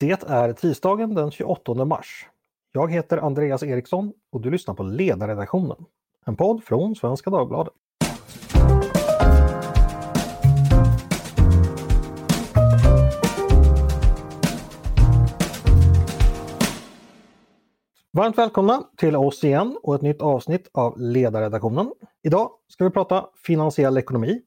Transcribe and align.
Det 0.00 0.22
är 0.28 0.52
tisdagen 0.52 1.14
den 1.14 1.30
28 1.30 1.84
mars. 1.84 2.26
Jag 2.72 2.92
heter 2.92 3.18
Andreas 3.18 3.62
Eriksson 3.62 4.12
och 4.32 4.40
du 4.40 4.50
lyssnar 4.50 4.74
på 4.74 4.82
Ledarredaktionen. 4.82 5.76
En 6.26 6.36
podd 6.36 6.64
från 6.64 6.94
Svenska 6.94 7.30
Dagbladet. 7.30 7.74
Varmt 18.12 18.38
välkomna 18.38 18.82
till 18.96 19.16
oss 19.16 19.44
igen 19.44 19.78
och 19.82 19.94
ett 19.94 20.02
nytt 20.02 20.22
avsnitt 20.22 20.70
av 20.74 21.00
Ledarredaktionen. 21.00 21.92
Idag 22.22 22.50
ska 22.68 22.84
vi 22.84 22.90
prata 22.90 23.26
finansiell 23.46 23.98
ekonomi 23.98 24.42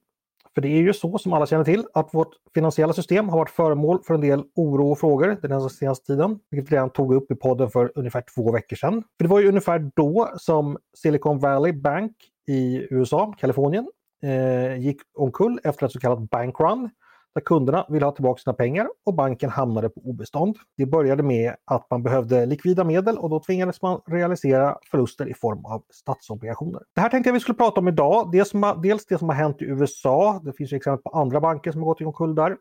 för 0.56 0.62
det 0.62 0.68
är 0.68 0.82
ju 0.82 0.94
så 0.94 1.18
som 1.18 1.34
alla 1.34 1.46
känner 1.46 1.64
till 1.64 1.86
att 1.94 2.14
vårt 2.14 2.34
finansiella 2.54 2.94
system 2.94 3.30
har 3.30 3.38
varit 3.38 3.50
föremål 3.50 4.00
för 4.04 4.14
en 4.14 4.22
del 4.22 4.44
oro 4.56 4.92
och 4.92 5.00
frågor 5.00 5.38
den 5.42 5.70
senaste 5.70 6.06
tiden. 6.06 6.40
Vilket 6.52 6.72
vi 6.72 6.76
redan 6.76 6.90
tog 6.90 7.14
upp 7.14 7.32
i 7.32 7.36
podden 7.36 7.70
för 7.70 7.92
ungefär 7.96 8.24
två 8.36 8.52
veckor 8.52 8.76
sedan. 8.76 9.04
För 9.18 9.24
det 9.24 9.28
var 9.28 9.40
ju 9.40 9.48
ungefär 9.48 9.92
då 9.96 10.32
som 10.38 10.78
Silicon 10.98 11.40
Valley 11.40 11.74
Bank 11.74 12.12
i 12.48 12.88
USA, 12.90 13.34
Kalifornien, 13.38 13.92
eh, 14.24 14.80
gick 14.80 15.02
omkull 15.18 15.60
efter 15.64 15.86
ett 15.86 15.92
så 15.92 16.00
kallat 16.00 16.30
bankrun 16.30 16.90
där 17.34 17.42
kunderna 17.42 17.86
ville 17.90 18.06
ha 18.06 18.12
tillbaka 18.12 18.40
sina 18.40 18.54
pengar 18.54 18.88
och 19.06 19.14
banken 19.14 19.50
hamnade 19.50 19.90
på 19.90 20.02
obestånd. 20.02 20.58
Det 20.78 20.86
började 20.86 21.24
med 21.24 21.56
att 21.66 21.88
man 21.90 22.04
behövde 22.04 22.46
likvida 22.46 22.84
medel 22.84 23.18
och 23.18 23.30
då 23.30 23.40
tvingades 23.40 23.82
man 23.82 24.02
realisera 24.08 24.78
förluster 24.92 25.30
i 25.30 25.34
form 25.34 25.66
av 25.66 25.84
statsobligationer. 25.90 26.82
Det 26.96 27.02
här 27.02 27.10
tänkte 27.10 27.30
jag 27.30 27.34
vi 27.34 27.40
skulle 27.40 27.58
prata 27.58 27.80
om 27.80 27.88
idag. 27.88 28.32
Dels, 28.32 28.52
dels 28.84 29.06
det 29.06 29.18
som 29.18 29.30
har 29.30 29.36
hänt 29.36 29.62
i 29.62 29.66
USA, 29.66 30.42
det 30.44 30.54
finns 30.54 30.74
exempel 30.74 31.12
på 31.12 31.20
andra 31.20 31.42
banker 31.42 31.72
som 31.72 31.82
har 31.82 31.86
gått 31.86 32.02
i 32.02 32.06
omkull 32.06 32.36
där. 32.36 32.58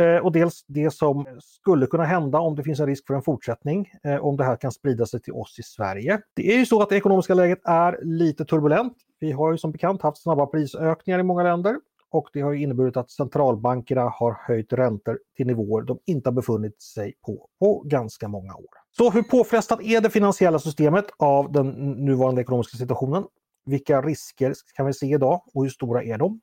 Eh, 0.00 0.16
och 0.16 0.32
dels 0.32 0.64
det 0.66 0.90
som 0.90 1.26
skulle 1.40 1.86
kunna 1.86 2.04
hända 2.04 2.38
om 2.38 2.56
det 2.56 2.62
finns 2.62 2.80
en 2.80 2.86
risk 2.86 3.06
för 3.06 3.14
en 3.14 3.22
fortsättning, 3.22 3.92
eh, 4.04 4.16
om 4.16 4.36
det 4.36 4.44
här 4.44 4.56
kan 4.56 4.72
sprida 4.72 5.06
sig 5.06 5.20
till 5.20 5.32
oss 5.32 5.58
i 5.58 5.62
Sverige. 5.62 6.20
Det 6.34 6.54
är 6.54 6.58
ju 6.58 6.66
så 6.66 6.82
att 6.82 6.88
det 6.88 6.96
ekonomiska 6.96 7.34
läget 7.34 7.58
är 7.64 7.98
lite 8.02 8.44
turbulent. 8.44 8.96
Vi 9.20 9.32
har 9.32 9.52
ju 9.52 9.58
som 9.58 9.72
bekant 9.72 10.02
haft 10.02 10.22
snabba 10.22 10.46
prisökningar 10.46 11.18
i 11.18 11.22
många 11.22 11.42
länder 11.42 11.76
och 12.10 12.28
det 12.32 12.40
har 12.40 12.54
inneburit 12.54 12.96
att 12.96 13.10
centralbankerna 13.10 14.02
har 14.02 14.38
höjt 14.48 14.72
räntor 14.72 15.18
till 15.36 15.46
nivåer 15.46 15.82
de 15.82 15.98
inte 16.06 16.28
har 16.28 16.34
befunnit 16.34 16.82
sig 16.82 17.14
på 17.26 17.48
på 17.60 17.82
ganska 17.86 18.28
många 18.28 18.54
år. 18.54 18.70
Så 18.96 19.10
hur 19.10 19.22
påfrestat 19.22 19.82
är 19.82 20.00
det 20.00 20.10
finansiella 20.10 20.58
systemet 20.58 21.04
av 21.16 21.52
den 21.52 21.68
nuvarande 22.04 22.40
ekonomiska 22.40 22.76
situationen? 22.76 23.24
Vilka 23.64 24.02
risker 24.02 24.54
kan 24.74 24.86
vi 24.86 24.92
se 24.92 25.06
idag 25.06 25.42
och 25.54 25.62
hur 25.62 25.70
stora 25.70 26.02
är 26.02 26.18
de? 26.18 26.40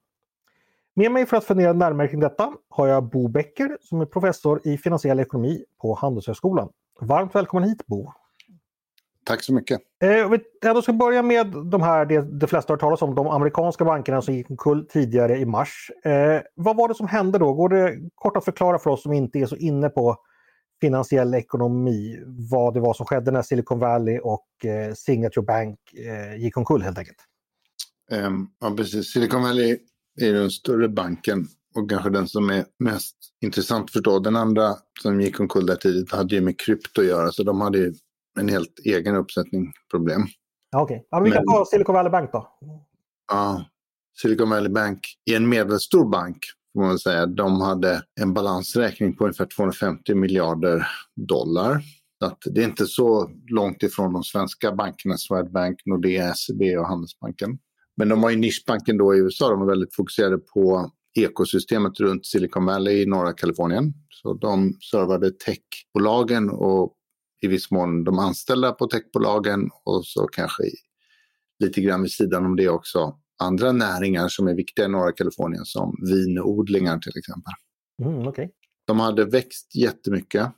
Med 0.96 1.12
mig 1.12 1.26
för 1.26 1.38
att 1.38 1.44
fundera 1.44 1.74
närmare 1.74 2.08
kring 2.08 2.20
detta 2.20 2.54
har 2.70 2.88
jag 2.88 3.04
Bo 3.04 3.28
Becker 3.28 3.78
som 3.82 4.02
är 4.02 4.06
professor 4.06 4.62
i 4.68 4.78
finansiell 4.78 5.20
ekonomi 5.20 5.66
på 5.82 5.94
Handelshögskolan. 5.94 6.70
Varmt 7.02 7.36
välkommen 7.36 7.70
hit 7.70 7.86
Bo! 7.86 8.12
Tack 9.26 9.44
så 9.44 9.54
mycket. 9.54 9.82
Eh, 10.04 10.40
jag 10.62 10.84
ska 10.84 10.94
börja 10.94 11.24
med 11.24 11.48
de 11.72 11.82
här, 11.82 12.06
det 12.06 12.22
de 12.22 12.48
flesta 12.48 12.74
har 12.74 12.78
talat 12.78 13.02
om, 13.02 13.16
de 13.16 13.28
amerikanska 13.28 13.86
bankerna 13.86 14.22
som 14.22 14.34
gick 14.34 14.50
omkull 14.50 14.88
tidigare 14.88 15.38
i 15.38 15.46
mars. 15.46 15.92
Eh, 16.06 16.42
vad 16.56 16.76
var 16.76 16.88
det 16.88 16.96
som 16.96 17.08
hände 17.08 17.40
då? 17.40 17.54
Går 17.54 17.70
det 17.70 18.00
kort 18.16 18.38
att 18.38 18.46
förklara 18.46 18.80
för 18.80 18.90
oss 18.90 19.04
som 19.04 19.14
inte 19.14 19.40
är 19.40 19.46
så 19.46 19.56
inne 19.56 19.90
på 19.90 20.18
finansiell 20.82 21.34
ekonomi 21.34 22.20
vad 22.52 22.74
det 22.74 22.80
var 22.80 22.94
som 22.94 23.06
skedde 23.06 23.32
när 23.32 23.42
Silicon 23.42 23.80
Valley 23.80 24.20
och 24.20 24.66
eh, 24.66 24.94
Signature 24.94 25.46
Bank 25.46 25.80
eh, 25.94 26.42
gick 26.42 26.58
omkull 26.58 26.82
helt 26.82 26.98
enkelt? 26.98 27.18
Um, 28.12 28.50
ja, 28.60 28.74
precis. 28.78 29.14
Silicon 29.14 29.42
Valley 29.42 29.78
är 30.22 30.34
den 30.34 30.52
större 30.52 30.90
banken 30.90 31.48
och 31.76 31.90
kanske 31.90 32.10
den 32.10 32.28
som 32.28 32.50
är 32.50 32.66
mest 32.80 33.16
intressant 33.42 33.92
förstå. 33.92 34.20
Den 34.20 34.36
andra 34.36 34.76
som 35.02 35.22
gick 35.22 35.40
omkull 35.40 35.66
där 35.66 35.76
tidigt 35.76 36.12
hade 36.12 36.36
ju 36.36 36.42
med 36.42 36.60
krypto 36.60 37.02
att 37.02 37.08
göra, 37.08 37.32
så 37.32 37.44
de 37.44 37.62
hade 37.62 37.78
ju 37.78 37.94
en 38.40 38.50
helt 38.50 38.80
egen 38.86 39.16
uppsättning 39.16 39.74
problem. 39.92 40.22
Okej, 40.76 40.84
okay. 40.84 41.08
ja, 41.10 41.20
vi 41.20 41.32
kan 41.32 41.46
ta 41.46 41.66
Silicon 41.66 41.96
Valley 41.96 42.12
Bank 42.12 42.30
då. 42.32 42.58
Ja, 43.32 43.66
Silicon 44.22 44.50
Valley 44.50 44.70
Bank 44.70 45.00
är 45.26 45.36
en 45.36 45.50
medelstor 45.50 46.10
bank 46.10 46.38
får 46.74 46.82
man 46.82 47.00
säga. 47.00 47.26
De 47.26 47.62
hade 47.62 48.02
en 48.22 48.34
balansräkning 48.34 49.16
på 49.16 49.24
ungefär 49.24 49.46
250 49.46 50.16
miljarder 50.16 50.88
dollar. 51.16 51.82
Så 52.20 52.26
att 52.26 52.40
det 52.46 52.62
är 52.62 52.66
inte 52.66 52.86
så 52.86 53.32
långt 53.48 53.84
ifrån 53.84 54.14
de 54.14 54.24
svenska 54.24 54.72
bankerna, 54.72 55.18
Swedbank, 55.18 55.80
Nordea, 55.86 56.34
SEB 56.34 56.62
och 56.80 56.88
Handelsbanken. 56.88 57.58
Men 57.98 58.10
de 58.10 58.22
var 58.22 58.30
ju 58.30 58.38
nischbanken 58.38 58.98
då 58.98 59.16
i 59.16 59.18
USA, 59.18 59.50
de 59.50 59.60
var 59.60 59.68
väldigt 59.68 59.96
fokuserade 59.96 60.38
på 60.38 60.92
ekosystemet 61.16 62.00
runt 62.00 62.26
Silicon 62.26 62.66
Valley 62.66 63.02
i 63.02 63.06
norra 63.06 63.34
Kalifornien. 63.34 63.94
Så 64.10 64.34
de 64.34 64.74
servade 64.92 65.32
techbolagen 65.32 66.50
och 66.50 66.94
i 67.44 67.48
viss 67.48 67.72
mån 67.72 68.04
de 68.04 68.20
anställda 68.20 68.72
på 68.72 68.88
techbolagen 68.88 69.70
och 69.84 70.06
så 70.06 70.28
kanske 70.28 70.64
lite 71.60 71.82
grann 71.82 72.02
vid 72.02 72.12
sidan 72.12 72.46
om 72.46 72.56
det 72.56 72.70
också 72.70 73.20
andra 73.40 73.72
näringar 73.72 74.28
som 74.28 74.48
är 74.48 74.54
viktiga 74.54 74.86
i 74.86 74.90
norra 74.90 75.12
Kalifornien 75.12 75.66
som 75.66 75.96
vinodlingar 76.02 76.98
till 76.98 77.18
exempel. 77.18 77.54
Mm, 78.02 78.28
okay. 78.28 78.50
De 78.88 79.00
hade 79.00 79.26
växt 79.26 79.76
jättemycket 79.76 80.52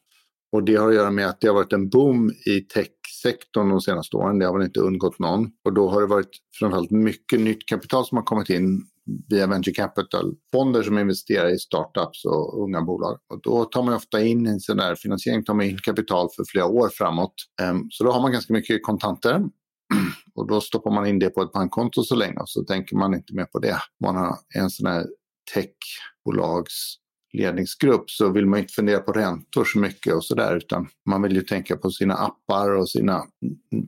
och 0.55 0.63
det 0.63 0.75
har 0.75 0.89
att 0.89 0.95
göra 0.95 1.11
med 1.11 1.27
att 1.27 1.41
det 1.41 1.47
har 1.47 1.55
varit 1.55 1.73
en 1.73 1.89
boom 1.89 2.29
i 2.29 2.61
techsektorn 2.61 3.69
de 3.69 3.81
senaste 3.81 4.17
åren. 4.17 4.39
Det 4.39 4.45
har 4.45 4.53
väl 4.53 4.66
inte 4.66 4.79
undgått 4.79 5.19
någon. 5.19 5.51
Och 5.66 5.73
då 5.73 5.89
har 5.89 6.01
det 6.01 6.07
varit 6.07 6.29
framförallt 6.59 6.91
mycket 6.91 7.39
nytt 7.39 7.66
kapital 7.66 8.05
som 8.05 8.17
har 8.17 8.23
kommit 8.23 8.49
in 8.49 8.85
via 9.29 9.47
venture 9.47 9.73
capital-fonder 9.73 10.83
som 10.83 10.99
investerar 10.99 11.49
i 11.49 11.57
startups 11.57 12.25
och 12.25 12.63
unga 12.63 12.81
bolag. 12.81 13.19
Och 13.33 13.41
då 13.41 13.65
tar 13.65 13.83
man 13.83 13.94
ofta 13.94 14.21
in 14.21 14.47
en 14.47 14.59
sån 14.59 14.77
där 14.77 14.95
finansiering, 14.95 15.44
tar 15.44 15.53
man 15.53 15.65
in 15.65 15.77
kapital 15.77 16.29
för 16.35 16.44
flera 16.47 16.65
år 16.65 16.89
framåt. 16.89 17.33
Ehm, 17.61 17.83
så 17.89 18.03
då 18.03 18.11
har 18.11 18.21
man 18.21 18.31
ganska 18.31 18.53
mycket 18.53 18.83
kontanter 18.83 19.41
och 20.35 20.47
då 20.47 20.61
stoppar 20.61 20.91
man 20.91 21.07
in 21.07 21.19
det 21.19 21.29
på 21.29 21.41
ett 21.41 21.51
bankkonto 21.51 22.03
så 22.03 22.15
länge 22.15 22.39
och 22.39 22.49
så 22.49 22.63
tänker 22.63 22.95
man 22.95 23.13
inte 23.13 23.35
mer 23.35 23.45
på 23.45 23.59
det. 23.59 23.77
Man 24.03 24.15
har 24.15 24.35
en 24.55 24.69
sån 24.69 24.88
här 24.88 25.05
techbolags 25.53 27.04
ledningsgrupp 27.38 28.09
så 28.09 28.31
vill 28.31 28.46
man 28.46 28.59
inte 28.59 28.73
fundera 28.73 29.00
på 29.00 29.12
räntor 29.12 29.66
så 29.66 29.79
mycket 29.79 30.13
och 30.13 30.25
sådär 30.25 30.56
utan 30.56 30.88
man 31.09 31.22
vill 31.22 31.35
ju 31.35 31.41
tänka 31.41 31.78
på 31.78 31.91
sina 31.91 32.13
appar 32.13 32.75
och 32.75 32.90
sina 32.90 33.23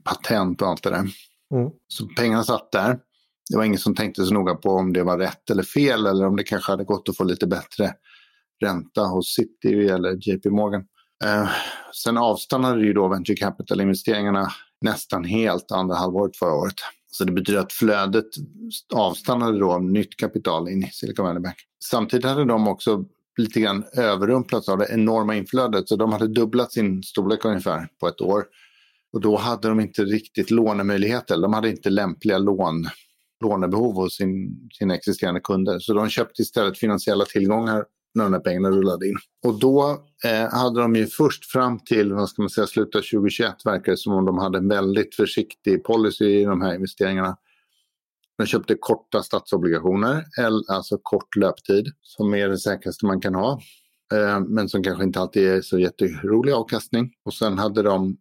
patent 0.04 0.62
och 0.62 0.68
allt 0.68 0.82
det 0.82 0.90
där. 0.90 0.98
Mm. 1.54 1.70
Så 1.88 2.06
pengarna 2.16 2.44
satt 2.44 2.72
där 2.72 2.98
det 3.50 3.56
var 3.56 3.64
ingen 3.64 3.78
som 3.78 3.94
tänkte 3.94 4.24
så 4.24 4.34
noga 4.34 4.54
på 4.54 4.70
om 4.70 4.92
det 4.92 5.02
var 5.02 5.18
rätt 5.18 5.50
eller 5.50 5.62
fel 5.62 6.06
eller 6.06 6.26
om 6.26 6.36
det 6.36 6.44
kanske 6.44 6.72
hade 6.72 6.84
gått 6.84 7.08
att 7.08 7.16
få 7.16 7.24
lite 7.24 7.46
bättre 7.46 7.94
ränta 8.64 9.02
hos 9.02 9.34
City 9.34 9.88
eller 9.88 10.28
JP 10.28 10.50
Morgan. 10.50 10.84
Eh, 11.24 11.48
sen 12.04 12.18
avstannade 12.18 12.84
ju 12.84 12.92
då 12.92 13.08
venture 13.08 13.36
capital-investeringarna 13.36 14.48
nästan 14.80 15.24
helt 15.24 15.72
andra 15.72 15.94
halvåret 15.96 16.36
förra 16.36 16.54
året. 16.54 16.74
Så 17.10 17.24
det 17.24 17.32
betyder 17.32 17.60
att 17.60 17.72
flödet 17.72 18.26
avstannade 18.94 19.58
då 19.58 19.72
av 19.72 19.84
nytt 19.84 20.16
kapital 20.16 20.68
in 20.68 20.82
i 20.82 20.90
Silicon 20.92 21.26
Valley 21.26 21.42
Bank. 21.42 21.56
Samtidigt 21.84 22.26
hade 22.26 22.44
de 22.44 22.68
också 22.68 23.04
lite 23.38 23.60
grann 23.60 23.84
överrumplats 23.92 24.68
av 24.68 24.78
det 24.78 24.86
enorma 24.90 25.36
inflödet. 25.36 25.88
Så 25.88 25.96
de 25.96 26.12
hade 26.12 26.28
dubblat 26.28 26.72
sin 26.72 27.02
storlek 27.02 27.44
ungefär 27.44 27.88
på 28.00 28.08
ett 28.08 28.20
år. 28.20 28.44
Och 29.12 29.20
då 29.20 29.36
hade 29.36 29.68
de 29.68 29.80
inte 29.80 30.04
riktigt 30.04 30.50
lånemöjligheter. 30.50 31.36
De 31.36 31.52
hade 31.52 31.70
inte 31.70 31.90
lämpliga 31.90 32.38
lån 32.38 32.88
lånebehov 33.44 33.94
hos 33.94 34.16
sin, 34.16 34.68
sina 34.72 34.94
existerande 34.94 35.40
kunder. 35.40 35.78
Så 35.78 35.94
de 35.94 36.08
köpte 36.08 36.42
istället 36.42 36.78
finansiella 36.78 37.24
tillgångar 37.24 37.84
när 38.14 38.24
de 38.24 38.32
här 38.32 38.40
pengarna 38.40 38.70
rullade 38.70 39.08
in. 39.08 39.16
Och 39.46 39.58
då 39.58 39.98
eh, 40.24 40.50
hade 40.50 40.80
de 40.80 40.96
ju 40.96 41.06
först 41.06 41.52
fram 41.52 41.78
till 41.78 42.12
vad 42.12 42.28
ska 42.28 42.42
man 42.42 42.50
säga, 42.50 42.66
slutet 42.66 42.94
av 42.94 43.00
2021 43.00 43.54
verkar 43.64 43.92
det 43.92 43.98
som 43.98 44.12
om 44.12 44.24
de 44.24 44.38
hade 44.38 44.58
en 44.58 44.68
väldigt 44.68 45.14
försiktig 45.14 45.84
policy 45.84 46.24
i 46.24 46.44
de 46.44 46.62
här 46.62 46.74
investeringarna. 46.74 47.36
De 48.38 48.46
köpte 48.46 48.74
korta 48.74 49.22
statsobligationer, 49.22 50.24
alltså 50.68 50.98
kort 51.02 51.36
löptid, 51.36 51.86
som 52.02 52.34
är 52.34 52.48
det 52.48 52.58
säkraste 52.58 53.06
man 53.06 53.20
kan 53.20 53.34
ha. 53.34 53.60
Eh, 54.14 54.40
men 54.40 54.68
som 54.68 54.82
kanske 54.82 55.04
inte 55.04 55.20
alltid 55.20 55.48
är 55.48 55.60
så 55.60 55.78
jätterolig 55.78 56.52
avkastning. 56.52 57.12
Och 57.24 57.34
sen 57.34 57.58
hade 57.58 57.82
de 57.82 58.16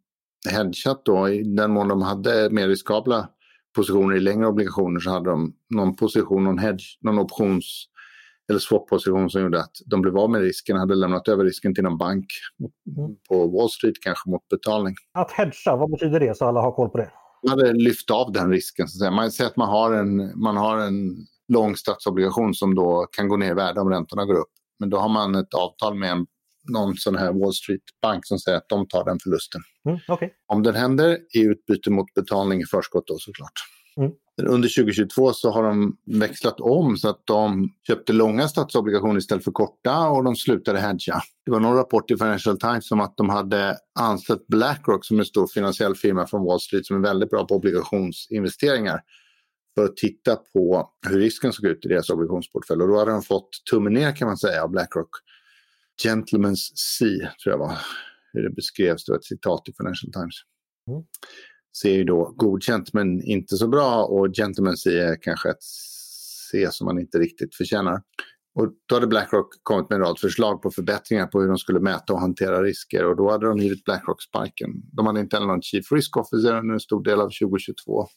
hedgat 0.49 1.01
då, 1.05 1.29
i 1.29 1.43
den 1.43 1.71
mån 1.71 1.87
de 1.87 2.01
hade 2.01 2.49
mer 2.49 2.67
riskabla 2.67 3.29
positioner 3.75 4.15
i 4.15 4.19
längre 4.19 4.47
obligationer 4.47 4.99
så 4.99 5.09
hade 5.09 5.29
de 5.29 5.53
någon 5.69 5.95
position, 5.95 6.43
någon 6.43 6.57
hedge, 6.57 6.97
någon 7.01 7.19
options 7.19 7.85
eller 8.49 8.59
swap-position 8.59 9.29
som 9.29 9.41
gjorde 9.41 9.59
att 9.59 9.71
de 9.85 10.01
blev 10.01 10.17
av 10.17 10.29
med 10.29 10.41
risken, 10.41 10.77
hade 10.77 10.95
lämnat 10.95 11.27
över 11.27 11.43
risken 11.43 11.75
till 11.75 11.83
någon 11.83 11.97
bank 11.97 12.25
mm. 12.97 13.15
på 13.29 13.47
Wall 13.47 13.69
Street 13.69 13.95
kanske 14.01 14.29
mot 14.29 14.47
betalning. 14.47 14.95
Att 15.13 15.31
hedga, 15.31 15.75
vad 15.75 15.91
betyder 15.91 16.19
det 16.19 16.37
så 16.37 16.45
alla 16.45 16.61
har 16.61 16.71
koll 16.71 16.89
på 16.89 16.97
det? 16.97 17.11
Man 17.47 17.59
hade 17.59 17.73
lyft 17.73 18.11
av 18.11 18.31
den 18.31 18.49
risken. 18.51 18.87
Så 18.87 18.95
att 18.95 18.99
säga. 18.99 19.11
Man 19.11 19.31
säger 19.31 19.49
att 19.49 19.57
man 19.57 19.69
har, 19.69 19.93
en, 19.93 20.41
man 20.41 20.57
har 20.57 20.77
en 20.77 21.15
lång 21.47 21.75
statsobligation 21.75 22.53
som 22.53 22.75
då 22.75 23.07
kan 23.11 23.27
gå 23.27 23.37
ner 23.37 23.51
i 23.51 23.53
värde 23.53 23.81
om 23.81 23.89
räntorna 23.89 24.25
går 24.25 24.35
upp. 24.35 24.51
Men 24.79 24.89
då 24.89 24.97
har 24.97 25.09
man 25.09 25.35
ett 25.35 25.53
avtal 25.53 25.95
med 25.95 26.11
en 26.11 26.25
någon 26.71 26.95
sån 26.97 27.15
här 27.15 27.33
Wall 27.33 27.53
Street-bank 27.53 28.25
som 28.25 28.39
säger 28.39 28.57
att 28.57 28.69
de 28.69 28.87
tar 28.87 29.05
den 29.05 29.19
förlusten. 29.23 29.61
Mm, 29.89 29.99
okay. 30.07 30.29
Om 30.47 30.63
den 30.63 30.75
händer 30.75 31.17
i 31.35 31.39
utbyte 31.39 31.89
mot 31.89 32.13
betalning 32.13 32.61
i 32.61 32.65
förskott 32.65 33.07
då 33.07 33.17
såklart. 33.17 33.51
Mm. 33.97 34.11
Under 34.41 34.69
2022 34.69 35.33
så 35.33 35.51
har 35.51 35.63
de 35.63 35.97
växlat 36.05 36.59
om 36.59 36.97
så 36.97 37.09
att 37.09 37.21
de 37.25 37.69
köpte 37.87 38.13
långa 38.13 38.47
statsobligationer 38.47 39.17
istället 39.17 39.43
för 39.43 39.51
korta 39.51 40.09
och 40.09 40.23
de 40.23 40.35
slutade 40.35 40.79
hedga. 40.79 41.21
Det 41.45 41.51
var 41.51 41.59
någon 41.59 41.75
rapport 41.75 42.11
i 42.11 42.17
Financial 42.17 42.59
Times 42.59 42.91
om 42.91 42.99
att 42.99 43.17
de 43.17 43.29
hade 43.29 43.77
anställt 43.99 44.47
Blackrock 44.47 45.05
som 45.05 45.17
är 45.17 45.21
en 45.21 45.25
stor 45.25 45.47
finansiell 45.47 45.95
firma 45.95 46.27
från 46.27 46.45
Wall 46.45 46.59
Street 46.59 46.85
som 46.85 46.97
är 46.97 47.01
väldigt 47.01 47.29
bra 47.29 47.45
på 47.45 47.55
obligationsinvesteringar 47.55 49.01
för 49.75 49.85
att 49.85 49.97
titta 49.97 50.35
på 50.35 50.89
hur 51.07 51.19
risken 51.19 51.53
såg 51.53 51.65
ut 51.65 51.85
i 51.85 51.87
deras 51.87 52.09
obligationsportfölj. 52.09 52.81
Och 52.81 52.87
då 52.87 52.99
hade 52.99 53.11
de 53.11 53.21
fått 53.21 53.49
tummen 53.71 53.93
ner 53.93 54.15
kan 54.15 54.27
man 54.27 54.37
säga 54.37 54.63
av 54.63 54.69
Blackrock. 54.69 55.09
Gentleman's 56.03 56.71
Sea 56.75 57.31
tror 57.43 57.53
jag 57.53 57.57
var 57.57 57.77
hur 58.33 58.43
det 58.43 58.49
beskrevs. 58.49 59.05
Det 59.05 59.11
var 59.11 59.17
ett 59.17 59.25
citat 59.25 59.69
i 59.69 59.73
Financial 59.73 60.13
Times. 60.13 60.35
Mm. 60.89 61.03
C 61.81 61.89
är 61.89 61.95
ju 61.95 62.03
då 62.03 62.33
godkänt 62.37 62.93
men 62.93 63.23
inte 63.23 63.57
så 63.57 63.67
bra 63.67 64.03
och 64.03 64.35
Gentleman 64.35 64.77
C 64.77 64.99
är 64.99 65.21
kanske 65.21 65.49
ett 65.49 65.63
C 66.51 66.67
som 66.71 66.85
man 66.85 66.99
inte 66.99 67.19
riktigt 67.19 67.55
förtjänar. 67.55 68.01
Och 68.55 68.67
då 68.85 68.95
hade 68.95 69.07
Blackrock 69.07 69.47
kommit 69.63 69.89
med 69.89 69.95
en 69.95 70.01
rad 70.01 70.19
förslag 70.19 70.61
på 70.61 70.71
förbättringar 70.71 71.27
på 71.27 71.41
hur 71.41 71.47
de 71.47 71.57
skulle 71.57 71.79
mäta 71.79 72.13
och 72.13 72.19
hantera 72.19 72.63
risker 72.63 73.05
och 73.05 73.15
då 73.15 73.31
hade 73.31 73.47
de 73.47 73.57
givit 73.57 73.83
Blackrock 73.83 74.21
sparken. 74.21 74.69
De 74.93 75.05
hade 75.07 75.19
inte 75.19 75.35
heller 75.35 75.47
någon 75.47 75.61
Chief 75.61 75.91
Risk 75.91 76.17
Officer 76.17 76.57
under 76.57 76.73
en 76.73 76.79
stor 76.79 77.03
del 77.03 77.21
av 77.21 77.29
2022. 77.41 78.07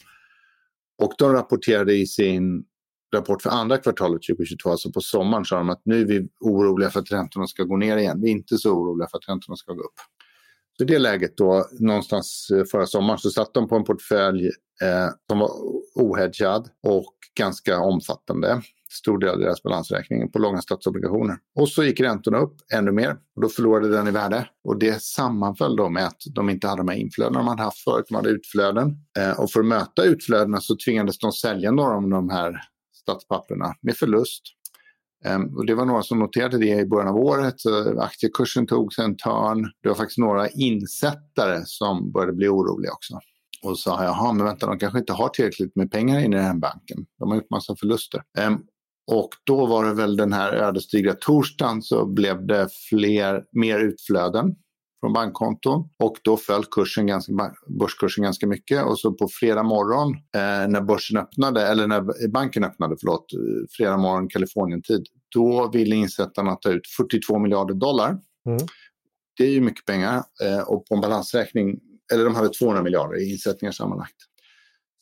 Och 1.03 1.13
de 1.19 1.33
rapporterade 1.33 1.95
i 1.95 2.07
sin 2.07 2.65
rapport 3.15 3.43
för 3.43 3.51
andra 3.51 3.79
kvartalet 3.79 4.23
2022, 4.23 4.71
alltså 4.71 4.93
på 4.93 5.01
sommaren, 5.01 5.45
sa 5.45 5.57
de 5.57 5.71
att 5.71 5.83
nu 5.85 6.01
är 6.01 6.05
vi 6.05 6.29
oroliga 6.41 6.91
för 6.91 7.01
att 7.01 7.13
räntorna 7.13 7.47
ska 7.47 7.65
gå 7.65 7.77
ner 7.77 7.97
igen. 7.97 8.21
Vi 8.21 8.29
är 8.29 8.33
inte 8.33 8.59
så 8.59 8.73
oroliga 8.73 9.09
för 9.11 9.19
att 9.19 9.29
räntorna 9.29 9.57
ska 9.57 9.73
gå 9.73 9.83
upp. 9.83 10.01
Så 10.81 10.85
i 10.85 10.87
det 10.87 10.99
läget 10.99 11.37
då, 11.37 11.67
någonstans 11.81 12.49
eh, 12.51 12.65
förra 12.65 12.87
sommaren, 12.87 13.19
så 13.19 13.31
satt 13.31 13.55
de 13.55 13.69
på 13.69 13.77
en 13.77 13.85
portfölj 13.85 14.47
eh, 14.83 15.09
som 15.31 15.39
var 15.39 15.51
ohedgad 15.95 16.69
och 16.83 17.15
ganska 17.39 17.81
omfattande. 17.81 18.63
Stor 18.91 19.19
del 19.19 19.29
av 19.29 19.39
deras 19.39 19.63
balansräkning 19.63 20.33
på 20.33 20.39
långa 20.39 20.61
statsobligationer. 20.61 21.37
Och 21.55 21.69
så 21.69 21.85
gick 21.85 22.01
räntorna 22.01 22.39
upp 22.39 22.57
ännu 22.75 22.93
mer 22.93 23.17
och 23.37 23.43
då 23.43 23.49
förlorade 23.49 23.89
den 23.89 24.09
i 24.09 24.11
värde. 24.11 24.49
Och 24.65 24.79
det 24.79 25.03
sammanföll 25.03 25.77
då 25.77 25.89
med 25.89 26.07
att 26.07 26.23
de 26.35 26.51
inte 26.51 26.67
hade 26.67 26.81
de 26.81 26.89
här 26.89 26.97
inflödena 26.97 27.39
de 27.39 27.49
hade 27.49 27.63
haft 27.63 27.85
förut, 27.85 28.05
de 28.09 28.15
hade 28.15 28.31
utflöden. 28.31 28.97
Eh, 29.19 29.41
och 29.41 29.51
för 29.51 29.61
att 29.61 29.67
möta 29.67 30.05
utflödena 30.05 30.61
så 30.61 30.77
tvingades 30.85 31.19
de 31.19 31.33
sälja 31.33 31.71
några 31.71 31.95
av 31.95 32.09
de 32.09 32.31
här 32.31 32.61
statspapperna 32.95 33.75
med 33.83 33.97
förlust. 33.97 34.43
Ehm, 35.25 35.57
och 35.57 35.67
det 35.67 35.75
var 35.75 35.85
några 35.85 36.03
som 36.03 36.19
noterade 36.19 36.59
det 36.59 36.81
i 36.81 36.87
början 36.87 37.09
av 37.09 37.17
året. 37.17 37.55
aktiekursen 37.99 38.67
tog 38.67 38.93
sig 38.93 39.05
en 39.05 39.17
törn. 39.17 39.71
Det 39.83 39.89
var 39.89 39.97
faktiskt 39.97 40.19
några 40.19 40.49
insättare 40.49 41.63
som 41.65 42.13
började 42.13 42.33
bli 42.33 42.49
oroliga 42.49 42.93
också. 42.93 43.21
Och 43.63 43.79
sa, 43.79 44.05
jaha, 44.05 44.33
men 44.33 44.47
vänta, 44.47 44.67
de 44.67 44.79
kanske 44.79 44.99
inte 44.99 45.13
har 45.13 45.29
tillräckligt 45.29 45.77
med 45.77 45.91
pengar 45.91 46.21
inne 46.21 46.37
i 46.37 46.39
den 46.39 46.47
här 46.47 46.55
banken. 46.55 47.07
De 47.19 47.29
har 47.29 47.37
gjort 47.37 47.51
massa 47.51 47.77
förluster. 47.77 48.23
Ehm, 48.39 48.59
och 49.07 49.29
då 49.45 49.67
var 49.67 49.85
det 49.85 49.95
väl 49.95 50.17
den 50.17 50.33
här 50.33 50.53
ödesdigra 50.53 51.15
torsdagen 51.15 51.83
så 51.83 52.07
blev 52.07 52.47
det 52.47 52.69
fler, 52.89 53.45
mer 53.53 53.79
utflöden 53.79 54.55
från 55.01 55.13
bankkonton 55.13 55.89
och 55.99 56.17
då 56.23 56.37
föll 56.37 56.65
kursen 56.65 57.07
ganska, 57.07 57.33
börskursen 57.67 58.25
ganska 58.25 58.47
mycket 58.47 58.85
och 58.85 58.99
så 58.99 59.13
på 59.13 59.29
fredag 59.29 59.63
morgon 59.63 60.15
eh, 60.15 60.69
när 60.69 60.81
börsen 60.81 61.17
öppnade, 61.17 61.67
eller 61.67 61.87
när 61.87 62.29
banken 62.29 62.65
öppnade, 62.65 62.97
förlåt, 63.01 63.27
fredag 63.71 63.97
morgon 63.97 64.29
Kalifornientid, 64.29 65.07
då 65.35 65.71
ville 65.73 65.97
insättarna 65.97 66.57
ta 66.57 66.71
ut 66.71 66.87
42 66.97 67.39
miljarder 67.39 67.75
dollar. 67.75 68.09
Mm. 68.47 68.59
Det 69.37 69.45
är 69.45 69.51
ju 69.51 69.61
mycket 69.61 69.87
pengar 69.87 70.23
eh, 70.45 70.61
och 70.61 70.87
på 70.87 70.95
en 70.95 71.01
balansräkning, 71.01 71.81
eller 72.13 72.25
de 72.25 72.35
hade 72.35 72.49
200 72.49 72.83
miljarder 72.83 73.21
i 73.21 73.31
insättningar 73.31 73.73
sammanlagt. 73.73 74.17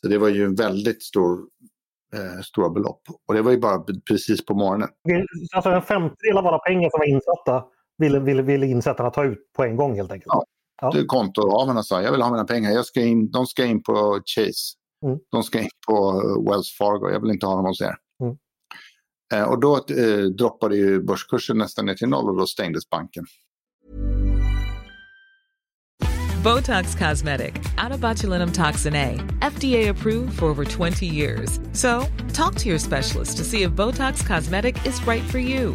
Så 0.03 0.09
det 0.09 0.19
var 0.19 0.29
ju 0.29 0.45
en 0.45 0.55
väldigt 0.55 1.03
stor 1.03 1.39
eh, 2.15 2.43
stora 2.43 2.71
belopp. 2.71 3.03
Och 3.29 3.35
det 3.35 3.43
var 3.43 3.51
ju 3.51 3.59
bara 3.59 3.85
precis 4.09 4.47
på 4.47 4.55
morgonen. 4.55 4.89
Alltså 5.55 5.71
en 5.71 5.83
femtedel 5.83 6.39
av 6.39 6.47
alla 6.47 6.59
pengar 6.59 6.91
som 6.91 6.99
var 6.99 7.07
insatta 7.07 7.65
ville, 7.99 8.21
ville, 8.21 8.43
ville 8.43 8.67
insättarna 8.67 9.11
ta 9.11 9.25
ut 9.25 9.39
på 9.57 9.65
en 9.65 9.77
gång 9.77 9.95
helt 9.95 10.13
enkelt. 10.13 10.33
Ja. 10.33 10.45
Ja. 10.83 10.93
Kontohavarna 11.07 11.83
sa 11.83 12.03
jag 12.03 12.13
vill 12.13 12.23
ha 12.23 12.31
mina 12.31 12.45
pengar, 12.45 12.71
jag 12.71 12.87
ska 12.87 13.01
in, 13.01 13.31
de 13.31 13.47
ska 13.47 13.65
in 13.65 13.83
på 13.83 14.21
Chase. 14.25 14.77
Mm. 15.07 15.19
De 15.33 15.43
ska 15.43 15.61
in 15.61 15.69
på 15.89 16.23
Wells 16.51 16.77
Fargo, 16.79 17.11
jag 17.11 17.21
vill 17.21 17.31
inte 17.31 17.47
ha 17.47 17.57
dem 17.57 17.65
hos 17.65 17.81
er. 17.81 17.95
Mm. 18.23 18.37
Eh, 19.35 19.51
och 19.51 19.61
då 19.61 19.77
eh, 19.77 20.25
droppade 20.39 20.77
ju 20.77 21.03
börskursen 21.03 21.59
nästan 21.59 21.87
ner 21.87 21.95
till 21.95 22.09
noll 22.09 22.31
och 22.31 22.37
då 22.37 22.47
stängdes 22.47 22.91
banken. 22.91 23.25
Botox 26.45 26.95
Cosmetic, 26.95 27.55
out 27.79 28.55
toxin 28.55 28.95
A, 28.95 29.19
FDA 29.43 29.91
approved 29.91 30.39
for 30.39 30.47
over 30.47 30.65
20 30.65 31.07
years. 31.07 31.61
So, 31.73 32.05
talk 32.33 32.55
to 32.55 32.69
your 32.69 32.79
specialist 32.79 33.39
to 33.39 33.45
see 33.45 33.63
if 33.63 33.73
Botox 33.73 34.25
Cosmetic 34.27 34.87
is 34.87 35.07
right 35.07 35.25
for 35.31 35.39
you. 35.39 35.75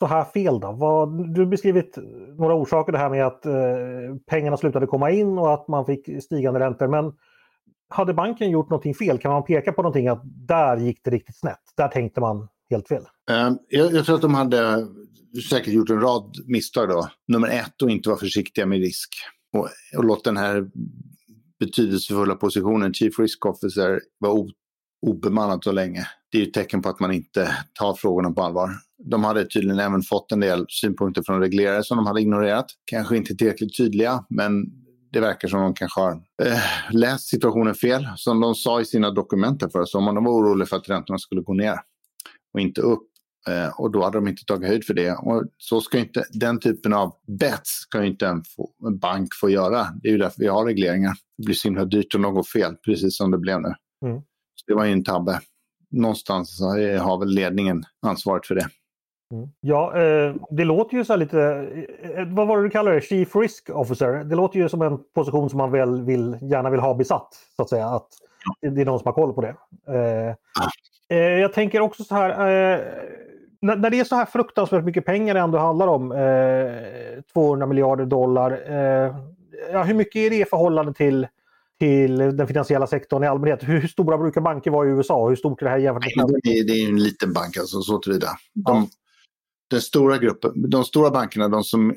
så 0.00 0.06
här 0.06 0.24
fel 0.24 0.60
då? 0.60 0.72
Vad, 0.72 1.34
du 1.34 1.40
har 1.40 1.46
beskrivit 1.46 1.98
några 2.38 2.54
orsaker 2.54 2.92
det 2.92 2.98
här 2.98 3.10
med 3.10 3.26
att 3.26 3.46
eh, 3.46 3.52
pengarna 4.26 4.56
slutade 4.56 4.86
komma 4.86 5.10
in 5.10 5.38
och 5.38 5.54
att 5.54 5.68
man 5.68 5.86
fick 5.86 6.22
stigande 6.22 6.60
räntor. 6.60 6.88
Men 6.88 7.12
hade 7.88 8.14
banken 8.14 8.50
gjort 8.50 8.70
någonting 8.70 8.94
fel? 8.94 9.18
Kan 9.18 9.32
man 9.32 9.44
peka 9.44 9.72
på 9.72 9.82
någonting 9.82 10.08
att 10.08 10.22
där 10.24 10.76
gick 10.76 11.00
det 11.04 11.10
riktigt 11.10 11.38
snett? 11.38 11.60
Där 11.76 11.88
tänkte 11.88 12.20
man 12.20 12.48
helt 12.70 12.88
fel. 12.88 13.02
Um, 13.30 13.58
jag, 13.68 13.92
jag, 13.92 14.04
tror 14.06 14.16
att 14.16 14.22
de 14.22 14.34
hade 14.34 14.86
säkert 15.50 15.74
gjort 15.74 15.90
en 15.90 16.00
rad 16.00 16.36
misstag 16.46 16.88
då. 16.88 17.08
Nummer 17.28 17.48
ett, 17.48 17.82
att 17.82 17.90
inte 17.90 18.08
vara 18.08 18.18
försiktiga 18.18 18.66
med 18.66 18.78
risk. 18.78 19.08
Och, 19.56 19.68
och 19.96 20.04
låt 20.04 20.24
den 20.24 20.36
här 20.36 20.70
betydelsefulla 21.58 22.34
positionen, 22.34 22.94
Chief 22.94 23.18
Risk 23.18 23.46
Officer, 23.46 24.00
vara 24.18 24.48
obemannad 25.06 25.64
så 25.64 25.72
länge. 25.72 26.06
Det 26.32 26.38
är 26.38 26.42
ju 26.42 26.48
ett 26.48 26.54
tecken 26.54 26.82
på 26.82 26.88
att 26.88 27.00
man 27.00 27.12
inte 27.12 27.56
tar 27.72 27.94
frågorna 27.94 28.30
på 28.30 28.42
allvar. 28.42 28.70
De 29.04 29.24
hade 29.24 29.44
tydligen 29.44 29.78
även 29.78 30.02
fått 30.02 30.32
en 30.32 30.40
del 30.40 30.64
synpunkter 30.68 31.22
från 31.26 31.40
reglerare 31.40 31.84
som 31.84 31.96
de 31.96 32.06
hade 32.06 32.20
ignorerat. 32.20 32.66
Kanske 32.84 33.16
inte 33.16 33.34
tillräckligt 33.34 33.76
tydliga, 33.76 34.24
men 34.30 34.52
det 35.12 35.20
verkar 35.20 35.48
som 35.48 35.60
de 35.60 35.74
kanske 35.74 36.00
har 36.00 36.12
eh, 36.42 36.58
läst 36.90 37.28
situationen 37.28 37.74
fel. 37.74 38.08
Som 38.16 38.40
de 38.40 38.54
sa 38.54 38.80
i 38.80 38.84
sina 38.84 39.10
dokument 39.10 39.72
förra 39.72 39.86
sommaren, 39.86 40.14
de 40.14 40.24
var 40.24 40.32
oroliga 40.32 40.66
för 40.66 40.76
att 40.76 40.88
räntorna 40.88 41.18
skulle 41.18 41.42
gå 41.42 41.54
ner 41.54 41.76
och 42.54 42.60
inte 42.60 42.80
upp. 42.80 43.06
Eh, 43.48 43.80
och 43.80 43.92
då 43.92 44.04
hade 44.04 44.18
de 44.18 44.28
inte 44.28 44.44
tagit 44.44 44.68
höjd 44.68 44.84
för 44.84 44.94
det. 44.94 45.12
Och 45.12 45.44
så 45.58 45.80
ska 45.80 45.98
inte, 45.98 46.24
den 46.32 46.60
typen 46.60 46.92
av 46.92 47.12
bets 47.40 47.70
ska 47.70 48.04
inte 48.04 48.26
en, 48.26 48.42
få, 48.56 48.70
en 48.86 48.98
bank 48.98 49.28
få 49.40 49.50
göra. 49.50 49.86
Det 50.02 50.08
är 50.08 50.12
ju 50.12 50.18
därför 50.18 50.40
vi 50.40 50.46
har 50.46 50.64
regleringar. 50.64 51.12
Det 51.38 51.44
blir 51.44 51.54
så 51.54 51.68
himla 51.68 51.84
dyrt 51.84 52.14
om 52.14 52.22
de 52.22 52.34
går 52.34 52.42
fel, 52.42 52.76
precis 52.84 53.16
som 53.16 53.30
det 53.30 53.38
blev 53.38 53.60
nu. 53.60 53.74
Mm. 54.06 54.20
Så 54.54 54.64
det 54.66 54.74
var 54.74 54.84
ju 54.84 54.92
en 54.92 55.04
tabbe. 55.04 55.40
Någonstans 55.90 56.60
har 57.00 57.18
väl 57.18 57.28
ledningen 57.28 57.84
ansvaret 58.06 58.46
för 58.46 58.54
det. 58.54 58.68
Mm. 59.32 59.48
Ja, 59.60 59.96
eh, 60.02 60.34
det 60.50 60.64
låter 60.64 60.96
ju 60.96 61.04
så 61.04 61.16
lite, 61.16 61.40
eh, 62.16 62.24
vad 62.26 62.46
var 62.46 62.56
det 62.56 62.62
du 62.62 62.70
kallade 62.70 62.96
det, 62.96 63.02
Chief 63.02 63.36
Risk 63.36 63.70
Officer? 63.70 64.24
Det 64.24 64.36
låter 64.36 64.58
ju 64.58 64.68
som 64.68 64.82
en 64.82 64.98
position 65.14 65.50
som 65.50 65.58
man 65.58 65.70
väl 65.70 66.02
vill, 66.02 66.36
gärna 66.40 66.70
vill 66.70 66.80
ha 66.80 66.94
besatt, 66.94 67.28
så 67.56 67.62
att 67.62 67.68
säga. 67.68 67.86
Att 67.86 68.08
det 68.60 68.80
är 68.80 68.84
någon 68.84 68.98
som 68.98 69.06
har 69.06 69.12
koll 69.12 69.32
på 69.32 69.40
det. 69.40 69.54
Eh, 69.88 70.34
eh, 71.18 71.38
jag 71.38 71.52
tänker 71.52 71.80
också 71.80 72.04
så 72.04 72.14
här, 72.14 72.30
eh, 72.30 72.80
när, 73.60 73.90
det 73.90 74.00
är 74.00 74.04
så 74.04 74.16
här 74.16 74.26
fruktansvärt 74.26 74.84
mycket 74.84 75.04
pengar 75.04 75.34
det 75.34 75.40
ändå 75.40 75.58
handlar 75.58 75.86
om, 75.86 76.08
200 77.32 77.64
eh, 77.64 77.68
miljarder 77.68 78.06
dollar. 78.06 78.60
ja, 79.72 79.82
hur 79.82 79.94
mycket 79.94 80.16
är 80.16 80.30
det 80.30 80.40
i 80.40 80.44
förhållande 80.44 80.94
till 80.94 81.26
till 81.78 82.16
den 82.16 82.46
finansiella 82.46 82.86
sektorn 82.86 83.24
i 83.24 83.26
allmänhet. 83.26 83.62
Hur 83.62 83.86
stora 83.86 84.18
brukar 84.18 84.40
banker 84.40 84.70
vara 84.70 84.88
i 84.88 84.90
USA? 84.90 85.28
Hur 85.28 85.36
stort 85.36 85.62
är 85.62 85.64
det 85.64 85.70
här 85.70 85.78
jämfört 85.78 86.16
med 86.16 86.40
Det 86.42 86.58
är, 86.58 86.64
det 86.64 86.72
är 86.72 86.88
en 86.88 87.02
liten 87.02 87.32
bank 87.32 87.56
alltså, 87.56 87.80
så 87.80 87.98
tillvida. 87.98 88.28
De, 88.54 88.76
ja 88.76 88.86
den 89.70 89.80
stora 89.80 90.18
gruppen, 90.18 90.70
de 90.70 90.84
stora 90.84 91.10
bankerna, 91.10 91.48
de 91.48 91.64
som 91.64 91.94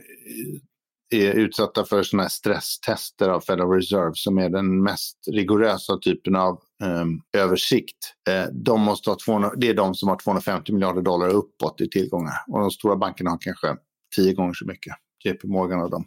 är 1.09 1.33
utsatta 1.33 1.85
för 1.85 2.03
sådana 2.03 2.23
här 2.23 2.29
stresstester 2.29 3.29
av 3.29 3.41
Federal 3.41 3.69
Reserve 3.69 4.11
som 4.13 4.37
är 4.37 4.49
den 4.49 4.83
mest 4.83 5.17
rigorösa 5.31 5.97
typen 5.97 6.35
av 6.35 6.59
eh, 6.83 7.41
översikt. 7.41 7.97
Eh, 8.29 8.45
de 8.51 8.81
måste 8.81 9.09
ha 9.09 9.17
200, 9.25 9.51
det 9.57 9.69
är 9.69 9.73
de 9.73 9.95
som 9.95 10.09
har 10.09 10.15
250 10.15 10.73
miljarder 10.73 11.01
dollar 11.01 11.29
uppåt 11.29 11.81
i 11.81 11.89
tillgångar 11.89 12.33
och 12.47 12.59
de 12.59 12.71
stora 12.71 12.95
bankerna 12.95 13.29
har 13.29 13.37
kanske 13.41 13.75
tio 14.15 14.33
gånger 14.33 14.53
så 14.53 14.65
mycket. 14.65 14.93
JP 15.25 15.47
Morgan 15.47 15.81
och 15.81 15.89
dem. 15.89 16.05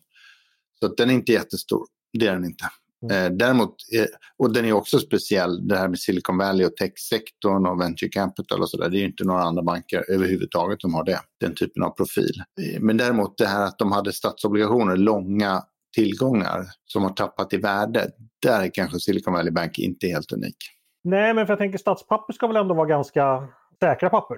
Så 0.81 0.89
den 0.89 1.11
är 1.11 1.15
inte 1.15 1.33
jättestor, 1.33 1.87
det 2.19 2.27
är 2.27 2.33
den 2.33 2.45
inte. 2.45 2.65
Mm. 3.03 3.33
Eh, 3.33 3.37
däremot, 3.37 3.75
eh, 3.95 4.07
och 4.39 4.53
den 4.53 4.65
är 4.65 4.73
också 4.73 4.99
speciell, 4.99 5.69
det 5.69 5.77
här 5.77 5.89
med 5.89 5.99
Silicon 5.99 6.39
Valley 6.39 6.67
och 6.67 6.77
techsektorn 6.77 7.67
och 7.67 7.81
venture 7.81 8.09
capital 8.09 8.61
och 8.61 8.71
sådär. 8.71 8.89
Det 8.89 8.99
är 8.99 9.05
inte 9.05 9.25
några 9.25 9.43
andra 9.43 9.63
banker 9.63 10.05
överhuvudtaget 10.11 10.81
som 10.81 10.95
har 10.95 11.05
det, 11.05 11.21
den 11.41 11.55
typen 11.55 11.83
av 11.83 11.91
profil. 11.91 12.43
Eh, 12.61 12.81
men 12.81 12.97
däremot 12.97 13.39
det 13.39 13.47
här 13.47 13.67
att 13.67 13.79
de 13.79 13.93
hade 13.93 14.13
statsobligationer, 14.13 14.97
långa 14.97 15.63
tillgångar 15.95 16.67
som 16.85 17.03
har 17.03 17.11
tappat 17.11 17.53
i 17.53 17.57
värde. 17.57 18.11
Där 18.43 18.63
är 18.63 18.71
kanske 18.75 19.01
Silicon 19.01 19.35
Valley 19.35 19.53
Bank 19.53 19.79
inte 19.79 20.07
helt 20.07 20.33
unik. 20.33 20.57
Nej, 21.05 21.35
men 21.35 21.47
för 21.47 21.53
jag 21.53 21.59
tänker 21.59 21.79
statspapper 21.79 22.33
ska 22.33 22.47
väl 22.47 22.57
ändå 22.57 22.75
vara 22.75 22.87
ganska 22.87 23.49
säkra 23.81 24.11
papper, 24.11 24.37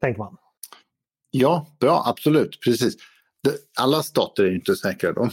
tänker 0.00 0.18
man. 0.18 0.36
Ja, 1.30 1.66
bra, 1.80 2.02
absolut, 2.06 2.60
precis. 2.64 2.96
Alla 3.80 4.02
stater 4.02 4.44
är 4.44 4.54
inte 4.54 4.74
säkra 4.74 5.12
då. 5.12 5.28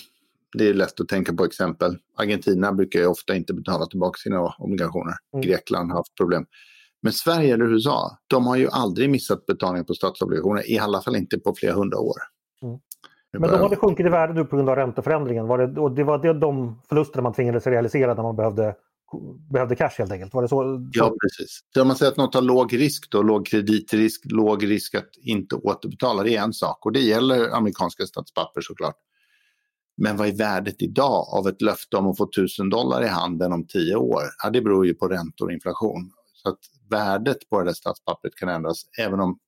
Det 0.58 0.70
är 0.70 0.74
lätt 0.74 1.00
att 1.00 1.08
tänka 1.08 1.34
på 1.34 1.46
exempel. 1.46 1.98
Argentina 2.18 2.74
brukar 2.74 3.00
ju 3.00 3.06
ofta 3.06 3.36
inte 3.36 3.54
betala 3.54 3.86
tillbaka 3.86 4.18
sina 4.18 4.56
obligationer. 4.58 5.14
Mm. 5.34 5.46
Grekland 5.46 5.92
har 5.92 5.98
haft 5.98 6.16
problem. 6.16 6.46
Men 7.02 7.14
Sverige 7.14 7.54
eller 7.54 7.66
USA, 7.66 8.18
de 8.28 8.48
har 8.48 8.56
ju 8.56 8.68
aldrig 8.72 9.10
missat 9.10 9.46
betalning 9.46 9.86
på 9.86 9.94
statsobligationer. 9.94 10.72
I 10.72 10.80
alla 10.80 11.02
fall 11.02 11.16
inte 11.16 11.40
på 11.40 11.54
flera 11.56 11.74
hundra 11.74 12.00
år. 12.00 12.18
Mm. 12.62 12.80
Men 13.32 13.52
de 13.52 13.62
hade 13.62 13.76
sjunkit 13.76 14.06
i 14.06 14.10
värde 14.10 14.34
nu 14.34 14.46
på 14.46 14.56
grund 14.56 14.70
av 14.70 14.76
ränteförändringen. 14.76 15.48
Var 15.48 15.58
det, 15.58 15.82
och 15.82 15.92
det 15.92 16.04
var 16.04 16.18
det, 16.18 16.34
de 16.34 16.82
förlusterna 16.90 17.22
man 17.22 17.34
tvingades 17.34 17.68
realisera 17.68 18.14
när 18.14 18.24
man 18.24 18.36
behövde, 18.36 18.76
behövde 19.52 19.76
cash 19.76 19.92
helt 19.98 20.12
enkelt? 20.12 20.34
Var 20.34 20.42
det 20.42 20.48
så? 20.48 20.90
Ja, 20.94 21.14
precis. 21.22 21.60
Så 21.74 21.82
om 21.82 21.88
man 21.88 21.98
säger 21.98 22.12
att 22.12 22.18
något 22.18 22.34
har 22.34 22.42
låg 22.42 22.74
risk, 22.74 23.12
då, 23.12 23.22
låg 23.22 23.48
kreditrisk, 23.48 24.22
låg 24.26 24.70
risk 24.70 24.96
att 24.96 25.10
inte 25.22 25.56
återbetala, 25.56 26.24
det 26.24 26.36
är 26.36 26.44
en 26.44 26.54
sak. 26.54 26.86
Och 26.86 26.92
det 26.92 27.00
gäller 27.00 27.56
amerikanska 27.56 28.06
statspapper 28.06 28.62
såklart. 28.62 28.96
Men 30.02 30.18
vad 30.18 30.28
är 30.28 30.38
värdet 30.38 30.82
idag 30.82 31.26
av 31.34 31.48
ett 31.48 31.62
löfte 31.62 31.98
om 31.98 32.08
att 32.08 32.18
få 32.18 32.24
1000 32.24 32.70
dollar 32.70 33.04
i 33.04 33.08
handen 33.08 33.54
om 33.54 33.68
tio 33.68 33.96
år? 33.96 34.22
Ja, 34.44 34.50
det 34.50 34.62
beror 34.62 34.86
ju 34.86 34.94
på 34.94 35.08
räntor 35.08 35.46
och 35.46 35.52
inflation. 35.52 36.12
Så 36.34 36.50
att 36.50 36.60
värdet 36.90 37.50
på 37.50 37.60
det 37.60 37.66
där 37.66 37.74
statspappret 37.74 38.36
kan 38.36 38.50
ändras 38.50 38.86
även 39.00 39.20
om 39.20 39.40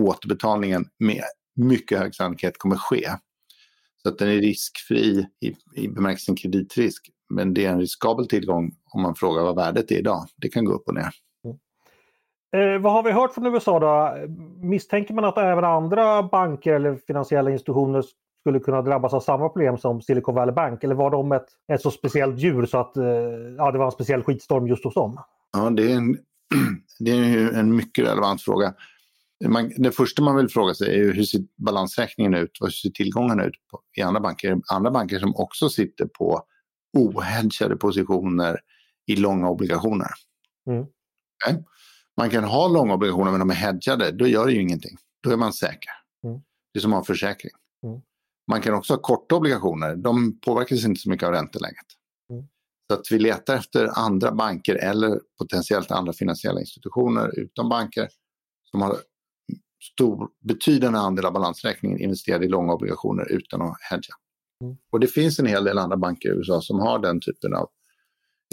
återbetalningen 0.00 0.84
med 0.98 1.24
mycket 1.56 1.98
hög 1.98 2.14
sannolikhet 2.14 2.58
kommer 2.58 2.76
ske. 2.76 3.08
Så 4.02 4.08
att 4.08 4.18
den 4.18 4.28
är 4.28 4.36
riskfri 4.36 5.26
i, 5.40 5.54
i 5.82 5.88
bemärkelsen 5.88 6.36
kreditrisk. 6.36 7.10
Men 7.28 7.54
det 7.54 7.66
är 7.66 7.70
en 7.70 7.80
riskabel 7.80 8.28
tillgång 8.28 8.72
om 8.90 9.02
man 9.02 9.14
frågar 9.14 9.42
vad 9.42 9.56
värdet 9.56 9.90
är 9.90 9.98
idag. 9.98 10.26
Det 10.36 10.48
kan 10.48 10.64
gå 10.64 10.72
upp 10.72 10.88
och 10.88 10.94
ner. 10.94 11.10
Mm. 11.44 12.76
Eh, 12.76 12.82
vad 12.82 12.92
har 12.92 13.02
vi 13.02 13.12
hört 13.12 13.34
från 13.34 13.46
USA 13.46 13.80
då? 13.80 14.16
Misstänker 14.66 15.14
man 15.14 15.24
att 15.24 15.38
även 15.38 15.64
andra 15.64 16.22
banker 16.22 16.72
eller 16.72 16.96
finansiella 16.96 17.50
institutioner 17.50 18.04
skulle 18.40 18.60
kunna 18.60 18.82
drabbas 18.82 19.14
av 19.14 19.20
samma 19.20 19.48
problem 19.48 19.78
som 19.78 20.02
Silicon 20.02 20.34
Valley 20.34 20.54
Bank? 20.54 20.84
Eller 20.84 20.94
var 20.94 21.10
de 21.10 21.32
ett, 21.32 21.46
ett 21.72 21.82
så 21.82 21.90
speciellt 21.90 22.38
djur 22.38 22.66
så 22.66 22.78
att 22.78 22.96
eh, 22.96 23.04
ja, 23.56 23.70
det 23.72 23.78
var 23.78 23.86
en 23.86 23.92
speciell 23.92 24.22
skitstorm 24.22 24.66
just 24.66 24.84
hos 24.84 24.94
dem? 24.94 25.20
Ja, 25.52 25.70
det 25.70 25.92
är 25.92 25.96
en, 25.96 26.18
det 26.98 27.10
är 27.10 27.52
en 27.52 27.76
mycket 27.76 28.04
relevant 28.04 28.42
fråga. 28.42 28.74
Man, 29.44 29.72
det 29.76 29.92
första 29.92 30.22
man 30.22 30.36
vill 30.36 30.48
fråga 30.48 30.74
sig 30.74 31.00
är 31.00 31.12
hur 31.12 31.22
ser 31.22 31.40
balansräkningen 31.56 32.34
ut? 32.34 32.50
Hur 32.60 32.70
ser 32.70 32.90
tillgångarna 32.90 33.44
ut 33.44 33.54
på, 33.70 33.80
i 33.96 34.02
andra 34.02 34.20
banker? 34.20 34.60
Andra 34.72 34.90
banker 34.90 35.18
som 35.18 35.36
också 35.36 35.68
sitter 35.68 36.06
på 36.06 36.42
ohedgade 36.98 37.76
positioner 37.76 38.60
i 39.06 39.16
långa 39.16 39.48
obligationer. 39.48 40.10
Mm. 40.66 40.80
Okay? 40.80 41.62
Man 42.16 42.30
kan 42.30 42.44
ha 42.44 42.68
långa 42.68 42.94
obligationer 42.94 43.30
men 43.30 43.40
de 43.40 43.50
är 43.50 43.54
hedgade, 43.54 44.10
då 44.10 44.26
gör 44.26 44.46
det 44.46 44.52
ju 44.52 44.60
ingenting. 44.60 44.96
Då 45.22 45.30
är 45.30 45.36
man 45.36 45.52
säker. 45.52 45.92
Mm. 46.24 46.40
Det 46.72 46.78
är 46.78 46.80
som 46.80 46.92
att 46.92 46.98
ha 46.98 47.04
försäkring. 47.04 47.52
Mm. 47.82 48.00
Man 48.50 48.60
kan 48.60 48.74
också 48.74 48.92
ha 48.92 49.00
korta 49.00 49.36
obligationer, 49.36 49.96
de 49.96 50.40
påverkas 50.40 50.84
inte 50.84 51.00
så 51.00 51.10
mycket 51.10 51.26
av 51.26 51.32
ränteläget. 51.32 51.86
Mm. 52.30 52.44
Så 52.90 52.94
att 52.94 53.12
vi 53.12 53.18
letar 53.18 53.56
efter 53.56 53.98
andra 53.98 54.32
banker 54.32 54.74
eller 54.74 55.20
potentiellt 55.38 55.90
andra 55.90 56.12
finansiella 56.12 56.60
institutioner 56.60 57.38
utom 57.38 57.68
banker 57.68 58.08
som 58.70 58.82
har 58.82 58.96
stor, 59.92 60.28
betydande 60.40 60.98
andel 60.98 61.26
av 61.26 61.32
balansräkningen 61.32 62.00
investerad 62.00 62.44
i 62.44 62.48
långa 62.48 62.72
obligationer 62.72 63.32
utan 63.32 63.62
att 63.62 63.76
hedga. 63.90 64.14
Mm. 64.64 64.76
Och 64.90 65.00
det 65.00 65.06
finns 65.06 65.38
en 65.38 65.46
hel 65.46 65.64
del 65.64 65.78
andra 65.78 65.96
banker 65.96 66.28
i 66.28 66.32
USA 66.32 66.60
som 66.60 66.78
har 66.80 66.98
den 66.98 67.20
typen 67.20 67.54
av 67.54 67.68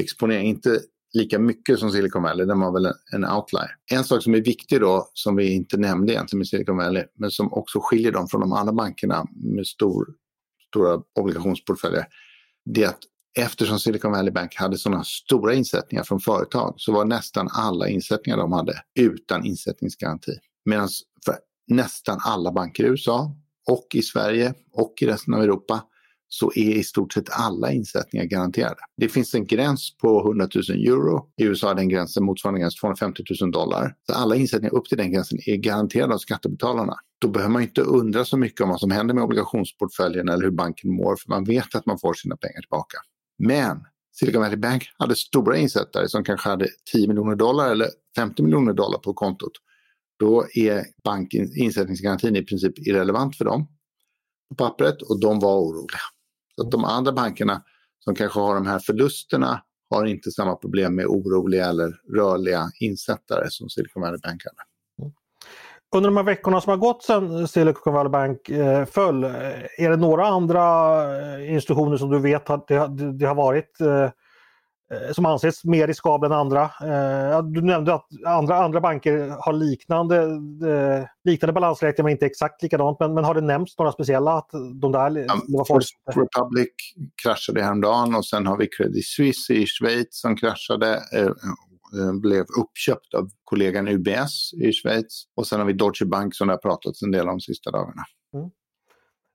exponering. 0.02 0.48
Inte 0.48 0.82
lika 1.14 1.40
mycket 1.40 1.80
som 1.80 1.92
Silicon 1.92 2.24
Valley, 2.24 2.46
den 2.46 2.60
var 2.60 2.72
väl 2.72 2.94
en 3.14 3.26
outlier. 3.26 3.76
En 3.92 4.04
sak 4.04 4.24
som 4.24 4.36
är 4.36 4.42
viktig 4.42 4.82
då, 4.82 5.10
som 5.14 5.36
vi 5.36 5.52
inte 5.52 5.78
nämnde 5.78 6.14
egentligen 6.14 6.38
med 6.38 6.48
Silicon 6.48 6.78
Valley, 6.78 7.04
men 7.16 7.32
som 7.32 7.54
också 7.54 7.80
skiljer 7.82 8.12
dem 8.12 8.28
från 8.28 8.42
de 8.42 8.54
andra 8.54 8.74
bankerna 8.74 9.26
med 9.36 9.68
stor, 9.68 10.08
stora 10.68 11.02
obligationsportföljer, 11.20 12.06
det 12.66 12.84
är 12.84 12.88
att 12.88 13.00
eftersom 13.38 13.80
Silicon 13.80 14.12
Valley 14.12 14.32
Bank 14.32 14.56
hade 14.56 14.78
sådana 14.78 15.04
stora 15.04 15.54
insättningar 15.54 16.04
från 16.04 16.20
företag 16.20 16.74
så 16.78 16.92
var 16.92 17.06
nästan 17.06 17.50
alla 17.52 17.88
insättningar 17.88 18.38
de 18.38 18.52
hade 18.52 18.82
utan 19.00 19.46
insättningsgaranti. 19.46 20.32
Medan 20.66 20.90
för 21.26 21.36
nästan 21.68 22.20
alla 22.26 22.52
banker 22.52 22.84
i 22.84 22.88
USA 22.88 23.36
och 23.70 23.88
i 23.94 24.02
Sverige 24.02 24.54
och 24.74 24.94
i 25.02 25.06
resten 25.06 25.34
av 25.34 25.42
Europa 25.44 25.84
så 26.30 26.52
är 26.56 26.72
i 26.72 26.84
stort 26.84 27.14
sett 27.14 27.30
alla 27.30 27.72
insättningar 27.72 28.26
garanterade. 28.26 28.80
Det 28.98 29.10
finns 29.10 29.34
en 29.34 29.46
gräns 29.46 29.98
på 29.98 30.20
100 30.20 30.48
000 30.70 30.80
euro. 30.88 31.28
I 31.38 31.44
USA 31.44 31.72
är 31.72 31.76
den 31.76 31.90
gränsen 31.90 32.24
motsvarande 32.24 32.60
gräns 32.62 32.76
250 32.76 33.24
000 33.42 33.52
dollar. 33.52 33.96
Så 34.08 34.14
alla 34.14 34.36
insättningar 34.36 34.76
upp 34.76 34.86
till 34.86 34.98
den 34.98 35.12
gränsen 35.12 35.40
är 35.46 35.56
garanterade 35.56 36.14
av 36.14 36.18
skattebetalarna. 36.18 36.96
Då 37.22 37.28
behöver 37.28 37.54
man 37.54 37.62
inte 37.62 37.82
undra 37.82 38.26
så 38.26 38.38
mycket 38.38 38.62
om 38.62 38.70
vad 38.70 38.80
som 38.80 38.92
händer 38.92 39.14
med 39.14 39.24
obligationsportföljen 39.24 40.30
eller 40.30 40.44
hur 40.44 40.52
banken 40.52 40.92
mår, 40.92 41.16
för 41.16 41.30
man 41.30 41.44
vet 41.44 41.76
att 41.76 41.86
man 41.86 42.00
får 42.00 42.14
sina 42.14 42.38
pengar 42.38 42.62
tillbaka. 42.62 42.98
Men 43.38 43.80
Silicon 44.20 44.42
Valley 44.42 44.58
Bank 44.58 44.84
hade 44.98 45.16
stora 45.16 45.58
insättare 45.58 46.08
som 46.08 46.24
kanske 46.24 46.50
hade 46.50 46.68
10 46.94 47.08
miljoner 47.08 47.36
dollar 47.36 47.72
eller 47.72 47.88
50 48.16 48.44
miljoner 48.44 48.74
dollar 48.74 49.00
på 49.00 49.14
kontot. 49.14 49.52
Då 50.20 50.46
är 50.56 50.86
bankinsättningsgarantin 51.04 52.36
i 52.36 52.42
princip 52.42 52.88
irrelevant 52.88 53.38
för 53.38 53.46
dem 53.46 53.68
på 54.50 54.56
pappret 54.56 55.02
och 55.02 55.20
de 55.20 55.40
var 55.40 55.60
oroliga. 55.60 56.00
Så 56.58 56.66
att 56.66 56.72
de 56.72 56.86
andra 56.86 57.12
bankerna 57.12 57.62
som 58.00 58.16
kanske 58.16 58.40
har 58.40 58.56
de 58.56 58.68
här 58.68 58.80
förlusterna 58.80 59.62
har 59.90 60.06
inte 60.06 60.32
samma 60.32 60.56
problem 60.56 60.96
med 60.96 61.06
oroliga 61.06 61.66
eller 61.66 61.94
rörliga 62.16 62.64
insättare 62.80 63.46
som 63.50 63.70
Silicon 63.70 64.02
Valley 64.02 64.20
Bank 64.24 64.42
hade. 64.46 64.64
Mm. 65.02 65.14
Under 65.96 66.10
de 66.10 66.18
här 66.18 66.24
veckorna 66.24 66.62
som 66.62 66.70
har 66.70 66.78
gått 66.78 67.04
sedan 67.04 67.48
Silicon 67.48 67.94
Valley 67.94 68.12
Bank 68.12 68.50
eh, 68.50 68.86
föll, 68.86 69.24
eh, 69.24 69.32
är 69.78 69.90
det 69.90 69.96
några 69.96 70.28
andra 70.28 70.64
eh, 71.36 71.54
institutioner 71.54 71.98
som 71.98 72.10
du 72.10 72.20
vet 72.20 72.50
att 72.50 72.68
det, 72.68 72.88
det, 73.14 73.26
har 73.26 73.36
varit 73.36 73.82
Eh, 73.82 74.10
som 75.12 75.26
anses 75.26 75.64
mer 75.64 75.88
riskabla 75.88 76.26
än 76.26 76.32
andra. 76.32 76.62
Eh, 76.64 77.44
du 77.44 77.62
nämnde 77.62 77.94
att 77.94 78.08
andra, 78.26 78.56
andra 78.56 78.82
banker 78.82 79.36
har 79.40 79.54
liknande, 79.54 80.18
eh, 80.72 81.06
liknande 81.24 81.54
balansräkningar 81.54 82.04
men 82.04 82.12
inte 82.12 82.26
exakt 82.26 82.64
likadant. 82.64 83.00
Men, 83.00 83.14
men 83.14 83.24
har 83.24 83.36
det 83.36 83.42
nämnts 83.42 83.78
några 83.78 83.92
speciella? 83.92 84.38
Att 84.38 84.50
de 84.82 84.92
där, 84.92 85.26
ja, 85.28 85.66
First 85.66 85.96
Republic 86.06 86.70
kraschade 87.24 87.64
häromdagen 87.64 88.16
och 88.16 88.26
sen 88.26 88.48
har 88.48 88.58
vi 88.58 88.68
Credit 88.68 89.08
Suisse 89.08 89.54
i 89.54 89.66
Schweiz 89.66 90.08
som 90.10 90.36
kraschade. 90.36 91.02
blev 92.22 92.46
uppköpt 92.60 93.14
av 93.14 93.30
kollegan 93.44 93.88
UBS 93.88 94.54
i 94.54 94.72
Schweiz. 94.72 95.24
Och 95.36 95.48
sen 95.48 95.60
har 95.60 95.66
vi 95.66 95.74
Deutsche 95.74 96.06
Bank 96.06 96.36
som 96.36 96.48
det 96.48 96.54
har 96.54 96.58
pratats 96.58 97.02
en 97.02 97.12
del 97.12 97.28
om 97.28 97.38
de 97.38 97.40
sista 97.40 97.72
dagarna. 97.72 98.04
Mm. 98.34 98.50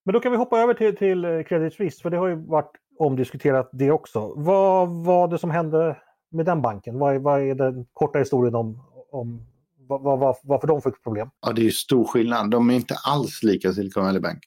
Men 0.05 0.13
då 0.13 0.21
kan 0.21 0.33
vi 0.33 0.39
hoppa 0.39 0.61
över 0.61 0.75
till, 0.75 0.97
till 0.97 1.45
Credit 1.49 1.75
Suisse 1.75 2.03
för 2.03 2.11
det 2.11 2.17
har 2.17 2.29
ju 2.29 2.47
varit 2.47 2.73
omdiskuterat 2.99 3.71
det 3.73 3.91
också. 3.91 4.33
Vad 4.37 4.89
var 4.89 5.29
det 5.29 5.39
som 5.39 5.51
hände 5.51 5.97
med 6.31 6.47
den 6.47 6.63
banken? 6.63 6.99
Vad 6.99 7.15
är, 7.15 7.19
vad 7.19 7.41
är 7.41 7.55
den 7.55 7.87
korta 7.93 8.19
historien 8.19 8.55
om, 8.55 8.83
om 9.13 9.47
vad, 9.89 10.03
vad, 10.03 10.37
varför 10.43 10.67
de 10.67 10.83
fick 10.83 11.03
problem? 11.03 11.31
Ja, 11.47 11.53
det 11.53 11.63
är 11.63 11.65
ju 11.65 11.71
stor 11.71 12.05
skillnad. 12.05 12.51
De 12.51 12.71
är 12.71 12.75
inte 12.75 12.95
alls 12.95 13.43
lika 13.43 13.73
Silicon 13.73 14.05
Valley 14.05 14.21
Bank. 14.21 14.39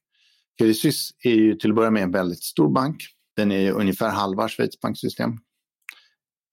Credit 0.57 0.77
Suisse 0.77 1.13
är 1.23 1.35
ju 1.35 1.55
till 1.55 1.69
att 1.69 1.75
börja 1.75 1.91
med 1.91 2.03
en 2.03 2.11
väldigt 2.11 2.43
stor 2.43 2.69
bank. 2.69 2.97
Den 3.35 3.51
är 3.51 3.71
ungefär 3.71 4.09
halva 4.09 4.47
Schweiz 4.47 4.79
banksystem. 4.81 5.37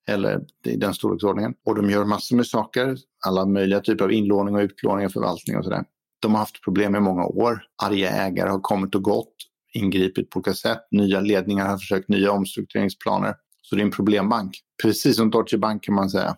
Eller 0.09 0.41
i 0.67 0.77
den 0.77 0.95
storleksordningen. 0.95 1.55
Och 1.67 1.75
de 1.75 1.91
gör 1.91 2.05
massor 2.05 2.37
med 2.37 2.47
saker. 2.47 2.97
Alla 3.27 3.47
möjliga 3.47 3.81
typer 3.81 4.05
av 4.05 4.13
inlåning 4.13 4.55
och 4.55 4.61
utlåning 4.61 5.07
och 5.07 5.13
förvaltning 5.13 5.59
och 5.59 5.65
sådär. 5.65 5.85
De 6.21 6.33
har 6.33 6.39
haft 6.39 6.65
problem 6.65 6.97
i 6.97 7.01
många 7.01 7.27
år. 7.27 7.63
Arga 7.83 8.11
ägare 8.11 8.51
har 8.51 8.61
kommit 8.61 8.95
och 8.95 9.03
gått 9.03 9.35
ingripit 9.73 10.31
på 10.31 10.39
olika 10.39 10.55
sätt. 10.55 10.81
Nya 10.91 11.21
ledningar 11.21 11.69
har 11.69 11.79
försökt 11.79 12.09
nya 12.09 12.33
omstruktureringsplaner. 12.33 13.35
Så 13.63 13.77
det 13.77 13.83
är 13.83 13.85
en 13.85 13.91
problembank. 13.91 14.61
Precis 14.83 15.17
som 15.17 15.31
Deutsche 15.31 15.59
Bank 15.59 15.85
kan 15.85 15.95
man 15.95 16.11
säga. 16.11 16.37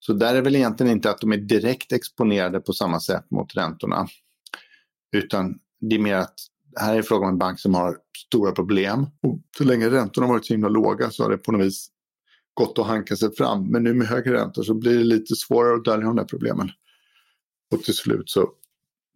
Så 0.00 0.12
där 0.12 0.34
är 0.34 0.42
väl 0.42 0.56
egentligen 0.56 0.92
inte 0.92 1.10
att 1.10 1.20
de 1.20 1.32
är 1.32 1.36
direkt 1.36 1.92
exponerade 1.92 2.60
på 2.60 2.72
samma 2.72 3.00
sätt 3.00 3.30
mot 3.30 3.56
räntorna. 3.56 4.06
Utan 5.16 5.58
det 5.80 5.96
är 5.96 6.00
mer 6.00 6.14
att 6.14 6.34
här 6.80 6.98
är 6.98 7.02
frågan 7.02 7.28
om 7.28 7.34
en 7.34 7.38
bank 7.38 7.60
som 7.60 7.74
har 7.74 7.96
stora 8.26 8.52
problem. 8.52 9.06
Och 9.22 9.40
så 9.58 9.64
länge 9.64 9.90
räntorna 9.90 10.26
har 10.26 10.34
varit 10.34 10.46
så 10.46 10.54
himla 10.54 10.68
låga 10.68 11.10
så 11.10 11.22
har 11.22 11.30
det 11.30 11.38
på 11.38 11.52
något 11.52 11.66
vis 11.66 11.88
gått 12.54 12.78
att 12.78 12.86
hanka 12.86 13.16
sig 13.16 13.34
fram. 13.36 13.70
Men 13.70 13.84
nu 13.84 13.94
med 13.94 14.06
högre 14.06 14.32
räntor 14.32 14.62
så 14.62 14.74
blir 14.74 14.98
det 14.98 15.04
lite 15.04 15.36
svårare 15.36 15.74
att 15.74 15.84
dölja 15.84 16.06
de 16.06 16.16
där 16.16 16.24
problemen. 16.24 16.70
Och 17.74 17.82
till 17.82 17.94
slut 17.94 18.30
så 18.30 18.50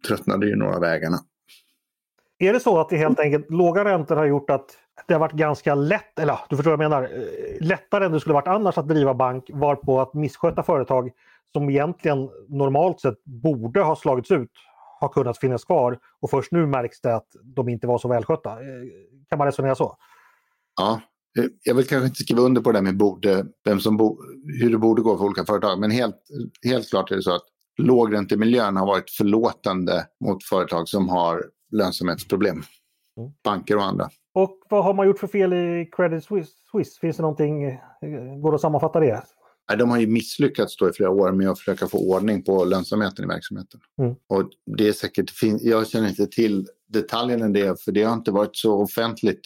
tröttnade 0.07 0.47
ju 0.47 0.55
några 0.55 0.79
vägarna. 0.79 1.19
Är 2.43 2.53
det 2.53 2.59
så 2.59 2.79
att 2.79 2.89
det 2.89 2.97
helt 2.97 3.19
enkelt 3.19 3.51
låga 3.51 3.85
räntor 3.85 4.15
har 4.15 4.25
gjort 4.25 4.49
att 4.49 4.65
det 5.07 5.13
har 5.13 5.19
varit 5.19 5.33
ganska 5.33 5.75
lätt, 5.75 6.19
eller 6.19 6.39
du 6.49 6.55
förstår 6.55 6.77
vad 6.77 6.83
jag 6.83 6.91
menar, 6.91 7.03
eh, 7.03 7.67
lättare 7.67 8.05
än 8.05 8.11
det 8.11 8.19
skulle 8.19 8.33
varit 8.33 8.47
annars 8.47 8.77
att 8.77 8.87
driva 8.87 9.13
bank 9.13 9.49
varpå 9.53 10.01
att 10.01 10.13
missköta 10.13 10.63
företag 10.63 11.11
som 11.53 11.69
egentligen 11.69 12.29
normalt 12.47 12.99
sett 12.99 13.23
borde 13.23 13.81
ha 13.81 13.95
slagits 13.95 14.31
ut 14.31 14.51
har 14.99 15.09
kunnat 15.09 15.37
finnas 15.37 15.65
kvar 15.65 15.99
och 16.21 16.29
först 16.29 16.51
nu 16.51 16.65
märks 16.65 17.01
det 17.01 17.15
att 17.15 17.27
de 17.43 17.69
inte 17.69 17.87
var 17.87 17.97
så 17.97 18.07
välskötta. 18.07 18.51
Eh, 18.51 18.57
kan 19.29 19.37
man 19.37 19.47
resonera 19.47 19.75
så? 19.75 19.97
Ja, 20.79 21.01
eh, 21.39 21.45
jag 21.63 21.75
vill 21.75 21.87
kanske 21.87 22.07
inte 22.07 22.23
skriva 22.23 22.41
under 22.41 22.61
på 22.61 22.71
det 22.71 22.77
där 22.77 22.83
med 22.83 22.97
borde, 22.97 23.45
vem 23.65 23.79
som 23.79 23.97
bo, 23.97 24.17
hur 24.61 24.69
det 24.69 24.77
borde 24.77 25.01
gå 25.01 25.17
för 25.17 25.25
olika 25.25 25.45
företag, 25.45 25.79
men 25.79 25.91
helt, 25.91 26.21
helt 26.63 26.89
klart 26.89 27.11
är 27.11 27.15
det 27.15 27.21
så 27.21 27.35
att 27.35 27.45
lågräntemiljön 27.77 28.77
har 28.77 28.87
varit 28.87 29.09
förlåtande 29.09 30.05
mot 30.25 30.43
företag 30.43 30.87
som 30.89 31.09
har 31.09 31.43
lönsamhetsproblem. 31.77 32.63
Mm. 33.17 33.31
Banker 33.43 33.77
och 33.77 33.83
andra. 33.83 34.09
Och 34.33 34.59
vad 34.69 34.83
har 34.83 34.93
man 34.93 35.07
gjort 35.07 35.19
för 35.19 35.27
fel 35.27 35.53
i 35.53 35.89
Credit 35.91 36.23
Suisse? 36.71 36.99
Finns 37.01 37.17
det 37.17 37.21
någonting, 37.21 37.63
eh, 37.63 37.79
går 38.41 38.51
det 38.51 38.55
att 38.55 38.61
sammanfatta 38.61 38.99
det? 38.99 39.23
de 39.77 39.89
har 39.89 39.99
ju 39.99 40.07
misslyckats 40.07 40.77
då 40.77 40.89
i 40.89 40.93
flera 40.93 41.09
år 41.09 41.31
med 41.31 41.49
att 41.49 41.59
försöka 41.59 41.87
få 41.87 41.97
ordning 41.97 42.43
på 42.43 42.65
lönsamheten 42.65 43.25
i 43.25 43.27
verksamheten. 43.27 43.79
Mm. 44.01 44.15
Och 44.27 44.49
det 44.77 44.87
är 44.87 44.93
säkert, 44.93 45.31
jag 45.61 45.87
känner 45.87 46.09
inte 46.09 46.27
till 46.27 46.67
detaljerna 46.87 47.49
i 47.49 47.51
det, 47.51 47.83
för 47.83 47.91
det 47.91 48.03
har 48.03 48.13
inte 48.13 48.31
varit 48.31 48.55
så 48.55 48.81
offentligt. 48.81 49.41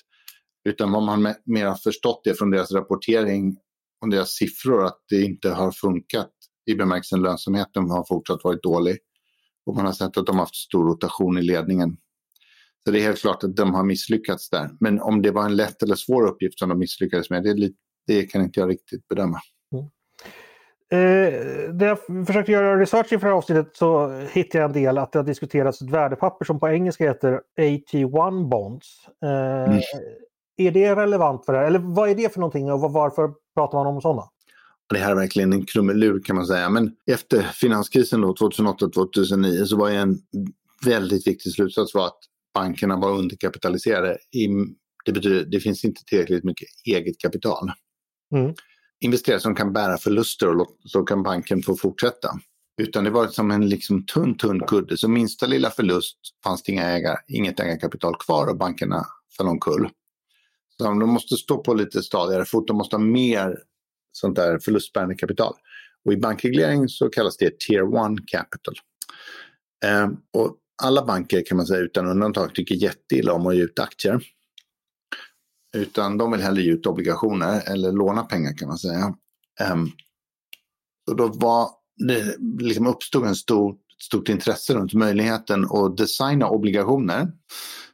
Utan 0.70 0.92
vad 0.92 1.04
man 1.04 1.34
mer 1.46 1.66
har 1.66 1.76
förstått 1.76 2.22
det 2.24 2.34
från 2.34 2.52
deras 2.52 2.72
rapportering 2.72 3.58
och 4.02 4.10
deras 4.10 4.30
siffror 4.30 4.86
att 4.86 5.00
det 5.10 5.22
inte 5.22 5.50
har 5.50 5.72
funkat 5.72 6.32
i 6.66 6.76
bemärkelsen 6.76 7.22
lönsamheten 7.22 7.90
har 7.90 8.04
fortsatt 8.04 8.44
varit 8.44 8.64
dålig. 8.64 8.98
Och 9.66 9.76
man 9.76 9.86
har 9.86 9.94
sett 9.94 10.18
att 10.18 10.26
de 10.26 10.36
har 10.36 10.44
haft 10.44 10.56
stor 10.56 10.88
rotation 10.88 11.38
i 11.38 11.42
ledningen. 11.42 11.98
Så 12.88 12.92
det 12.92 13.00
är 13.00 13.04
helt 13.04 13.22
klart 13.22 13.44
att 13.44 13.56
de 13.56 13.74
har 13.74 13.84
misslyckats 13.84 14.50
där. 14.50 14.70
Men 14.80 15.02
om 15.02 15.22
det 15.22 15.32
var 15.32 15.46
en 15.46 15.56
lätt 15.56 15.84
eller 15.84 15.96
svår 15.96 16.28
uppgift 16.28 16.60
som 16.60 16.70
de 16.70 16.80
misslyckades 16.80 17.30
med, 17.30 17.44
det, 17.44 17.72
det 18.08 18.24
kan 18.24 18.42
inte 18.42 18.60
jag 18.60 18.70
riktigt 18.70 19.08
bedöma. 19.08 19.40
Mm. 19.74 19.86
Eh, 20.92 21.74
när 21.74 21.86
jag 21.86 22.26
försökte 22.28 22.52
göra 22.52 22.80
research 22.80 23.14
inför 23.14 23.28
det 23.28 23.32
här 23.32 23.38
avsnittet 23.38 23.78
så 23.78 24.10
hittade 24.32 24.62
jag 24.62 24.70
en 24.70 24.84
del 24.84 24.98
att 24.98 25.12
det 25.12 25.20
har 25.20 25.24
diskuterats 25.24 25.82
ett 25.82 25.90
värdepapper 25.90 26.46
som 26.46 26.60
på 26.60 26.70
engelska 26.70 27.04
heter 27.04 27.42
AT1 27.60 28.50
bonds. 28.50 28.88
Eh, 29.24 29.72
mm. 29.72 29.82
Är 30.58 30.72
det 30.72 30.96
relevant 30.96 31.46
för 31.46 31.54
det 31.54 31.60
här? 31.60 31.66
Eller 31.66 31.80
vad 31.80 32.10
är 32.10 32.16
det 32.16 32.34
för 32.34 32.40
någonting 32.40 32.72
och 32.72 32.92
varför 32.94 33.32
pratar 33.56 33.78
man 33.78 33.88
om 33.88 34.02
sådana? 34.02 34.24
Det 34.90 34.98
här 34.98 35.12
är 35.12 35.16
verkligen 35.16 35.54
en 35.54 35.66
krumelur 35.66 36.20
kan 36.20 36.36
man 36.36 36.46
säga. 36.46 36.70
Men 36.70 36.92
efter 37.12 37.42
finanskrisen 37.42 38.26
2008-2009 38.26 39.66
så 39.66 39.78
var 39.78 39.90
en 39.90 40.18
väldigt 40.86 41.28
viktig 41.28 41.52
slutsats 41.52 41.94
var 41.94 42.06
att 42.06 42.20
bankerna 42.60 42.98
var 42.98 43.12
underkapitaliserade. 43.12 44.18
Det 45.06 45.12
betyder 45.12 45.42
att 45.42 45.52
det 45.52 45.60
finns 45.60 45.86
inte 45.86 46.02
tillräckligt 46.06 46.44
mycket 46.44 46.68
eget 46.86 47.20
kapital. 47.20 47.72
Mm 48.36 48.54
investerare 49.00 49.40
som 49.40 49.56
kan 49.56 49.74
bära 49.74 49.98
förluster 49.98 50.62
och 50.62 50.78
så 50.86 51.04
kan 51.04 51.24
banken 51.24 51.64
få 51.64 51.76
fortsätta. 51.76 52.30
Utan 52.82 53.04
det 53.04 53.10
var 53.10 53.28
som 53.28 53.52
en 53.52 53.70
liksom 53.70 54.06
tunn, 54.06 54.38
tunn 54.38 54.60
kudde. 54.60 54.98
Så 54.98 55.08
minsta 55.08 55.46
lilla 55.46 55.70
förlust 55.70 56.18
fanns 56.44 56.64
det 56.64 56.72
inga 56.72 56.84
ägar, 56.84 57.18
inget 57.28 57.60
ägarkapital 57.60 58.16
kvar 58.16 58.48
och 58.48 58.58
bankerna 58.58 59.06
föll 59.38 59.48
omkull. 59.48 59.90
Så 60.78 60.84
de 60.84 61.10
måste 61.10 61.36
stå 61.36 61.64
på 61.64 61.74
lite 61.74 62.04
stadigare 62.04 62.46
fot. 62.46 62.68
De 62.68 62.78
måste 62.78 62.96
ha 62.96 63.04
mer 63.04 63.58
sånt 64.12 64.36
där 64.36 64.60
förlustbärande 64.60 65.16
kapital. 65.16 65.54
Och 66.06 66.14
i 66.14 66.18
bankreglering 66.18 66.90
så 66.90 67.10
kallas 67.10 67.38
det 67.38 67.60
Tier 67.60 68.12
1 68.14 68.28
capital. 68.28 68.76
Eh, 69.86 70.08
och 70.34 70.58
alla 70.84 71.06
banker 71.06 71.46
kan 71.46 71.58
man 71.58 71.66
säga 71.66 71.80
utan 71.80 72.08
undantag 72.08 72.56
tycker 72.56 72.76
jätteilla 72.76 73.34
om 73.34 73.48
att 73.48 73.56
ge 73.56 73.64
ut 73.64 73.80
aktier. 73.80 74.22
Utan 75.78 76.18
de 76.18 76.32
vill 76.32 76.42
hellre 76.42 76.62
ge 76.62 76.72
ut 76.72 76.86
obligationer 76.86 77.72
eller 77.72 77.92
låna 77.92 78.24
pengar 78.24 78.58
kan 78.58 78.68
man 78.68 78.78
säga. 78.78 79.16
Um, 79.72 79.92
och 81.10 81.16
då 81.16 81.28
var 81.28 81.70
det 82.08 82.36
liksom 82.60 82.88
uppstod 82.88 83.26
en 83.26 83.36
stor, 83.36 83.76
stort 84.04 84.30
intresse 84.30 84.74
runt 84.74 84.94
möjligheten 84.94 85.66
att 85.72 85.98
designa 85.98 86.50
obligationer 86.50 87.32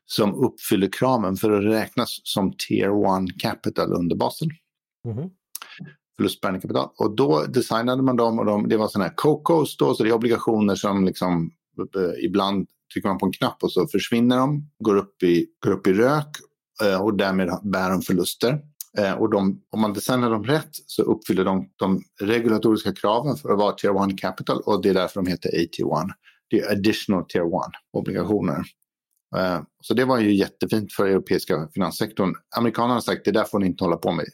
som 0.06 0.36
uppfyller 0.36 0.90
kraven 0.92 1.36
för 1.36 1.52
att 1.52 1.64
räknas 1.64 2.20
som 2.24 2.54
Tier 2.58 3.24
1 3.24 3.42
Capital 3.42 3.94
under 3.94 4.16
Basel. 4.16 4.50
Mm. 5.08 5.30
Förlustbärande 6.16 6.62
kapital. 6.62 6.90
Och 6.98 7.16
då 7.16 7.46
designade 7.46 8.04
man 8.04 8.16
dem 8.16 8.40
och 8.40 8.46
de, 8.46 8.70
det 8.70 8.78
var 8.78 8.88
sådana 8.88 9.08
här 9.08 9.16
COCOs 9.16 9.78
då, 9.78 9.94
så 9.94 10.04
det 10.04 10.10
är 10.10 10.14
obligationer 10.14 10.76
som 10.76 11.06
liksom 11.06 11.52
Eh, 11.80 12.26
ibland 12.26 12.68
trycker 12.94 13.10
man 13.10 13.18
på 13.18 13.26
en 13.26 13.32
knapp 13.32 13.64
och 13.64 13.72
så 13.72 13.88
försvinner 13.88 14.38
de, 14.38 14.70
går 14.80 14.96
upp 14.96 15.24
i, 15.24 15.48
går 15.66 15.72
upp 15.72 15.88
i 15.88 15.94
rök 15.94 16.28
eh, 16.84 17.02
och 17.02 17.18
därmed 17.18 17.50
bär 17.64 17.90
de 17.90 18.02
förluster. 18.02 18.60
Eh, 18.98 19.14
och 19.14 19.30
de, 19.30 19.62
om 19.70 19.82
man 19.82 19.94
designar 19.94 20.30
dem 20.30 20.44
rätt 20.44 20.70
så 20.72 21.04
uppfyller 21.04 21.46
de 21.46 21.70
de 21.76 22.04
regulatoriska 22.22 22.94
kraven 22.94 23.36
för 23.36 23.50
att 23.50 23.60
vara 23.60 23.74
Tier 23.74 24.12
1 24.12 24.20
Capital 24.20 24.62
och 24.66 24.82
det 24.82 24.90
är 24.90 24.94
därför 24.94 25.22
de 25.22 25.30
heter 25.30 25.50
AT1. 25.50 26.10
Det 26.50 26.60
är 26.60 26.72
additional 26.72 27.26
Tier 27.26 27.46
1 27.46 27.52
obligationer. 27.94 28.64
Så 29.82 29.94
det 29.94 30.06
var 30.06 30.20
ju 30.20 30.34
jättefint 30.34 30.94
för 30.94 31.08
europeiska 31.08 31.68
finanssektorn. 31.74 32.34
Amerikanerna 32.58 32.94
har 32.94 33.02
sagt 33.02 33.26
det 33.26 33.32
där 33.32 33.44
får 33.44 33.60
ni 33.60 33.66
inte 33.66 33.84
hålla 33.84 33.98
på 33.98 34.12
med. 34.12 34.26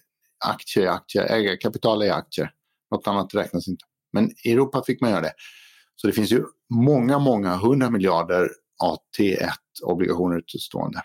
Aktier 0.45 0.86
är 0.86 0.89
aktier, 0.89 1.23
ägarkapital 1.23 2.02
är 2.02 2.12
aktier. 2.12 2.52
Något 2.91 3.08
annat 3.08 3.36
räknas 3.36 3.67
inte. 3.67 3.86
Men 4.13 4.32
i 4.45 4.52
Europa 4.52 4.84
fick 4.86 5.02
man 5.02 5.10
göra 5.10 5.21
det. 5.21 5.34
Så 6.01 6.07
det 6.07 6.13
finns 6.13 6.31
ju 6.31 6.45
många, 6.69 7.19
många 7.19 7.55
hundra 7.55 7.89
miljarder 7.89 8.49
AT1-obligationer 8.83 10.38
utestående. 10.38 11.01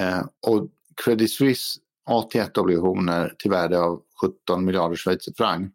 Eh, 0.00 0.24
och 0.46 0.68
Credit 1.04 1.32
Suisse 1.32 1.80
AT1-obligationer 2.10 3.34
till 3.38 3.50
värde 3.50 3.80
av 3.80 4.02
17 4.20 4.64
miljarder 4.64 4.96
schweizerfranc 4.96 5.72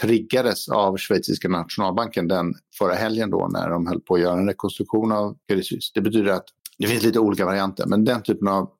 triggades 0.00 0.68
av 0.68 0.96
schweiziska 0.96 1.48
nationalbanken 1.48 2.28
den 2.28 2.54
förra 2.78 2.94
helgen 2.94 3.30
då 3.30 3.48
när 3.52 3.70
de 3.70 3.86
höll 3.86 4.00
på 4.00 4.14
att 4.14 4.20
göra 4.20 4.38
en 4.38 4.46
rekonstruktion 4.46 5.12
av 5.12 5.36
Credit 5.48 5.66
Suisse. 5.66 5.90
Det 5.94 6.00
betyder 6.00 6.32
att 6.32 6.46
det 6.78 6.86
finns 6.86 7.02
lite 7.02 7.18
olika 7.18 7.44
varianter, 7.44 7.86
men 7.86 8.04
den 8.04 8.22
typen 8.22 8.48
av 8.48 8.70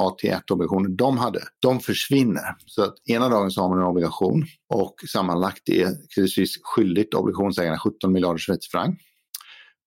AT1-obligationer 0.00 0.88
de 0.88 1.18
hade, 1.18 1.40
de 1.62 1.80
försvinner. 1.80 2.56
Så 2.66 2.82
att 2.82 2.94
ena 3.08 3.28
dagen 3.28 3.50
så 3.50 3.62
har 3.62 3.68
man 3.68 3.78
en 3.78 3.84
obligation 3.84 4.44
och 4.74 4.94
sammanlagt 5.12 5.68
är 5.68 5.88
Credit 6.14 6.32
Suisse 6.32 6.60
skyldigt 6.62 7.14
obligationsägarna 7.14 7.78
17 7.78 8.12
miljarder 8.12 8.38
schweizerfranc. 8.38 8.98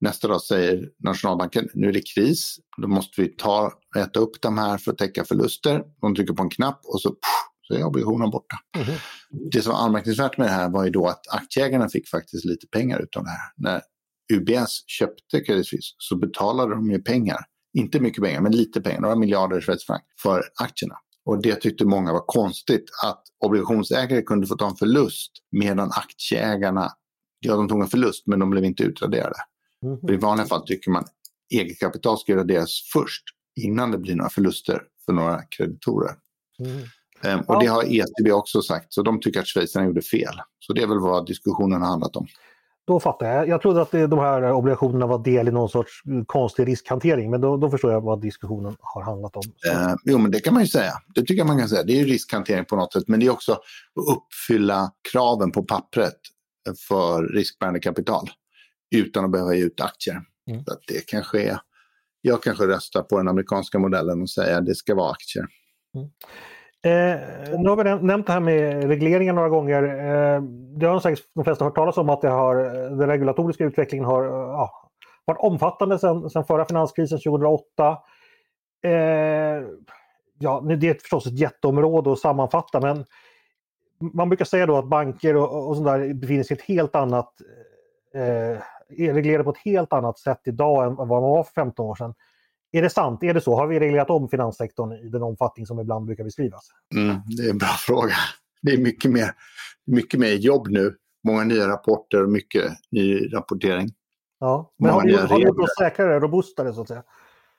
Nästa 0.02 0.28
dag 0.28 0.42
säger 0.42 0.90
nationalbanken, 1.04 1.70
nu 1.74 1.90
är 1.90 1.94
det 1.94 2.02
kris, 2.16 2.56
då 2.82 2.88
måste 2.88 3.22
vi 3.22 3.28
ta, 3.28 3.74
äta 3.98 4.20
upp 4.20 4.42
de 4.42 4.58
här 4.58 4.78
för 4.78 4.92
att 4.92 4.98
täcka 4.98 5.24
förluster. 5.24 5.84
De 6.02 6.16
trycker 6.16 6.34
på 6.34 6.44
en 6.44 6.50
knapp 6.50 6.82
och 6.84 7.02
så, 7.02 7.16
så 7.62 7.74
är 7.74 7.84
obligationen 7.84 8.30
borta. 8.30 8.56
Mm. 8.78 8.96
Det 9.52 9.62
som 9.62 9.74
var 9.74 9.80
anmärkningsvärt 9.80 10.38
med 10.38 10.48
det 10.48 10.52
här 10.52 10.70
var 10.70 10.86
ju 10.86 10.90
då 10.90 11.08
att 11.08 11.28
aktieägarna 11.30 11.90
fick 11.90 12.08
faktiskt 12.08 12.46
lite 12.46 12.68
pengar 12.68 13.00
utav 13.00 13.24
det 13.24 13.30
här. 13.30 13.52
När 13.58 13.82
UBS 14.34 14.84
köpte 14.88 15.42
Credit 15.42 15.68
Suisse 15.68 15.96
så 15.98 16.16
betalade 16.16 16.76
de 16.76 16.92
ju 16.92 17.02
pengar, 17.02 17.40
inte 17.78 18.00
mycket 18.00 18.24
pengar, 18.24 18.42
men 18.42 18.52
lite 18.52 18.82
pengar, 18.82 19.02
några 19.02 19.16
miljarder 19.16 19.62
schweizerfranc 19.62 20.02
för 20.22 20.44
aktierna. 20.56 20.96
Och 21.26 21.42
det 21.42 21.56
tyckte 21.56 21.86
många 21.86 22.14
var 22.14 22.24
konstigt 22.26 22.86
att 23.06 23.24
obligationsägare 23.46 24.22
kunde 24.22 24.48
få 24.48 24.56
ta 24.56 24.70
en 24.70 24.76
förlust 24.76 25.32
medan 25.52 25.92
aktieägarna, 25.92 26.92
ja 27.40 27.56
de 27.56 27.68
tog 27.68 27.82
en 27.82 27.88
förlust 27.88 28.28
men 28.28 28.40
de 28.40 28.50
blev 28.50 28.66
inte 28.66 28.84
utraderade. 28.84 29.36
Mm. 29.84 30.00
För 30.00 30.14
I 30.14 30.18
vanliga 30.18 30.48
fall 30.48 30.66
tycker 30.66 30.92
man 30.92 31.06
eget 31.50 31.80
kapital 31.80 32.18
ska 32.18 32.36
raderas 32.36 32.90
först 32.94 33.24
innan 33.62 33.92
det 33.92 33.98
blir 33.98 34.16
några 34.16 34.30
förluster 34.30 34.82
för 35.06 35.14
några 35.14 35.42
kreditorer. 35.42 36.16
Mm. 36.60 36.84
Um, 37.24 37.46
och 37.48 37.60
det 37.60 37.66
har 37.66 37.84
ECB 37.84 38.32
också 38.32 38.62
sagt, 38.62 38.94
så 38.94 39.02
de 39.02 39.20
tycker 39.20 39.40
att 39.40 39.48
schweizarna 39.48 39.86
gjorde 39.86 40.02
fel. 40.02 40.34
Så 40.60 40.74
det 40.74 40.82
är 40.82 40.88
väl 40.88 41.00
vad 41.00 41.26
diskussionen 41.26 41.82
har 41.82 41.90
handlat 41.90 42.16
om. 42.16 42.28
Då 42.90 43.00
fattar 43.00 43.26
jag. 43.26 43.48
Jag 43.48 43.62
trodde 43.62 43.82
att 43.82 43.92
de 43.92 44.20
här 44.20 44.52
obligationerna 44.52 45.08
var 45.08 45.24
del 45.24 45.48
i 45.48 45.52
någon 45.52 45.70
sorts 45.70 45.92
konstig 46.26 46.68
riskhantering, 46.68 47.32
men 47.32 47.42
då, 47.42 47.58
då 47.58 47.70
förstår 47.70 47.92
jag 47.92 48.02
vad 48.02 48.22
diskussionen 48.22 48.76
har 48.80 49.02
handlat 49.02 49.36
om. 49.36 49.44
Uh, 49.44 49.96
jo, 50.04 50.18
men 50.18 50.32
det 50.32 50.40
kan 50.40 50.54
man 50.54 50.64
ju 50.64 50.68
säga. 50.68 50.92
Det 51.16 51.22
tycker 51.22 51.36
jag 51.36 51.48
man 51.48 51.60
kan 51.60 51.70
säga. 51.70 51.84
Det 51.84 52.00
är 52.00 52.06
riskhantering 52.06 52.66
på 52.66 52.76
något 52.76 52.94
sätt, 52.94 53.04
men 53.08 53.20
det 53.20 53.26
är 53.26 53.30
också 53.30 53.52
att 53.52 53.62
uppfylla 53.96 54.92
kraven 55.12 55.52
på 55.52 55.64
pappret 55.64 56.16
för 56.88 57.24
riskbärande 57.24 57.80
kapital 57.80 58.30
utan 58.96 59.26
att 59.26 59.32
behöva 59.32 59.54
ge 59.54 59.64
ut 59.64 59.82
aktier. 59.82 60.22
Mm. 60.52 60.64
Så 60.64 60.74
att 60.74 60.82
det 60.88 61.06
kanske 61.08 61.42
är, 61.42 61.60
jag 62.22 62.44
kanske 62.44 62.68
röstar 62.68 63.02
på 63.02 63.18
den 63.18 63.28
amerikanska 63.28 63.80
modellen 63.80 64.22
och 64.22 64.30
säger 64.30 64.58
att 64.58 64.66
det 64.66 64.76
ska 64.76 64.96
vara 64.96 65.12
aktier. 65.12 65.46
Mm. 65.96 66.10
Eh, 66.82 67.20
nu 67.60 67.70
har 67.70 67.76
vi 67.76 68.06
nämnt 68.06 68.28
det 68.28 68.34
här 68.34 68.40
med 68.40 68.84
regleringar 68.84 69.34
några 69.34 69.50
gånger. 69.50 69.84
Eh, 69.84 70.42
det 70.78 70.86
har 70.86 71.00
säkert 71.00 71.26
de 71.36 71.44
flesta 71.44 71.66
hört 71.66 71.76
talas 71.76 71.98
om 71.98 72.10
att 72.10 72.22
det 72.22 72.30
har, 72.30 72.56
den 72.98 73.08
regulatoriska 73.08 73.64
utvecklingen 73.64 74.06
har 74.06 74.24
ja, 74.24 74.90
varit 75.26 75.40
omfattande 75.40 76.00
sedan, 76.00 76.44
förra 76.48 76.66
finanskrisen 76.66 77.18
2008. 77.18 77.98
Eh, 78.84 78.92
ja, 80.40 80.62
det 80.80 80.90
är 80.90 80.94
förstås 80.94 81.28
ett 81.28 81.40
jätteområde 81.40 82.12
att 82.12 82.20
sammanfatta 82.20 82.80
men 82.80 83.06
man 84.14 84.30
brukar 84.30 84.46
säga 84.46 84.66
då 84.66 84.78
att 84.78 84.90
banker 84.90 85.36
och, 85.36 85.70
och 85.70 85.76
sånt 85.76 85.88
där 85.88 86.14
befinner 86.14 86.44
sig 86.44 86.58
i 86.58 86.60
ett 86.60 86.66
helt 86.66 86.96
annat 86.96 87.34
eh, 88.16 88.58
är 89.08 89.14
reglerade 89.14 89.44
på 89.44 89.50
ett 89.50 89.66
helt 89.66 89.94
annat 89.94 90.20
sätt 90.20 90.42
idag 90.46 90.86
än 90.86 90.96
vad 90.96 91.08
man 91.08 91.22
var 91.22 91.44
för 91.44 91.52
15 91.52 91.86
år 91.86 91.96
sedan. 91.96 92.14
Är 92.72 92.82
det 92.82 92.90
sant? 92.90 93.24
Är 93.24 93.34
det 93.34 93.42
så? 93.42 93.56
Har 93.56 93.68
vi 93.68 93.80
reglerat 93.80 94.10
om 94.10 94.30
finanssektorn 94.30 94.94
i 94.94 95.10
den 95.10 95.24
omfattning 95.24 95.66
som 95.66 95.80
ibland 95.80 96.06
brukar 96.06 96.24
beskrivas? 96.24 96.70
Mm, 96.96 97.18
det 97.38 97.44
är 97.44 97.50
en 97.50 97.58
bra 97.58 97.68
fråga. 97.80 98.16
Det 98.62 98.72
är 98.72 98.78
mycket 98.78 99.12
mer, 99.12 99.32
mycket 99.86 100.20
mer 100.20 100.34
jobb 100.34 100.68
nu. 100.68 100.96
Många 101.28 101.44
nya 101.44 101.68
rapporter 101.68 102.24
och 102.24 102.30
mycket 102.30 102.72
ny 102.92 103.34
rapportering. 103.34 103.90
Ja, 104.40 104.74
men 104.80 104.92
har, 104.92 105.28
har 105.28 105.40
du 105.40 105.46
gjort 105.46 105.60
oss 105.60 105.76
säkrare, 105.80 106.20
robustare 106.20 106.74
så 106.74 106.82
att 106.82 106.88
säga? 106.88 107.04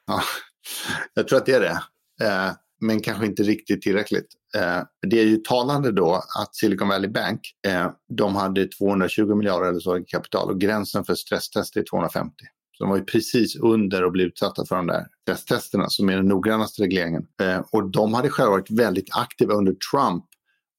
Ja, 0.07 0.21
jag 1.15 1.29
tror 1.29 1.39
att 1.39 1.47
det 1.47 1.53
är 1.53 1.61
det. 1.61 1.81
Eh, 2.27 2.53
men 2.81 3.01
kanske 3.01 3.27
inte 3.27 3.43
riktigt 3.43 3.83
tillräckligt. 3.83 4.27
Eh, 4.57 4.83
det 5.07 5.21
är 5.21 5.25
ju 5.25 5.37
talande 5.37 5.93
då 5.93 6.15
att 6.15 6.57
Silicon 6.57 6.89
Valley 6.89 7.11
Bank, 7.11 7.41
eh, 7.67 7.91
de 8.09 8.37
hade 8.37 8.67
220 8.67 9.35
miljarder 9.35 9.69
eller 9.69 9.81
så 9.81 9.99
i 9.99 10.05
kapital 10.05 10.51
och 10.51 10.61
gränsen 10.61 11.05
för 11.05 11.15
stresstest 11.15 11.77
är 11.77 11.85
250. 11.91 12.35
Så 12.81 12.85
de 12.85 12.91
var 12.91 12.97
ju 12.97 13.05
precis 13.05 13.57
under 13.57 14.05
och 14.05 14.13
blev 14.13 14.27
utsatta 14.27 14.65
för 14.67 14.77
de 14.77 14.87
där 14.87 15.07
stresstesterna 15.23 15.89
som 15.89 16.09
är 16.09 16.17
den 16.17 16.29
noggrannaste 16.29 16.83
regleringen. 16.83 17.27
Eh, 17.43 17.61
och 17.73 17.91
de 17.91 18.15
hade 18.15 18.29
själva 18.29 18.51
varit 18.51 18.71
väldigt 18.71 19.17
aktiva 19.17 19.55
under 19.55 19.73
Trump 19.73 20.25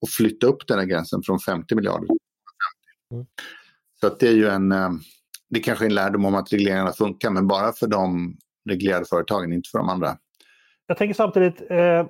och 0.00 0.08
flytta 0.08 0.46
upp 0.46 0.66
den 0.66 0.78
här 0.78 0.86
gränsen 0.86 1.22
från 1.22 1.38
50 1.38 1.74
miljarder 1.74 2.06
till 2.06 2.16
50. 3.10 3.14
Mm. 3.14 3.26
Så 4.00 4.06
att 4.06 4.20
det 4.20 4.28
är 4.28 4.32
ju 4.32 4.48
en, 4.48 4.72
eh, 4.72 4.90
det 5.50 5.58
är 5.58 5.62
kanske 5.62 5.84
är 5.84 5.86
en 5.86 5.94
lärdom 5.94 6.24
om 6.24 6.34
att 6.34 6.52
regleringarna 6.52 6.92
funkar 6.92 7.30
men 7.30 7.48
bara 7.48 7.72
för 7.72 7.86
de 7.86 8.36
reglerade 8.68 9.04
företagen, 9.04 9.52
inte 9.52 9.68
för 9.70 9.78
de 9.78 9.88
andra. 9.88 10.16
Jag 10.86 10.98
tänker 10.98 11.14
samtidigt, 11.14 11.70
eh, 11.70 12.06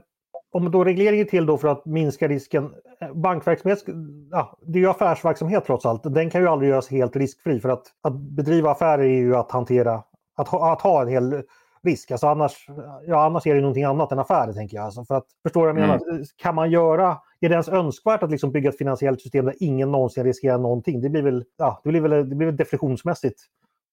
om 0.53 0.71
då 0.71 0.85
regleringen 0.85 1.27
till 1.27 1.47
då 1.47 1.59
för 1.59 1.69
att 1.69 1.87
minska 1.87 2.29
risken. 2.29 2.71
Bankverksamhet, 3.15 3.85
ja, 4.31 4.59
det 4.63 4.79
är 4.79 4.81
ju 4.81 4.91
affärsverksamhet 4.91 5.65
trots 5.67 5.87
allt. 5.87 6.03
Den 6.03 6.31
kan 6.31 6.41
ju 6.41 6.49
aldrig 6.49 6.71
göras 6.71 6.89
helt 6.89 7.17
riskfri 7.17 7.61
för 7.61 7.69
att, 7.69 7.87
att 8.03 8.15
bedriva 8.15 8.71
affärer 8.71 9.03
är 9.03 9.19
ju 9.19 9.37
att 9.37 9.51
hantera, 9.51 10.03
att 10.37 10.49
ha, 10.49 10.73
att 10.73 10.81
ha 10.81 11.03
en 11.03 11.09
hel 11.09 11.43
risk. 11.83 12.11
Alltså 12.11 12.27
annars, 12.27 12.67
ja, 13.07 13.25
annars 13.25 13.47
är 13.47 13.55
det 13.55 13.61
någonting 13.61 13.85
annat 13.85 14.13
än 14.13 14.19
affärer 14.19 14.53
tänker 14.53 14.77
jag. 14.77 14.85
Alltså 14.85 15.05
för 15.05 15.15
att, 15.15 15.27
förstår 15.43 15.67
jag 15.67 15.75
menar? 15.75 16.11
Mm. 16.11 16.25
Kan 16.37 16.55
man 16.55 16.71
göra, 16.71 17.19
är 17.41 17.49
det 17.49 17.53
ens 17.53 17.69
önskvärt 17.69 18.23
att 18.23 18.31
liksom 18.31 18.53
bygga 18.53 18.71
ett 18.71 18.79
finansiellt 18.79 19.21
system 19.21 19.45
där 19.45 19.55
ingen 19.61 19.91
någonsin 19.91 20.25
riskerar 20.25 20.59
någonting? 20.59 21.01
Det 21.01 21.09
blir 21.09 21.23
väl, 21.23 21.45
ja, 21.59 21.81
det 21.85 21.91
blir 21.91 22.01
väl, 22.01 22.29
det 22.29 22.37
blir 22.37 22.47
väl 22.47 22.57
definitionsmässigt 22.57 23.41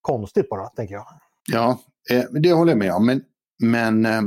konstigt 0.02 0.50
bara, 0.50 0.66
tänker 0.68 0.96
jag. 0.96 1.06
Ja, 1.52 1.80
eh, 2.12 2.24
det 2.32 2.54
håller 2.54 2.72
jag 2.72 2.80
med 2.80 2.94
om. 2.94 3.06
Men 3.06 3.22
men 3.60 4.06
eh, 4.06 4.22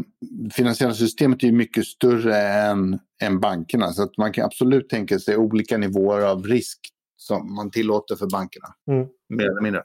finansiella 0.53 0.95
systemet 0.95 1.45
är 1.45 1.53
mycket 1.53 1.87
större 1.87 2.39
än, 2.39 2.99
än 3.23 3.41
bankerna. 3.41 3.93
Så 3.93 4.03
att 4.03 4.17
man 4.17 4.33
kan 4.33 4.45
absolut 4.45 4.89
tänka 4.89 5.19
sig 5.19 5.37
olika 5.37 5.79
nivåer 5.79 6.21
av 6.21 6.47
risk 6.47 6.79
som 7.17 7.55
man 7.55 7.71
tillåter 7.71 8.17
för 8.17 8.27
bankerna. 8.27 8.69
Mm. 8.91 9.07
Mer 9.29 9.45
eller 9.45 9.61
mindre. 9.61 9.83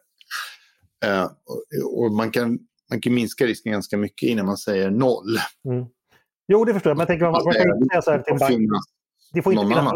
Eh, 1.05 1.23
och, 1.23 2.03
och, 2.03 2.12
man, 2.12 2.31
kan, 2.31 2.60
man 2.89 3.01
kan 3.01 3.13
minska 3.13 3.45
risken 3.45 3.71
ganska 3.71 3.97
mycket 3.97 4.29
innan 4.29 4.45
man 4.45 4.57
säger 4.57 4.91
noll. 4.91 5.38
Mm. 5.65 5.86
Jo, 6.47 6.65
det 6.65 6.73
förstår 6.73 6.89
jag. 6.89 6.97
Men 6.97 7.01
jag 7.01 7.07
tänker 7.07 7.25
man, 7.25 7.43
man 7.43 7.53
kan 7.53 7.77
inte 7.83 7.88
säga 7.91 8.01
så 8.01 8.12
här 8.12 8.19
till 8.19 8.33
en 8.33 8.39
bank. 8.39 8.81
Det 9.33 9.41
får, 9.41 9.53
inte 9.53 9.65
finnas, 9.65 9.93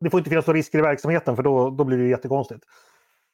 det 0.00 0.10
får 0.10 0.20
inte 0.20 0.30
finnas 0.30 0.46
några 0.46 0.58
risker 0.58 0.78
i 0.78 0.82
verksamheten 0.82 1.36
för 1.36 1.42
då, 1.42 1.70
då 1.70 1.84
blir 1.84 1.98
det 1.98 2.08
jättekonstigt. 2.08 2.64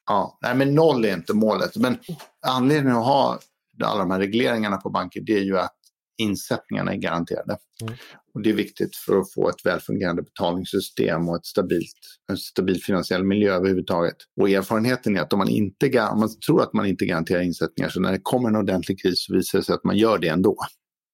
Ja, 0.07 0.39
nej, 0.43 0.55
men 0.55 0.75
noll 0.75 1.05
är 1.05 1.15
inte 1.15 1.35
målet. 1.35 1.77
Men 1.77 1.99
anledningen 2.47 2.99
att 2.99 3.05
ha 3.05 3.39
alla 3.87 4.01
de 4.01 4.11
här 4.11 4.19
regleringarna 4.19 4.77
på 4.77 4.91
banker, 4.91 5.21
det 5.21 5.33
är 5.33 5.43
ju 5.43 5.59
att 5.59 5.75
insättningarna 6.19 6.93
är 6.93 6.97
garanterade. 6.97 7.57
Mm. 7.83 7.95
Och 8.35 8.43
det 8.43 8.51
är 8.51 8.55
viktigt 8.55 8.97
för 8.97 9.19
att 9.19 9.33
få 9.33 9.49
ett 9.49 9.67
välfungerande 9.67 10.23
betalningssystem 10.23 11.29
och 11.29 11.37
ett 11.37 11.47
stabilt, 11.47 11.99
en 12.31 12.37
stabil 12.37 12.83
finansiell 12.83 13.25
miljö 13.25 13.55
överhuvudtaget. 13.55 14.17
Och 14.41 14.51
erfarenheten 14.51 15.17
är 15.17 15.21
att 15.21 15.33
om 15.33 15.39
man, 15.39 15.49
inte, 15.49 16.01
om 16.01 16.21
man 16.21 16.41
tror 16.47 16.63
att 16.63 16.73
man 16.73 16.87
inte 16.87 17.07
garanterar 17.07 17.41
insättningar, 17.41 17.89
så 17.89 18.01
när 18.01 18.13
det 18.13 18.21
kommer 18.23 18.49
en 18.49 18.57
ordentlig 18.57 19.03
kris 19.03 19.25
så 19.27 19.35
visar 19.35 19.59
det 19.59 19.65
sig 19.65 19.75
att 19.75 19.85
man 19.85 19.97
gör 19.97 20.19
det 20.19 20.29
ändå. 20.29 20.57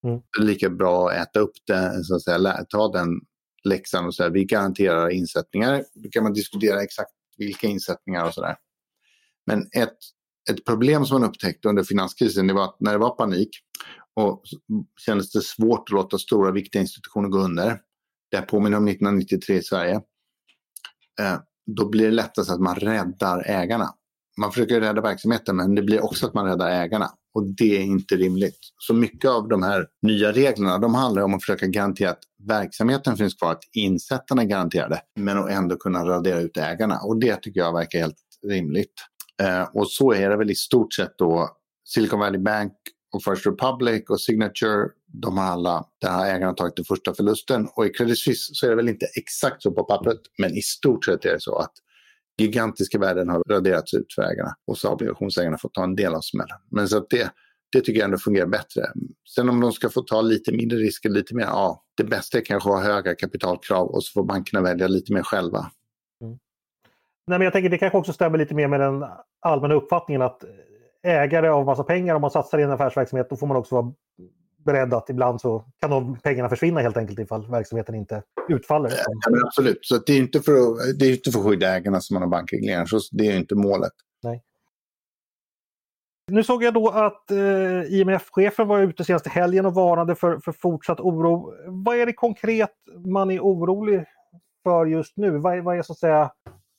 Mm. 0.07 0.21
Det 0.37 0.43
är 0.43 0.47
lika 0.47 0.71
bra 0.71 1.11
att 1.11 1.17
äta 1.17 1.41
upp 1.41 1.55
det, 1.67 2.05
så 2.05 2.15
att 2.15 2.23
säga, 2.23 2.65
ta 2.69 2.93
den 2.93 3.09
läxan 3.65 4.07
och 4.07 4.15
säga 4.15 4.29
vi 4.29 4.45
garanterar 4.45 5.11
insättningar. 5.11 5.85
Då 5.95 6.09
kan 6.11 6.23
man 6.23 6.33
diskutera 6.33 6.83
exakt 6.83 7.11
vilka 7.39 7.67
insättningar 7.67 8.27
och 8.27 8.35
sådär. 8.35 8.57
Men 9.47 9.61
ett 9.61 9.97
ett 10.51 10.65
problem 10.65 11.07
som 11.07 11.21
man 11.21 11.31
upptäckte 11.31 11.69
under 11.69 11.85
finanskrisen 11.85 12.47
det 12.47 12.55
var 12.55 12.65
att 12.65 12.77
när 12.81 12.93
det 12.93 12.99
var 12.99 13.11
panik 13.11 13.51
och 14.17 14.43
kändes 15.01 15.33
det 15.33 15.41
svårt 15.41 15.89
att 15.89 15.91
låta 15.91 16.19
stora 16.19 16.51
viktiga 16.51 16.83
institutioner 16.83 17.29
gå 17.29 17.39
under. 17.39 17.81
Det 18.31 18.37
här 18.37 18.45
påminner 18.45 18.77
om 18.77 18.89
1993 18.89 19.57
i 19.57 19.63
Sverige. 19.63 19.95
Eh, 21.21 21.37
då 21.67 21.89
blir 21.89 22.05
det 22.05 22.11
lättast 22.11 22.51
att 22.51 22.61
man 22.61 22.75
räddar 22.75 23.43
ägarna. 23.47 23.95
Man 24.41 24.53
försöker 24.53 24.81
rädda 24.81 25.01
verksamheten 25.01 25.57
men 25.57 25.75
det 25.75 25.83
blir 25.83 26.05
också 26.05 26.27
att 26.27 26.35
man 26.35 26.47
räddar 26.47 26.71
ägarna. 26.71 27.11
Och 27.35 27.47
det 27.57 27.77
är 27.77 27.83
inte 27.83 28.17
rimligt. 28.17 28.59
Så 28.79 28.95
mycket 28.95 29.31
av 29.31 29.49
de 29.49 29.63
här 29.63 29.87
nya 30.03 30.33
reglerna 30.33 30.79
de 30.79 30.95
handlar 30.95 31.23
om 31.23 31.35
att 31.35 31.43
försöka 31.43 31.67
garantera 31.67 32.11
att 32.11 32.23
verksamheten 32.49 33.17
finns 33.17 33.35
kvar, 33.35 33.53
att 33.53 33.65
insättarna 33.73 34.43
är 34.43 34.47
garanterade, 34.47 35.01
men 35.17 35.39
att 35.39 35.51
ändå 35.51 35.77
kunna 35.77 36.05
radera 36.05 36.41
ut 36.41 36.57
ägarna. 36.57 36.99
Och 36.99 37.21
det 37.21 37.37
tycker 37.37 37.61
jag 37.61 37.73
verkar 37.73 37.99
helt 37.99 38.17
rimligt. 38.47 38.95
Eh, 39.43 39.69
och 39.75 39.91
så 39.91 40.13
är 40.13 40.31
det 40.31 40.37
väl 40.37 40.51
i 40.51 40.55
stort 40.55 40.95
sett 40.95 41.19
då. 41.19 41.51
Silicon 41.85 42.21
Valley 42.21 42.41
Bank 42.41 42.73
och 43.15 43.25
First 43.25 43.47
Republic 43.47 44.05
och 44.09 44.21
Signature, 44.21 44.89
de 45.07 45.39
har 45.39 45.45
alla, 45.45 45.85
där 46.01 46.11
har 46.11 46.27
ägarna 46.27 46.53
tagit 46.53 46.77
den 46.77 46.85
första 46.85 47.15
förlusten. 47.15 47.69
Och 47.77 47.87
i 47.87 47.91
Credit 47.91 48.19
Suisse 48.19 48.55
så 48.55 48.67
är 48.67 48.71
det 48.71 48.77
väl 48.77 48.89
inte 48.89 49.07
exakt 49.17 49.63
så 49.63 49.73
på 49.73 49.85
pappret, 49.85 50.21
men 50.39 50.55
i 50.55 50.63
stort 50.63 51.05
sett 51.05 51.25
är 51.25 51.33
det 51.33 51.41
så 51.41 51.59
att 51.59 51.73
gigantiska 52.39 52.99
värden 52.99 53.29
har 53.29 53.43
raderats 53.49 53.95
ut 53.95 54.15
för 54.15 54.23
ägarna 54.23 54.55
och 54.67 54.79
så 54.79 54.89
har 54.89 54.95
obligationsägarna 54.95 55.59
fått 55.59 55.75
ta 55.75 55.85
en 55.85 55.97
del 55.97 56.15
av 56.15 56.21
smällen. 56.21 56.59
Men 56.71 56.89
så 56.89 56.97
att 56.97 57.11
det, 57.11 57.31
det 57.73 57.81
tycker 57.81 58.01
jag 58.01 58.05
ändå 58.05 58.19
fungerar 58.19 58.47
bättre. 58.47 58.83
Sen 59.35 59.49
om 59.49 59.61
de 59.61 59.73
ska 59.73 59.89
få 59.89 60.03
ta 60.03 60.21
lite 60.21 60.53
mindre 60.53 60.79
risker, 60.79 61.11
lite 61.11 61.35
mer, 61.35 61.45
ja, 61.45 61.85
det 61.97 62.05
bästa 62.05 62.39
är 62.39 62.45
kanske 62.45 62.71
att 62.71 62.77
ha 62.77 62.83
höga 62.83 63.15
kapitalkrav 63.15 63.87
och 63.87 64.05
så 64.05 64.13
får 64.13 64.25
bankerna 64.25 64.63
välja 64.63 64.87
lite 64.87 65.13
mer 65.13 65.23
själva. 65.23 65.71
Nej, 67.27 67.39
men 67.39 67.45
jag 67.45 67.53
tänker 67.53 67.71
det 67.71 67.79
kanske 67.79 67.99
också 67.99 68.13
stämmer 68.13 68.39
lite 68.39 68.55
mer 68.55 68.69
med 68.69 68.81
den 68.81 69.05
allmänna 69.41 69.75
uppfattningen 69.75 70.23
att 70.23 70.45
ägare 71.03 71.49
av 71.49 71.65
massa 71.65 71.85
pengar, 71.85 72.15
om 72.15 72.21
man 72.21 72.31
satsar 72.31 72.59
i 72.59 72.63
en 72.63 72.71
affärsverksamhet, 72.71 73.31
då 73.31 73.37
får 73.37 73.47
man 73.47 73.57
också 73.57 73.75
vara 73.75 73.93
beredd 74.65 74.95
att 74.95 75.11
ibland 75.11 75.41
så 75.41 75.65
kan 75.81 75.91
de 75.91 76.19
pengarna 76.19 76.49
försvinna 76.49 76.81
helt 76.81 76.97
enkelt 76.97 77.19
ifall 77.19 77.51
verksamheten 77.51 77.95
inte 77.95 78.23
utfaller. 78.49 78.91
Ja, 78.91 79.47
absolut, 79.47 79.79
så 79.83 79.99
det 79.99 80.13
är 80.13 80.19
inte 80.19 80.41
för 80.41 80.53
att, 80.53 80.99
det 80.99 81.07
är 81.07 81.11
inte 81.11 81.31
för 81.31 81.39
att 81.39 81.47
skydda 81.47 81.77
ägarna 81.77 82.01
som 82.01 82.15
man 82.15 82.23
har 82.23 82.29
bankregleringar, 82.29 82.87
så 82.87 82.99
det 83.13 83.27
är 83.27 83.37
inte 83.37 83.55
målet. 83.55 83.93
Nej. 84.23 84.43
Nu 86.27 86.45
såg 86.45 86.63
jag 86.65 86.75
då 86.75 86.89
att 86.89 87.31
eh, 87.31 87.95
IMF-chefen 87.95 88.69
var 88.69 88.81
ute 88.81 89.05
senaste 89.05 89.31
helgen 89.31 89.67
och 89.67 89.75
varnade 89.75 90.15
för, 90.15 90.39
för 90.39 90.53
fortsatt 90.53 91.01
oro. 91.01 91.55
Vad 91.67 91.97
är 91.97 92.07
det 92.07 92.13
konkret 92.13 92.71
man 93.07 93.31
är 93.31 93.41
orolig 93.41 94.05
för 94.63 94.87
just 94.87 95.17
nu? 95.17 95.39
Vad, 95.39 95.65
vad 95.65 95.79
är 95.79 95.83
så 95.83 95.93
att 95.93 95.99
säga 95.99 96.31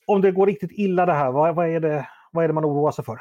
om 0.06 0.20
det 0.20 0.32
går 0.32 0.46
riktigt 0.46 0.70
illa 0.72 1.06
det 1.06 1.12
här, 1.12 1.32
vad, 1.32 1.54
vad, 1.54 1.68
är, 1.68 1.80
det, 1.80 2.08
vad 2.32 2.44
är 2.44 2.48
det 2.48 2.54
man 2.54 2.64
oroar 2.64 2.92
sig 2.92 3.04
för? 3.04 3.20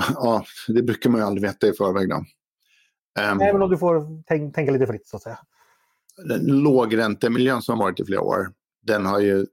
Ja, 0.14 0.44
det 0.68 0.82
brukar 0.82 1.10
man 1.10 1.20
ju 1.20 1.26
aldrig 1.26 1.42
veta 1.42 1.66
i 1.66 1.72
förväg. 1.72 2.08
Då. 2.08 2.16
Um, 2.16 3.40
Även 3.40 3.62
om 3.62 3.70
du 3.70 3.78
får 3.78 4.22
tänk, 4.26 4.54
tänka 4.54 4.72
lite 4.72 4.86
fritt 4.86 5.06
så 5.06 5.16
att 5.16 5.22
säga. 5.22 5.38
Lågräntemiljön 6.40 7.62
som 7.62 7.78
har 7.78 7.86
varit 7.86 8.00
i 8.00 8.04
flera 8.04 8.20
år, 8.20 8.52
den 8.82 9.06
har 9.06 9.20
ju 9.20 9.46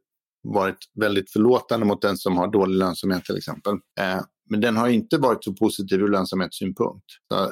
varit 0.43 0.77
väldigt 0.95 1.31
förlåtande 1.31 1.85
mot 1.85 2.01
den 2.01 2.17
som 2.17 2.37
har 2.37 2.47
dålig 2.47 2.75
lönsamhet 2.75 3.25
till 3.25 3.37
exempel. 3.37 3.73
Uh, 3.73 4.21
men 4.49 4.61
den 4.61 4.77
har 4.77 4.87
inte 4.87 5.17
varit 5.17 5.43
så 5.43 5.53
positiv 5.53 6.01
ur 6.01 6.07
lönsamhetssynpunkt. 6.07 7.05
Så, 7.31 7.51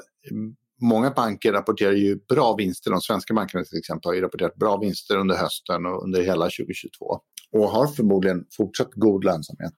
många 0.81 1.11
banker 1.11 1.53
rapporterar 1.53 1.93
ju 1.93 2.19
bra 2.29 2.55
vinster. 2.55 2.91
De 2.91 3.01
svenska 3.01 3.33
bankerna 3.33 3.63
till 3.63 3.79
exempel 3.79 4.09
har 4.09 4.13
ju 4.13 4.21
rapporterat 4.21 4.55
bra 4.55 4.77
vinster 4.77 5.17
under 5.17 5.35
hösten 5.35 5.85
och 5.85 6.03
under 6.03 6.21
hela 6.21 6.45
2022 6.45 7.21
och 7.55 7.69
har 7.69 7.87
förmodligen 7.87 8.45
fortsatt 8.57 8.91
god 8.93 9.23
lönsamhet. 9.23 9.73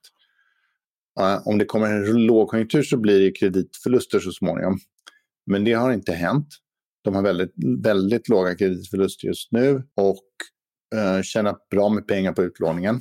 Uh, 1.20 1.48
om 1.48 1.58
det 1.58 1.64
kommer 1.64 1.86
en 1.86 2.26
lågkonjunktur 2.26 2.82
så 2.82 2.96
blir 2.96 3.20
det 3.20 3.32
kreditförluster 3.32 4.20
så 4.20 4.32
småningom. 4.32 4.78
Men 5.46 5.64
det 5.64 5.72
har 5.72 5.92
inte 5.92 6.12
hänt. 6.12 6.48
De 7.04 7.14
har 7.14 7.22
väldigt, 7.22 7.52
väldigt 7.82 8.28
låga 8.28 8.54
kreditförluster 8.54 9.26
just 9.26 9.52
nu 9.52 9.82
och 9.96 10.24
uh, 10.94 11.22
tjänar 11.22 11.56
bra 11.70 11.88
med 11.88 12.06
pengar 12.06 12.32
på 12.32 12.42
utlåningen. 12.42 13.00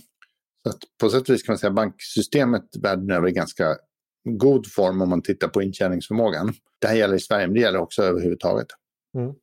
Så 0.68 0.74
på 1.02 1.10
sätt 1.10 1.30
och 1.30 1.36
vis 1.36 1.44
kan 1.44 1.54
man 1.54 1.58
säga 1.58 1.70
att 1.70 1.76
banksystemet 1.76 2.64
världen 2.82 3.12
över 3.12 3.28
är 3.28 3.32
ganska 3.32 3.76
god 4.24 4.72
form 4.72 5.02
om 5.02 5.10
man 5.10 5.22
tittar 5.22 5.48
på 5.48 5.62
intjäningsförmågan. 5.62 6.54
Det 6.80 6.88
här 6.88 6.96
gäller 6.96 7.16
i 7.16 7.20
Sverige, 7.20 7.48
men 7.48 7.54
det 7.54 7.62
gäller 7.62 7.80
också 7.80 8.04
överhuvudtaget. 8.04 8.68
Mm. 9.18 9.34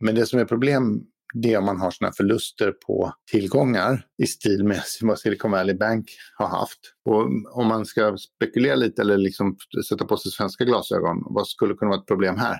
Men 0.00 0.14
det 0.14 0.26
som 0.26 0.40
är 0.40 0.44
problem 0.44 1.06
det 1.32 1.52
är 1.52 1.58
om 1.58 1.64
man 1.64 1.80
har 1.80 1.90
sådana 1.90 2.12
förluster 2.12 2.72
på 2.86 3.12
tillgångar 3.30 4.06
i 4.22 4.26
stil 4.26 4.64
med 4.64 4.82
vad 5.00 5.18
Silicon 5.18 5.50
Valley 5.50 5.74
Bank 5.74 6.10
har 6.34 6.46
haft. 6.46 6.78
Och 7.04 7.22
om 7.58 7.66
man 7.68 7.86
ska 7.86 8.16
spekulera 8.16 8.74
lite 8.74 9.02
eller 9.02 9.16
liksom 9.16 9.56
sätta 9.88 10.04
på 10.04 10.16
sig 10.16 10.32
svenska 10.32 10.64
glasögon, 10.64 11.22
vad 11.24 11.48
skulle 11.48 11.74
kunna 11.74 11.88
vara 11.88 12.00
ett 12.00 12.06
problem 12.06 12.36
här? 12.36 12.56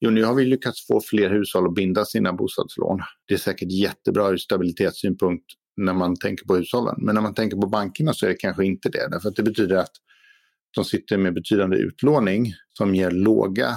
Jo, 0.00 0.10
nu 0.10 0.24
har 0.24 0.34
vi 0.34 0.44
lyckats 0.44 0.86
få 0.86 1.00
fler 1.00 1.30
hushåll 1.30 1.66
att 1.66 1.74
binda 1.74 2.04
sina 2.04 2.32
bostadslån. 2.32 3.00
Det 3.28 3.34
är 3.34 3.38
säkert 3.38 3.72
jättebra 3.72 4.30
ur 4.30 4.36
stabilitetssynpunkt 4.36 5.44
när 5.76 5.92
man 5.92 6.16
tänker 6.16 6.44
på 6.44 6.56
hushållen. 6.56 6.94
Men 6.98 7.14
när 7.14 7.22
man 7.22 7.34
tänker 7.34 7.56
på 7.56 7.66
bankerna 7.66 8.12
så 8.12 8.26
är 8.26 8.30
det 8.30 8.36
kanske 8.36 8.64
inte 8.64 8.88
det. 8.88 9.08
Därför 9.10 9.28
att 9.28 9.36
det 9.36 9.42
betyder 9.42 9.76
att 9.76 9.92
de 10.74 10.84
sitter 10.84 11.18
med 11.18 11.34
betydande 11.34 11.76
utlåning 11.76 12.54
som 12.78 12.94
ger 12.94 13.10
låga, 13.10 13.68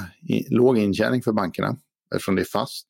låg 0.49 0.77
intjäning 0.77 1.21
för 1.21 1.31
bankerna 1.31 1.77
eftersom 2.15 2.35
det 2.35 2.41
är 2.41 2.45
fast. 2.45 2.85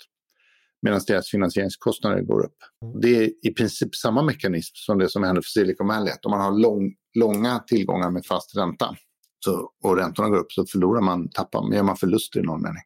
Medan 0.86 1.02
deras 1.08 1.30
finansieringskostnader 1.30 2.21
går 2.21 2.45
upp. 2.45 2.58
Det 3.02 3.08
är 3.08 3.30
i 3.48 3.54
princip 3.54 3.95
samma 3.95 4.21
mekanism 4.21 4.74
som 4.74 4.98
det 4.98 5.10
som 5.10 5.24
händer 5.24 5.41
för 5.41 5.50
Silicon 5.50 5.88
Valley. 5.88 6.13
Om 6.24 6.32
man 6.32 6.41
har 6.41 6.52
lång, 6.52 6.93
långa 7.13 7.60
tillgångar 7.60 8.12
med 8.12 8.26
fast 8.26 8.58
ränta 8.58 8.95
så, 9.45 9.69
och 9.84 9.98
räntorna 9.98 10.30
går 10.30 10.38
upp 10.38 10.52
så 10.52 10.65
förlorar 10.65 11.02
man, 11.02 11.30
tappar, 11.30 11.74
gör 11.74 11.84
man 11.84 11.98
förluster 11.98 12.39
i 12.39 12.43
någon 12.43 12.62
mening. 12.62 12.84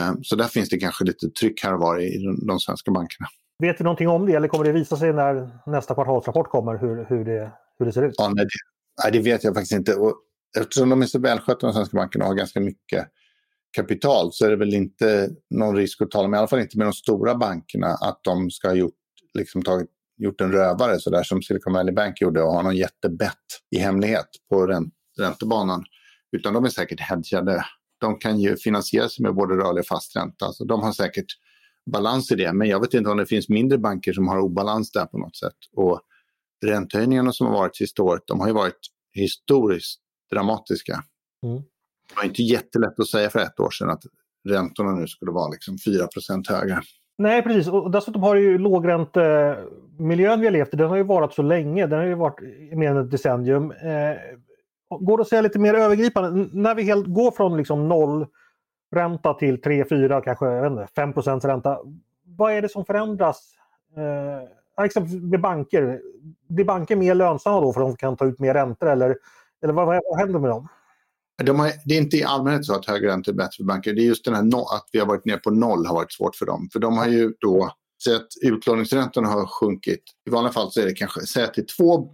Um, 0.00 0.24
så 0.24 0.36
där 0.36 0.44
finns 0.44 0.68
det 0.68 0.78
kanske 0.78 1.04
lite 1.04 1.28
tryck 1.28 1.64
här 1.64 1.74
och 1.74 1.80
var 1.80 2.00
i 2.00 2.24
de, 2.24 2.46
de 2.46 2.60
svenska 2.60 2.90
bankerna. 2.90 3.28
Vet 3.58 3.78
du 3.78 3.84
någonting 3.84 4.08
om 4.08 4.26
det 4.26 4.34
eller 4.34 4.48
kommer 4.48 4.64
det 4.64 4.72
visa 4.72 4.96
sig 4.96 5.12
när 5.12 5.50
nästa 5.66 5.94
kvartalsrapport 5.94 6.50
kommer 6.50 6.78
hur, 6.78 7.06
hur, 7.08 7.24
det, 7.24 7.52
hur 7.78 7.86
det 7.86 7.92
ser 7.92 8.02
ut? 8.02 8.14
Ja, 8.18 8.28
nej, 8.28 8.44
det, 8.44 8.50
nej, 9.02 9.12
det 9.12 9.30
vet 9.30 9.44
jag 9.44 9.54
faktiskt 9.54 9.72
inte. 9.72 9.94
Och 9.94 10.14
eftersom 10.58 10.88
de 10.88 11.02
är 11.02 11.06
så 11.06 11.18
välskötta, 11.18 11.66
de 11.66 11.72
svenska 11.72 11.96
bankerna, 11.96 12.24
och 12.24 12.28
har 12.28 12.36
ganska 12.36 12.60
mycket 12.60 13.08
kapital 13.76 14.32
så 14.32 14.46
är 14.46 14.50
det 14.50 14.56
väl 14.56 14.74
inte 14.74 15.30
någon 15.50 15.76
risk 15.76 16.02
att 16.02 16.10
tala 16.10 16.28
med, 16.28 16.36
i 16.36 16.38
alla 16.38 16.48
fall 16.48 16.60
inte 16.60 16.78
med 16.78 16.86
de 16.86 16.92
stora 16.92 17.34
bankerna, 17.34 17.86
att 17.86 18.20
de 18.22 18.50
ska 18.50 18.68
ha 18.68 18.74
gjort, 18.74 18.94
liksom 19.34 19.62
tagit, 19.62 19.88
gjort 20.16 20.40
en 20.40 20.52
rövare 20.52 21.00
så 21.00 21.10
där 21.10 21.22
som 21.22 21.42
Silicon 21.42 21.72
Valley 21.72 21.94
Bank 21.94 22.20
gjorde 22.20 22.42
och 22.42 22.52
ha 22.52 22.62
någon 22.62 22.76
jättebett 22.76 23.34
i 23.76 23.78
hemlighet 23.78 24.28
på 24.50 24.66
ränt, 24.66 24.94
räntebanan. 25.18 25.84
Utan 26.36 26.54
de 26.54 26.64
är 26.64 26.68
säkert 26.68 27.00
hedgade. 27.00 27.64
De 28.00 28.18
kan 28.18 28.40
ju 28.40 28.56
finansiera 28.56 29.08
sig 29.08 29.22
med 29.22 29.34
både 29.34 29.54
rörlig 29.54 29.80
och 29.80 29.86
fast 29.86 30.16
ränta. 30.16 30.52
Så 30.52 30.64
de 30.64 30.82
har 30.82 30.92
säkert 30.92 31.26
balans 31.92 32.32
i 32.32 32.34
det. 32.34 32.52
Men 32.52 32.68
jag 32.68 32.80
vet 32.80 32.94
inte 32.94 33.10
om 33.10 33.16
det 33.16 33.26
finns 33.26 33.48
mindre 33.48 33.78
banker 33.78 34.12
som 34.12 34.28
har 34.28 34.38
obalans 34.38 34.92
där 34.92 35.06
på 35.06 35.18
något 35.18 35.36
sätt. 35.36 35.56
Och 35.76 36.00
räntehöjningarna 36.64 37.32
som 37.32 37.46
har 37.46 37.54
varit 37.54 37.76
sista 37.76 38.02
året, 38.02 38.22
de 38.26 38.40
har 38.40 38.46
ju 38.46 38.52
varit 38.52 38.80
historiskt 39.12 40.00
dramatiska. 40.30 41.04
Mm. 41.46 41.62
Det 42.08 42.16
var 42.16 42.24
inte 42.24 42.42
jättelätt 42.42 43.00
att 43.00 43.08
säga 43.08 43.30
för 43.30 43.38
ett 43.38 43.60
år 43.60 43.70
sedan 43.70 43.90
att 43.90 44.02
räntorna 44.48 44.92
nu 44.92 45.06
skulle 45.06 45.32
vara 45.32 45.48
liksom 45.48 45.76
4% 45.76 46.48
högre. 46.48 46.80
Nej, 47.18 47.42
precis. 47.42 47.68
Och 47.68 47.90
dessutom 47.90 48.22
har 48.22 48.36
ju 48.36 48.58
lågräntemiljön 48.58 50.40
vi 50.40 50.46
har 50.46 50.50
levt 50.50 50.74
i, 50.74 50.76
den 50.76 50.88
har 50.88 50.96
ju 50.96 51.02
varit 51.02 51.32
så 51.32 51.42
länge. 51.42 51.86
Den 51.86 51.98
har 51.98 52.06
ju 52.06 52.14
varit 52.14 52.42
i 52.42 52.76
mer 52.76 52.90
än 52.90 52.96
ett 52.96 53.10
decennium. 53.10 53.70
Eh, 53.70 54.16
går 55.00 55.16
det 55.16 55.20
att 55.20 55.28
säga 55.28 55.42
lite 55.42 55.58
mer 55.58 55.74
övergripande, 55.74 56.48
när 56.52 56.74
vi 56.74 56.82
helt 56.82 57.06
går 57.06 57.30
från 57.30 57.56
liksom 57.56 57.88
noll 57.88 58.26
ränta 58.94 59.34
till 59.34 59.60
3, 59.62 59.84
4, 59.88 60.20
kanske 60.20 60.46
jag 60.46 60.72
inte, 60.72 60.86
5 60.96 61.12
ränta. 61.42 61.78
Vad 62.24 62.52
är 62.52 62.62
det 62.62 62.68
som 62.68 62.84
förändras? 62.84 63.54
Eh, 63.96 64.84
exempelvis 64.84 65.22
med 65.22 65.40
banker. 65.40 66.00
Blir 66.48 66.64
banker 66.64 66.96
mer 66.96 67.14
lönsamma 67.14 67.60
då 67.60 67.72
för 67.72 67.80
att 67.80 67.88
de 67.88 67.96
kan 67.96 68.16
ta 68.16 68.24
ut 68.24 68.38
mer 68.38 68.54
räntor 68.54 68.88
eller, 68.88 69.16
eller 69.62 69.72
vad, 69.72 69.86
vad 69.86 70.18
händer 70.18 70.38
med 70.38 70.50
dem? 70.50 70.68
De 71.42 71.58
har, 71.58 71.72
det 71.84 71.94
är 71.94 71.98
inte 71.98 72.16
i 72.16 72.22
allmänhet 72.22 72.64
så 72.64 72.74
att 72.74 72.86
högre 72.86 73.08
räntor 73.08 73.32
är 73.32 73.36
bättre 73.36 73.56
för 73.56 73.64
banker. 73.64 73.94
Det 73.94 74.00
är 74.00 74.06
just 74.06 74.24
den 74.24 74.34
här 74.34 74.42
no, 74.42 74.58
att 74.58 74.88
vi 74.92 74.98
har 74.98 75.06
varit 75.06 75.24
nere 75.24 75.36
på 75.36 75.50
noll 75.50 75.86
har 75.86 75.94
varit 75.94 76.12
svårt 76.12 76.36
för 76.36 76.46
dem. 76.46 76.68
För 76.72 76.80
de 76.80 76.96
har 76.96 77.08
ju 77.08 77.32
då 77.40 77.72
sett 78.04 78.26
utlåningsräntorna 78.42 79.28
har 79.28 79.46
sjunkit. 79.46 80.02
I 80.26 80.30
vanliga 80.30 80.52
fall 80.52 80.72
så 80.72 80.80
är 80.80 80.84
det 80.84 80.94
kanske, 80.94 81.20
säg 81.20 81.44
att 81.44 81.54
det 81.54 81.60
är 81.60 81.76
2 81.76 82.12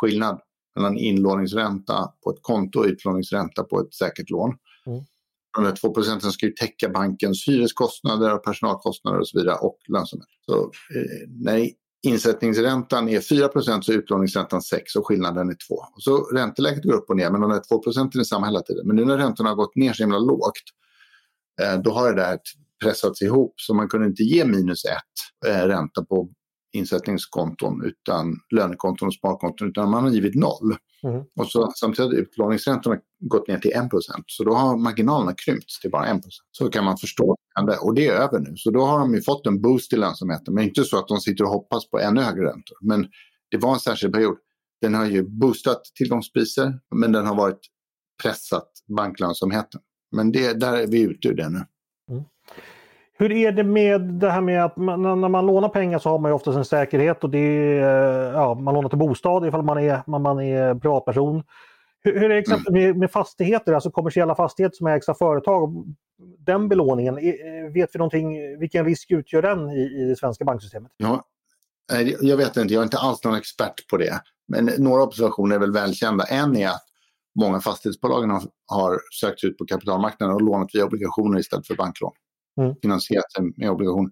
skillnad 0.00 0.40
mellan 0.76 0.98
inlåningsränta 0.98 2.12
på 2.24 2.30
ett 2.30 2.42
konto 2.42 2.78
och 2.78 2.84
utlåningsränta 2.84 3.64
på 3.64 3.80
ett 3.80 3.94
säkert 3.94 4.30
lån. 4.30 4.54
Mm. 4.86 5.04
De 5.56 5.64
här 5.64 5.76
2 5.76 5.94
procenten 5.94 6.32
ska 6.32 6.46
ju 6.46 6.52
täcka 6.52 6.88
bankens 6.88 7.48
hyreskostnader, 7.48 8.36
personalkostnader 8.38 9.18
och 9.18 9.28
så 9.28 9.38
vidare 9.38 9.56
och 9.56 9.78
lönsamhet. 9.88 10.28
Så 10.46 10.62
eh, 10.62 11.28
nej, 11.28 11.76
insättningsräntan 12.02 13.08
är 13.08 13.20
4 13.20 13.82
så 13.82 13.92
är 13.92 13.96
utlåningsräntan 13.96 14.62
6 14.62 14.96
och 14.96 15.06
skillnaden 15.06 15.48
är 15.48 15.56
2. 15.68 15.84
Så 15.96 16.16
ränteläget 16.16 16.84
går 16.84 16.92
upp 16.92 17.10
och 17.10 17.16
ner 17.16 17.30
men 17.30 17.40
de 17.40 17.50
där 17.50 17.62
2 17.68 17.82
procenten 17.82 18.20
är 18.20 18.24
samma 18.24 18.46
hela 18.46 18.60
tiden. 18.60 18.86
Men 18.86 18.96
nu 18.96 19.04
när 19.04 19.16
räntorna 19.16 19.48
har 19.48 19.56
gått 19.56 19.76
ner 19.76 19.92
så 19.92 20.02
himla 20.02 20.18
lågt 20.18 20.62
eh, 21.62 21.82
då 21.82 21.92
har 21.92 22.12
det 22.12 22.22
där 22.22 22.38
pressats 22.82 23.22
ihop 23.22 23.54
så 23.56 23.74
man 23.74 23.88
kunde 23.88 24.06
inte 24.06 24.22
ge 24.22 24.44
minus 24.44 24.84
1 24.84 24.92
eh, 25.46 25.66
ränta 25.66 26.04
på 26.04 26.28
insättningskonton 26.72 27.84
utan 27.84 28.36
lönekonton 28.50 29.06
och 29.06 29.14
sparkonton 29.14 29.68
utan 29.68 29.90
man 29.90 30.04
har 30.04 30.10
givit 30.10 30.34
noll. 30.34 30.76
Mm. 31.02 31.24
Och 31.36 31.46
så, 31.50 31.72
samtidigt 31.74 32.12
har 32.12 32.18
utlåningsräntorna 32.18 32.96
gått 33.20 33.48
ner 33.48 33.58
till 33.58 33.70
1 33.70 33.84
så 34.26 34.44
då 34.44 34.54
har 34.54 34.76
marginalerna 34.76 35.34
krympts 35.34 35.80
till 35.80 35.90
bara 35.90 36.06
1% 36.06 36.20
Så 36.50 36.68
kan 36.68 36.84
man 36.84 36.98
förstå 36.98 37.36
det. 37.66 37.76
Och 37.76 37.94
det 37.94 38.06
är 38.06 38.12
över 38.12 38.38
nu. 38.38 38.52
Så 38.56 38.70
då 38.70 38.84
har 38.84 38.98
de 38.98 39.14
ju 39.14 39.22
fått 39.22 39.46
en 39.46 39.60
boost 39.60 39.92
i 39.92 39.96
lönsamheten. 39.96 40.54
Men 40.54 40.64
inte 40.64 40.84
så 40.84 40.98
att 40.98 41.08
de 41.08 41.20
sitter 41.20 41.44
och 41.44 41.50
hoppas 41.50 41.90
på 41.90 41.98
ännu 41.98 42.20
högre 42.20 42.44
räntor. 42.44 42.76
Men 42.80 43.06
det 43.50 43.56
var 43.56 43.72
en 43.74 43.80
särskild 43.80 44.12
period. 44.12 44.36
Den 44.80 44.94
har 44.94 45.06
ju 45.06 45.22
boostat 45.22 45.82
tillgångspriser 45.94 46.78
men 46.94 47.12
den 47.12 47.26
har 47.26 47.34
varit 47.34 47.60
pressat 48.22 48.68
banklönsamheten. 48.96 49.80
Men 50.16 50.32
det, 50.32 50.60
där 50.60 50.72
är 50.72 50.86
vi 50.86 51.00
ute 51.00 51.28
ur 51.28 51.34
det 51.34 51.48
nu. 51.48 51.60
Mm. 53.22 53.36
Hur 53.36 53.46
är 53.46 53.52
det 53.52 53.64
med 53.64 54.00
det 54.00 54.30
här 54.30 54.40
med 54.40 54.64
att 54.64 54.76
man, 54.76 55.02
när 55.02 55.28
man 55.28 55.46
lånar 55.46 55.68
pengar 55.68 55.98
så 55.98 56.08
har 56.08 56.18
man 56.18 56.30
ju 56.30 56.34
oftast 56.34 56.56
en 56.56 56.64
säkerhet 56.64 57.24
och 57.24 57.30
det 57.30 57.38
är, 57.38 58.32
ja, 58.32 58.54
man 58.54 58.74
lånar 58.74 58.88
till 58.88 58.98
bostad 58.98 59.46
ifall 59.46 59.62
man 59.62 59.78
är, 59.78 60.02
man, 60.06 60.40
är 60.40 60.74
privatperson. 60.74 61.42
Hur, 62.04 62.12
hur 62.12 62.24
är 62.24 62.28
det 62.28 62.38
exempel 62.38 62.72
med, 62.72 62.96
med 62.96 63.10
fastigheter, 63.10 63.72
alltså 63.72 63.90
kommersiella 63.90 64.34
fastigheter 64.34 64.76
som 64.76 64.86
ägs 64.86 65.08
av 65.08 65.14
företag? 65.14 65.94
Den 66.38 66.68
belåningen, 66.68 67.14
vet 67.74 67.90
vi 67.94 67.98
någonting, 67.98 68.58
vilken 68.58 68.84
risk 68.84 69.10
utgör 69.10 69.42
den 69.42 69.70
i, 69.70 69.80
i 69.80 70.08
det 70.08 70.16
svenska 70.16 70.44
banksystemet? 70.44 70.92
Ja, 70.96 71.24
jag 72.20 72.36
vet 72.36 72.56
inte, 72.56 72.74
jag 72.74 72.80
är 72.80 72.84
inte 72.84 72.98
alls 72.98 73.24
någon 73.24 73.34
expert 73.34 73.88
på 73.90 73.96
det. 73.96 74.20
Men 74.48 74.70
några 74.78 75.02
observationer 75.02 75.54
är 75.56 75.60
väl 75.60 75.72
välkända. 75.72 76.24
En 76.24 76.56
är 76.56 76.68
att 76.68 76.84
många 77.38 77.60
fastighetsbolag 77.60 78.20
har, 78.20 78.42
har 78.66 78.98
sökt 79.20 79.44
ut 79.44 79.58
på 79.58 79.66
kapitalmarknaden 79.66 80.34
och 80.34 80.42
lånat 80.42 80.68
via 80.74 80.84
obligationer 80.84 81.38
istället 81.38 81.66
för 81.66 81.74
banklån 81.74 82.12
mm. 82.60 82.74
finansierat 82.82 83.24
med 83.56 83.70
obligationer. 83.70 84.10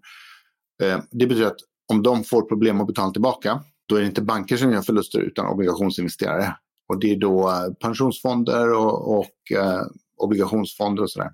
Eh, 0.82 1.00
det 1.10 1.26
betyder 1.26 1.46
att 1.46 1.60
om 1.92 2.02
de 2.02 2.24
får 2.24 2.42
problem 2.42 2.80
att 2.80 2.86
betala 2.86 3.12
tillbaka, 3.12 3.60
då 3.86 3.96
är 3.96 4.00
det 4.00 4.06
inte 4.06 4.22
banker 4.22 4.56
som 4.56 4.72
gör 4.72 4.82
förluster 4.82 5.20
utan 5.20 5.46
obligationsinvesterare. 5.46 6.56
Och 6.88 7.00
det 7.00 7.12
är 7.12 7.16
då 7.16 7.48
eh, 7.48 7.72
pensionsfonder 7.80 8.72
och, 8.72 9.18
och 9.18 9.58
eh, 9.58 9.82
obligationsfonder 10.16 11.02
och 11.02 11.10
sådär. 11.10 11.30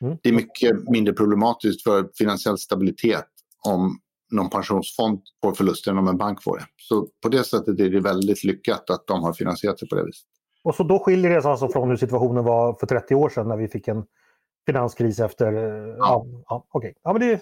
Mm. 0.00 0.16
Det 0.22 0.28
är 0.28 0.32
mycket 0.32 0.88
mindre 0.88 1.14
problematiskt 1.14 1.82
för 1.82 2.08
finansiell 2.18 2.58
stabilitet 2.58 3.26
om 3.68 3.98
någon 4.30 4.50
pensionsfond 4.50 5.20
får 5.42 5.54
förluster 5.54 5.90
än 5.90 5.98
om 5.98 6.08
en 6.08 6.18
bank 6.18 6.42
får 6.42 6.58
det. 6.58 6.64
Så 6.76 7.08
på 7.22 7.28
det 7.28 7.44
sättet 7.44 7.80
är 7.80 7.90
det 7.90 8.00
väldigt 8.00 8.44
lyckat 8.44 8.90
att 8.90 9.06
de 9.06 9.22
har 9.22 9.32
finansierat 9.32 9.78
sig 9.78 9.88
på 9.88 9.94
det 9.94 10.04
viset. 10.04 10.26
Och 10.64 10.74
så 10.74 10.84
då 10.84 10.98
skiljer 10.98 11.30
det 11.30 11.42
sig 11.42 11.50
alltså 11.50 11.68
från 11.68 11.88
hur 11.88 11.96
situationen 11.96 12.44
var 12.44 12.74
för 12.74 12.86
30 12.86 13.14
år 13.14 13.28
sedan 13.28 13.48
när 13.48 13.56
vi 13.56 13.68
fick 13.68 13.88
en 13.88 14.04
finanskris 14.66 15.20
efter... 15.20 15.52
Eh, 15.52 15.94
ja. 15.98 16.26
Ja, 16.48 16.66
okay. 16.72 16.92
ja, 17.02 17.12
men 17.12 17.20
det, 17.20 17.40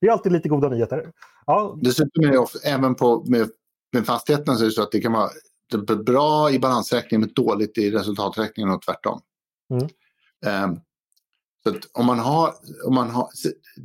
det 0.00 0.06
är 0.06 0.10
alltid 0.10 0.32
lite 0.32 0.48
goda 0.48 0.68
nyheter. 0.68 1.12
Ja. 1.46 1.78
Dessutom 1.82 2.24
är 2.24 2.30
det 2.30 2.38
ofta, 2.38 2.58
även 2.58 2.94
på, 2.94 3.24
med, 3.26 3.50
med 3.92 4.06
fastigheterna 4.06 4.56
så 4.56 4.62
är 4.62 4.66
det 4.66 4.72
så 4.72 4.82
att 4.82 4.92
det 4.92 5.00
kan 5.00 5.12
vara 5.12 5.30
bra 6.04 6.50
i 6.50 6.58
balansräkningen 6.58 7.20
men 7.20 7.32
dåligt 7.34 7.78
i 7.78 7.90
resultaträkningen 7.90 8.70
och 8.72 8.82
tvärtom. 8.82 9.20
Mm. 9.70 9.84
Um, 10.64 10.80
så 11.64 11.74
om 11.92 12.06
man 12.06 12.18
har, 12.18 12.54
om 12.86 12.94
man 12.94 13.10
har, 13.10 13.28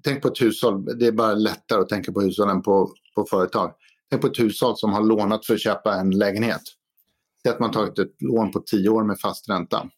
tänk 0.04 0.21
på 0.21 0.28
ett 0.28 0.41
hushåll, 0.41 0.86
det 0.99 1.08
är 1.08 1.12
bara 1.12 1.34
lättare 1.34 1.82
att 1.82 1.89
tänka 1.89 2.12
på 2.12 2.21
hushåll 2.21 2.49
än 2.49 2.62
på, 2.62 2.93
på 3.15 3.25
företag. 3.25 3.73
Tänk 4.10 4.21
på 4.21 4.28
ett 4.28 4.39
hushåll 4.39 4.78
som 4.78 4.93
har 4.93 5.01
lånat 5.01 5.45
för 5.45 5.54
att 5.54 5.62
köpa 5.62 5.95
en 5.95 6.12
lägenhet. 6.12 6.62
Säg 7.43 7.51
att 7.51 7.60
man 7.60 7.71
tagit 7.71 7.99
ett 7.99 8.21
lån 8.21 8.51
på 8.51 8.60
10 8.60 8.89
år 8.89 9.04
med 9.04 9.19
fast 9.19 9.49
ränta. 9.49 9.89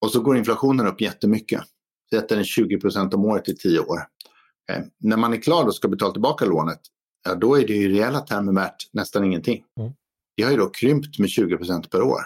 Och 0.00 0.10
så 0.10 0.20
går 0.20 0.36
inflationen 0.36 0.86
upp 0.86 1.00
jättemycket 1.00 1.62
sätter 2.10 2.36
den 2.36 2.44
20 2.44 2.80
procent 2.80 3.14
om 3.14 3.24
året 3.24 3.48
i 3.48 3.56
10 3.56 3.78
år. 3.78 3.98
Eh, 4.72 4.82
när 5.00 5.16
man 5.16 5.32
är 5.32 5.36
klar 5.36 5.64
och 5.64 5.74
ska 5.74 5.88
betala 5.88 6.12
tillbaka 6.12 6.44
lånet, 6.44 6.80
ja, 7.24 7.34
då 7.34 7.54
är 7.58 7.66
det 7.66 7.74
i 7.74 7.88
reella 7.88 8.20
termer 8.20 8.52
värt 8.52 8.76
nästan 8.92 9.24
ingenting. 9.24 9.64
Mm. 9.80 9.92
Det 10.36 10.42
har 10.42 10.50
ju 10.50 10.56
då 10.56 10.70
krympt 10.70 11.18
med 11.18 11.30
20 11.30 11.56
procent 11.56 11.90
per 11.90 12.02
år. 12.02 12.20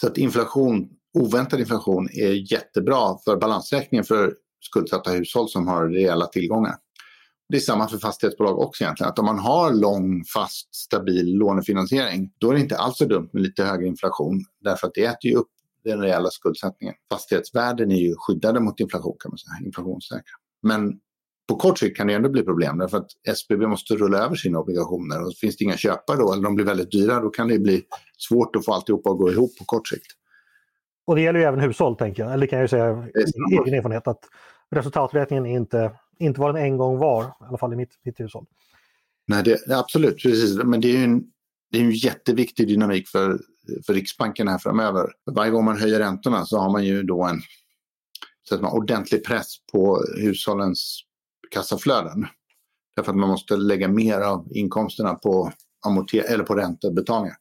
Så 0.00 0.06
att 0.06 0.18
inflation, 0.18 0.88
oväntad 1.18 1.60
inflation 1.60 2.08
är 2.12 2.52
jättebra 2.52 3.18
för 3.24 3.36
balansräkningen 3.36 4.04
för 4.04 4.34
skuldsatta 4.60 5.10
hushåll 5.10 5.48
som 5.48 5.68
har 5.68 5.88
reella 5.88 6.26
tillgångar. 6.26 6.76
Det 7.48 7.56
är 7.56 7.60
samma 7.60 7.88
för 7.88 7.98
fastighetsbolag 7.98 8.58
också 8.58 8.84
egentligen. 8.84 9.10
Att 9.10 9.18
om 9.18 9.24
man 9.24 9.38
har 9.38 9.72
lång, 9.72 10.24
fast, 10.34 10.74
stabil 10.74 11.34
lånefinansiering, 11.34 12.30
då 12.38 12.50
är 12.50 12.54
det 12.54 12.60
inte 12.60 12.78
alls 12.78 12.98
så 12.98 13.04
dumt 13.04 13.30
med 13.32 13.42
lite 13.42 13.64
högre 13.64 13.86
inflation. 13.86 14.44
Därför 14.60 14.86
att 14.86 14.94
det 14.94 15.04
äter 15.04 15.30
ju 15.30 15.36
upp 15.36 15.50
den 15.84 16.00
reella 16.00 16.30
skuldsättningen. 16.30 16.94
Fastighetsvärden 17.12 17.90
är 17.90 17.96
ju 17.96 18.14
skyddade 18.18 18.60
mot 18.60 18.80
inflation 18.80 19.16
kan 19.20 19.30
man 19.30 19.38
säga, 19.38 19.66
inflationssäkra. 19.66 20.34
Men 20.62 20.92
på 21.48 21.56
kort 21.56 21.78
sikt 21.78 21.96
kan 21.96 22.06
det 22.06 22.14
ändå 22.14 22.28
bli 22.28 22.42
problem 22.42 22.78
därför 22.78 22.96
att 22.98 23.08
SBB 23.28 23.66
måste 23.66 23.94
rulla 23.94 24.18
över 24.18 24.34
sina 24.34 24.58
obligationer 24.58 25.26
och 25.26 25.34
finns 25.40 25.56
det 25.56 25.64
inga 25.64 25.76
köpare 25.76 26.16
då 26.16 26.32
eller 26.32 26.42
de 26.42 26.54
blir 26.54 26.64
väldigt 26.64 26.90
dyra 26.90 27.20
då 27.20 27.30
kan 27.30 27.48
det 27.48 27.58
bli 27.58 27.82
svårt 28.18 28.56
att 28.56 28.64
få 28.64 28.72
alltihopa 28.72 29.10
att 29.10 29.18
gå 29.18 29.32
ihop 29.32 29.50
på 29.58 29.64
kort 29.64 29.88
sikt. 29.88 30.06
Och 31.06 31.16
det 31.16 31.22
gäller 31.22 31.38
ju 31.40 31.44
även 31.44 31.60
hushåll 31.60 31.96
tänker 31.96 32.22
jag, 32.22 32.32
eller 32.32 32.46
kan 32.46 32.58
jag 32.58 32.64
ju 32.64 32.68
säga 32.68 33.08
egen 33.52 33.74
erfarenhet 33.74 34.08
att 34.08 34.20
resultaträkningen 34.70 35.46
inte, 35.46 35.92
inte 36.18 36.40
vad 36.40 36.54
den 36.54 36.64
en 36.64 36.76
gång 36.76 36.98
var, 36.98 37.24
i 37.24 37.28
alla 37.48 37.58
fall 37.58 37.72
i 37.72 37.76
mitt, 37.76 37.98
mitt 38.04 38.20
hushåll. 38.20 38.46
Nej, 39.26 39.42
det, 39.42 39.76
absolut, 39.76 40.22
precis. 40.22 40.64
Men 40.64 40.80
det 40.80 40.88
är 40.88 40.98
ju 40.98 41.04
en, 41.04 41.24
det 41.72 41.78
är 41.78 41.82
en 41.82 41.90
jätteviktig 41.90 42.68
dynamik 42.68 43.08
för 43.08 43.38
för 43.86 43.94
Riksbanken 43.94 44.48
här 44.48 44.58
framöver. 44.58 45.06
Varje 45.30 45.50
gång 45.50 45.64
man 45.64 45.80
höjer 45.80 45.98
räntorna 45.98 46.44
så 46.44 46.58
har 46.58 46.70
man 46.70 46.84
ju 46.84 47.02
då 47.02 47.24
en 47.24 47.40
så 48.48 48.54
att 48.54 48.60
man 48.60 48.72
ordentlig 48.72 49.24
press 49.24 49.46
på 49.72 50.04
hushållens 50.16 51.00
kassaflöden. 51.50 52.26
Därför 52.96 53.12
att 53.12 53.18
man 53.18 53.28
måste 53.28 53.56
lägga 53.56 53.88
mer 53.88 54.20
av 54.20 54.48
inkomsterna 54.50 55.14
på, 55.14 55.52
amorter 55.86 56.24
eller 56.32 56.44
på 56.44 56.54
räntebetalningar. 56.54 57.36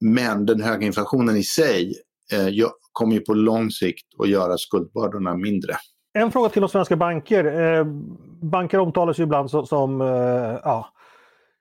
Men 0.00 0.46
den 0.46 0.62
höga 0.62 0.86
inflationen 0.86 1.36
i 1.36 1.42
sig 1.42 1.94
eh, 2.32 2.68
kommer 2.92 3.14
ju 3.14 3.20
på 3.20 3.34
lång 3.34 3.70
sikt 3.70 4.06
att 4.18 4.28
göra 4.28 4.58
skuldbördorna 4.58 5.36
mindre. 5.36 5.76
En 6.12 6.32
fråga 6.32 6.48
till 6.48 6.62
de 6.62 6.68
svenska 6.68 6.96
banker. 6.96 7.44
Eh, 7.44 7.84
banker 8.42 8.78
omtalas 8.78 9.18
ju 9.18 9.22
ibland 9.22 9.50
som, 9.50 9.66
som 9.66 10.00
eh, 10.00 10.06
ja, 10.64 10.92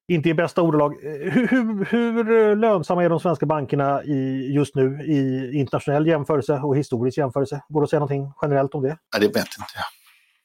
inte 0.09 0.29
i 0.29 0.33
bästa 0.33 0.61
ordalag. 0.61 0.95
Hur, 1.01 1.47
hur, 1.47 1.85
hur, 1.85 2.55
lönsamma 2.55 3.03
är 3.03 3.09
de 3.09 3.19
svenska 3.19 3.45
bankerna 3.45 4.03
i, 4.03 4.49
just 4.53 4.75
nu 4.75 5.03
i 5.03 5.51
internationell 5.53 6.07
jämförelse 6.07 6.53
och 6.53 6.77
historisk 6.77 7.17
jämförelse? 7.17 7.61
Går 7.69 7.81
det 7.81 7.83
att 7.83 7.89
säga 7.89 7.99
någonting 7.99 8.33
generellt 8.41 8.73
om 8.73 8.83
det? 8.83 8.97
Ja, 9.13 9.19
det 9.19 9.27
vet 9.27 9.35
inte 9.35 9.73
jag. 9.75 9.85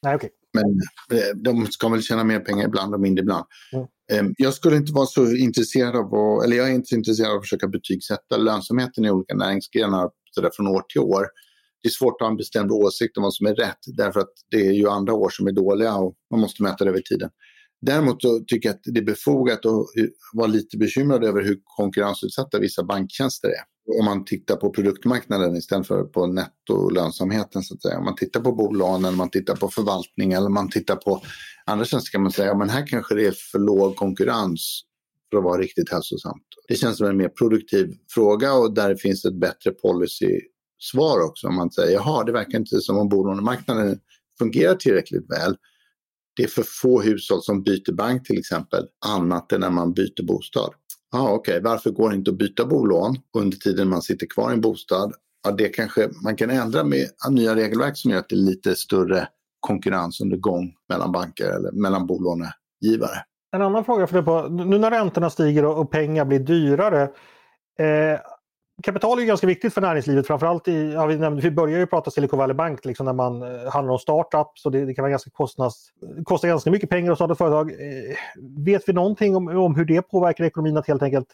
Nej, 0.02 0.14
okay. 0.14 0.30
Men 0.52 0.64
eh, 1.18 1.36
de 1.36 1.66
ska 1.66 1.88
väl 1.88 2.02
tjäna 2.02 2.24
mer 2.24 2.40
pengar 2.40 2.66
ibland 2.66 2.94
och 2.94 3.00
mindre 3.00 3.22
ibland. 3.22 3.44
Mm. 3.72 3.86
Ehm, 4.12 4.34
jag 4.38 4.54
skulle 4.54 4.76
inte 4.76 4.92
vara 4.92 5.06
så 5.06 5.30
intresserad 5.30 5.96
av, 5.96 6.14
att, 6.14 6.44
eller 6.44 6.56
jag 6.56 6.68
är 6.68 6.72
inte 6.72 6.86
så 6.86 6.94
intresserad 6.94 7.30
av 7.30 7.36
att 7.36 7.42
försöka 7.42 7.68
betygsätta 7.68 8.36
lönsamheten 8.36 9.04
i 9.04 9.10
olika 9.10 9.34
näringsgrenar 9.34 10.10
sådär 10.30 10.50
från 10.56 10.66
år 10.66 10.82
till 10.88 11.00
år. 11.00 11.26
Det 11.82 11.88
är 11.88 11.90
svårt 11.90 12.20
att 12.20 12.24
ha 12.24 12.30
en 12.30 12.36
bestämd 12.36 12.70
åsikt 12.72 13.16
om 13.16 13.22
vad 13.22 13.34
som 13.34 13.46
är 13.46 13.54
rätt 13.54 13.78
därför 13.96 14.20
att 14.20 14.32
det 14.50 14.66
är 14.66 14.72
ju 14.72 14.88
andra 14.88 15.14
år 15.14 15.28
som 15.30 15.46
är 15.46 15.52
dåliga 15.52 15.94
och 15.94 16.14
man 16.30 16.40
måste 16.40 16.62
mäta 16.62 16.84
det 16.84 16.90
över 16.90 17.00
tiden. 17.00 17.30
Däremot 17.86 18.22
så 18.22 18.40
tycker 18.46 18.68
jag 18.68 18.74
att 18.74 18.82
det 18.84 19.00
är 19.00 19.04
befogat 19.04 19.66
att 19.66 19.86
vara 20.32 20.46
lite 20.46 20.76
bekymrad 20.76 21.24
över 21.24 21.42
hur 21.42 21.58
konkurrensutsatta 21.64 22.58
vissa 22.58 22.84
banktjänster 22.84 23.48
är. 23.48 23.98
Om 23.98 24.04
man 24.04 24.24
tittar 24.24 24.56
på 24.56 24.70
produktmarknaden 24.70 25.56
istället 25.56 25.86
för 25.86 26.04
på 26.04 26.26
nettolönsamheten 26.26 27.62
så 27.62 27.74
att 27.74 27.82
säga. 27.82 27.98
Om 27.98 28.04
man 28.04 28.14
tittar 28.14 28.40
på 28.40 28.52
bolånen, 28.52 29.16
man 29.16 29.30
tittar 29.30 29.56
på 29.56 29.68
förvaltning 29.68 30.32
eller 30.32 30.48
man 30.48 30.70
tittar 30.70 30.96
på 30.96 31.22
andra 31.66 31.84
tjänster 31.84 32.10
kan 32.10 32.22
man 32.22 32.32
säga 32.32 32.54
men 32.54 32.68
här 32.68 32.86
kanske 32.86 33.14
det 33.14 33.26
är 33.26 33.34
för 33.52 33.58
låg 33.58 33.96
konkurrens 33.96 34.82
för 35.30 35.38
att 35.38 35.44
vara 35.44 35.60
riktigt 35.60 35.92
hälsosamt. 35.92 36.46
Det 36.68 36.74
känns 36.74 36.98
som 36.98 37.06
en 37.06 37.16
mer 37.16 37.28
produktiv 37.28 37.94
fråga 38.10 38.54
och 38.54 38.74
där 38.74 38.94
finns 38.94 39.24
ett 39.24 39.40
bättre 39.40 39.70
policy-svar 39.70 41.20
också. 41.20 41.46
Om 41.46 41.54
man 41.54 41.70
säger 41.70 41.92
jaha, 41.92 42.24
det 42.24 42.32
verkar 42.32 42.58
inte 42.58 42.80
som 42.80 42.98
om 42.98 43.08
bolånemarknaden 43.08 43.98
fungerar 44.38 44.74
tillräckligt 44.74 45.30
väl 45.30 45.56
det 46.36 46.42
är 46.42 46.48
för 46.48 46.62
få 46.62 47.00
hushåll 47.02 47.42
som 47.42 47.62
byter 47.62 47.92
bank 47.92 48.26
till 48.26 48.38
exempel, 48.38 48.86
annat 49.06 49.52
än 49.52 49.60
när 49.60 49.70
man 49.70 49.92
byter 49.92 50.26
bostad. 50.26 50.70
Ah, 51.12 51.22
Okej, 51.22 51.34
okay. 51.34 51.60
varför 51.60 51.90
går 51.90 52.10
det 52.10 52.16
inte 52.16 52.30
att 52.30 52.38
byta 52.38 52.64
bolån 52.64 53.16
under 53.38 53.56
tiden 53.56 53.88
man 53.88 54.02
sitter 54.02 54.26
kvar 54.26 54.50
i 54.50 54.54
en 54.54 54.60
bostad? 54.60 55.12
Ja, 55.44 55.52
det 55.52 55.68
kanske 55.68 56.08
man 56.24 56.36
kan 56.36 56.50
ändra 56.50 56.84
med 56.84 57.08
nya 57.30 57.54
regelverk 57.54 57.96
som 57.96 58.10
gör 58.10 58.18
att 58.18 58.28
det 58.28 58.34
är 58.34 58.36
lite 58.36 58.74
större 58.74 59.28
konkurrens 59.60 60.20
under 60.20 60.36
gång 60.36 60.72
mellan 60.88 61.12
banker 61.12 61.50
eller 61.50 61.72
mellan 61.72 62.06
bolånegivare. 62.06 63.24
En 63.56 63.62
annan 63.62 63.84
fråga 63.84 64.06
för 64.06 64.22
på, 64.22 64.48
nu 64.48 64.78
när 64.78 64.90
räntorna 64.90 65.30
stiger 65.30 65.64
och, 65.64 65.90
pengar 65.90 66.24
blir 66.24 66.38
dyrare. 66.38 67.02
Eh, 67.78 68.20
kapital 68.82 69.18
är 69.18 69.24
ganska 69.24 69.46
viktigt 69.46 69.74
för 69.74 69.80
näringslivet 69.80 70.26
framförallt 70.26 70.68
i, 70.68 70.92
ja, 70.92 71.06
vi, 71.06 71.16
nämnde, 71.16 71.42
vi 71.42 71.50
börjar 71.50 71.78
ju 71.78 71.86
prata 71.86 72.10
Silicon 72.10 72.38
Valley 72.38 72.54
Bank 72.54 72.84
liksom 72.84 73.06
när 73.06 73.12
man 73.12 73.42
eh, 73.42 73.72
handlar 73.72 73.92
om 73.92 73.98
startups 73.98 74.66
och 74.66 74.72
det, 74.72 74.84
det 74.84 74.94
kan 74.94 75.02
vara 75.02 75.10
ganska 75.10 75.30
kostnads, 75.30 75.88
kosta 76.24 76.48
ganska 76.48 76.70
mycket 76.70 76.90
pengar 76.90 77.12
att 77.12 77.18
starta 77.18 77.32
ett 77.32 77.38
företag. 77.38 77.70
Eh, 77.70 78.16
vet 78.64 78.88
vi 78.88 78.92
någonting 78.92 79.36
om, 79.36 79.48
om 79.48 79.74
hur 79.74 79.84
det 79.84 80.02
påverkar 80.02 80.44
ekonomin 80.44 80.76
att 80.76 80.86
helt 80.86 81.02
enkelt 81.02 81.28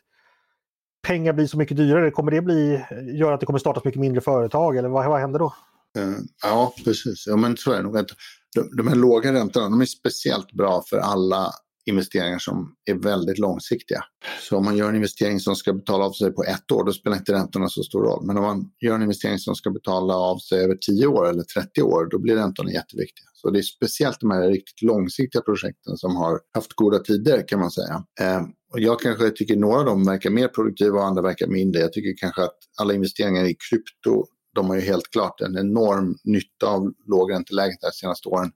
pengar 1.07 1.33
blir 1.33 1.47
så 1.47 1.59
mycket 1.59 1.77
dyrare? 1.77 2.11
Kommer 2.11 2.31
det 2.31 2.43
bli, 2.43 2.85
göra 3.13 3.35
att 3.35 3.41
det 3.41 3.47
kommer 3.47 3.59
startas 3.59 3.85
mycket 3.85 4.01
mindre 4.01 4.21
företag 4.21 4.77
eller 4.77 4.89
vad, 4.89 5.07
vad 5.07 5.21
händer 5.21 5.39
då? 5.39 5.55
Eh, 5.99 6.13
ja, 6.43 6.75
precis. 6.85 7.27
Ja, 7.27 7.37
men 7.37 7.57
så 7.57 7.73
är 7.73 7.77
det 7.77 7.83
nog. 7.83 8.07
De, 8.55 8.77
de 8.77 8.89
här 8.89 8.97
låga 8.97 9.33
räntorna 9.33 9.69
de 9.69 9.81
är 9.81 9.85
speciellt 9.85 10.53
bra 10.53 10.83
för 10.87 10.99
alla 10.99 11.53
investeringar 11.91 12.39
som 12.39 12.75
är 12.91 12.95
väldigt 12.95 13.39
långsiktiga. 13.39 14.05
Så 14.41 14.57
om 14.57 14.65
man 14.65 14.77
gör 14.77 14.89
en 14.89 14.97
investering 14.97 15.41
som 15.41 15.57
ska 15.57 15.73
betala 15.73 16.05
av 16.05 16.13
sig 16.13 16.33
på 16.33 16.45
ett 16.45 16.73
år, 16.73 16.85
då 16.85 16.93
spelar 16.93 17.17
inte 17.17 17.33
räntorna 17.33 17.69
så 17.69 17.83
stor 17.83 18.03
roll. 18.03 18.27
Men 18.27 18.37
om 18.37 18.43
man 18.43 18.71
gör 18.81 18.95
en 18.95 19.03
investering 19.03 19.39
som 19.39 19.55
ska 19.55 19.71
betala 19.71 20.15
av 20.15 20.39
sig 20.39 20.65
över 20.65 20.75
10 20.75 21.07
år 21.07 21.29
eller 21.29 21.43
30 21.43 21.83
år, 21.83 22.09
då 22.11 22.19
blir 22.19 22.35
räntorna 22.35 22.73
jätteviktiga. 22.73 23.27
Så 23.33 23.51
det 23.51 23.59
är 23.59 23.63
speciellt 23.63 24.21
de 24.21 24.31
här 24.31 24.49
riktigt 24.49 24.83
långsiktiga 24.83 25.43
projekten 25.43 25.97
som 25.97 26.17
har 26.17 26.41
haft 26.55 26.73
goda 26.73 26.99
tider 26.99 27.49
kan 27.49 27.61
man 27.61 27.71
säga. 27.71 28.05
Eh, 28.21 28.43
och 28.73 28.81
jag 28.81 29.01
kanske 29.01 29.31
tycker 29.31 29.57
några 29.57 29.79
av 29.79 29.85
dem 29.85 30.05
verkar 30.05 30.31
mer 30.31 30.49
produktiva 30.49 30.99
och 30.99 31.07
andra 31.07 31.23
verkar 31.23 31.47
mindre. 31.47 31.81
Jag 31.81 31.93
tycker 31.93 32.15
kanske 32.17 32.43
att 32.43 32.59
alla 32.81 32.95
investeringar 32.95 33.45
i 33.45 33.57
krypto, 33.71 34.25
de 34.55 34.69
har 34.69 34.77
ju 34.77 34.83
helt 34.83 35.11
klart 35.13 35.41
en 35.41 35.59
enorm 35.59 36.17
nytta 36.25 36.67
av 36.67 36.93
lågränteläget 37.07 37.81
de 37.81 37.91
senaste 37.93 38.29
åren 38.29 38.51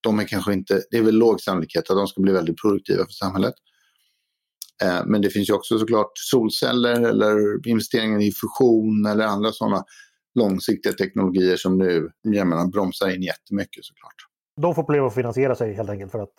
de 0.00 0.18
är 0.18 0.24
kanske 0.24 0.52
inte, 0.52 0.82
det 0.90 0.96
är 0.96 1.02
väl 1.02 1.14
låg 1.14 1.40
sannolikhet 1.40 1.90
att 1.90 1.96
de 1.96 2.06
ska 2.06 2.20
bli 2.20 2.32
väldigt 2.32 2.60
produktiva 2.62 3.04
för 3.04 3.12
samhället. 3.12 3.54
Eh, 4.82 5.02
men 5.06 5.22
det 5.22 5.30
finns 5.30 5.48
ju 5.48 5.54
också 5.54 5.78
såklart 5.78 6.12
solceller 6.14 7.00
eller 7.00 7.68
investeringar 7.68 8.22
i 8.22 8.32
fusion 8.32 9.06
eller 9.06 9.24
andra 9.24 9.52
sådana 9.52 9.84
långsiktiga 10.34 10.92
teknologier 10.92 11.56
som 11.56 11.78
nu 11.78 12.10
menar, 12.24 12.66
bromsar 12.66 13.08
in 13.08 13.22
jättemycket 13.22 13.84
såklart. 13.84 14.14
De 14.60 14.74
får 14.74 14.82
problem 14.82 15.04
att 15.04 15.14
finansiera 15.14 15.54
sig 15.54 15.74
helt 15.74 15.90
enkelt 15.90 16.12
för 16.12 16.18
att... 16.18 16.32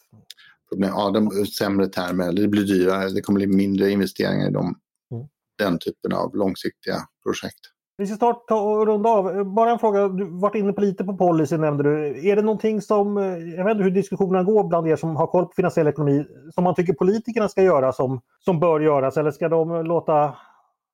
Problem, 0.70 0.90
ja, 0.90 1.12
de 1.12 1.46
sämre 1.46 1.88
termer, 1.88 2.32
det 2.32 2.48
blir 2.48 2.64
dyrare, 2.64 3.10
det 3.10 3.22
kommer 3.22 3.40
bli 3.40 3.48
mindre 3.48 3.92
investeringar 3.92 4.50
i 4.50 4.52
dem, 4.52 4.76
mm. 5.12 5.28
den 5.58 5.80
typen 5.80 6.14
av 6.14 6.36
långsiktiga 6.36 6.96
projekt. 7.24 7.60
Vi 7.98 8.08
ska 8.08 8.16
snart 8.16 8.48
ta 8.48 8.62
och 8.62 8.88
runda 8.88 9.10
av. 9.10 9.44
Bara 9.44 9.72
en 9.72 9.80
fråga, 9.80 10.08
du 10.08 10.26
varit 10.26 10.56
inne 10.56 10.74
på 10.74 10.82
lite 10.82 11.04
på 11.04 11.18
policy 11.18 11.58
nämnde 11.58 11.84
du. 11.84 12.28
Är 12.30 12.36
det 12.36 12.42
någonting 12.42 12.82
som, 12.82 13.18
eh, 13.18 13.24
jag 13.38 13.66
vet 13.66 13.72
inte 13.72 13.84
hur 13.84 13.92
diskussionerna 13.92 14.44
går 14.44 14.64
bland 14.64 14.88
er 14.88 14.96
som 14.96 15.16
har 15.16 15.28
koll 15.28 15.46
på 15.46 15.52
finansiell 15.56 15.88
ekonomi, 15.88 16.26
som 16.54 16.64
man 16.64 16.76
tycker 16.76 16.94
politikerna 16.94 17.50
ska 17.50 17.64
göra 17.64 17.92
som, 17.92 18.22
som 18.40 18.60
bör 18.60 18.80
göras 18.80 19.18
eller 19.18 19.32
ska 19.32 19.50
de 19.50 19.86
låta 19.86 20.36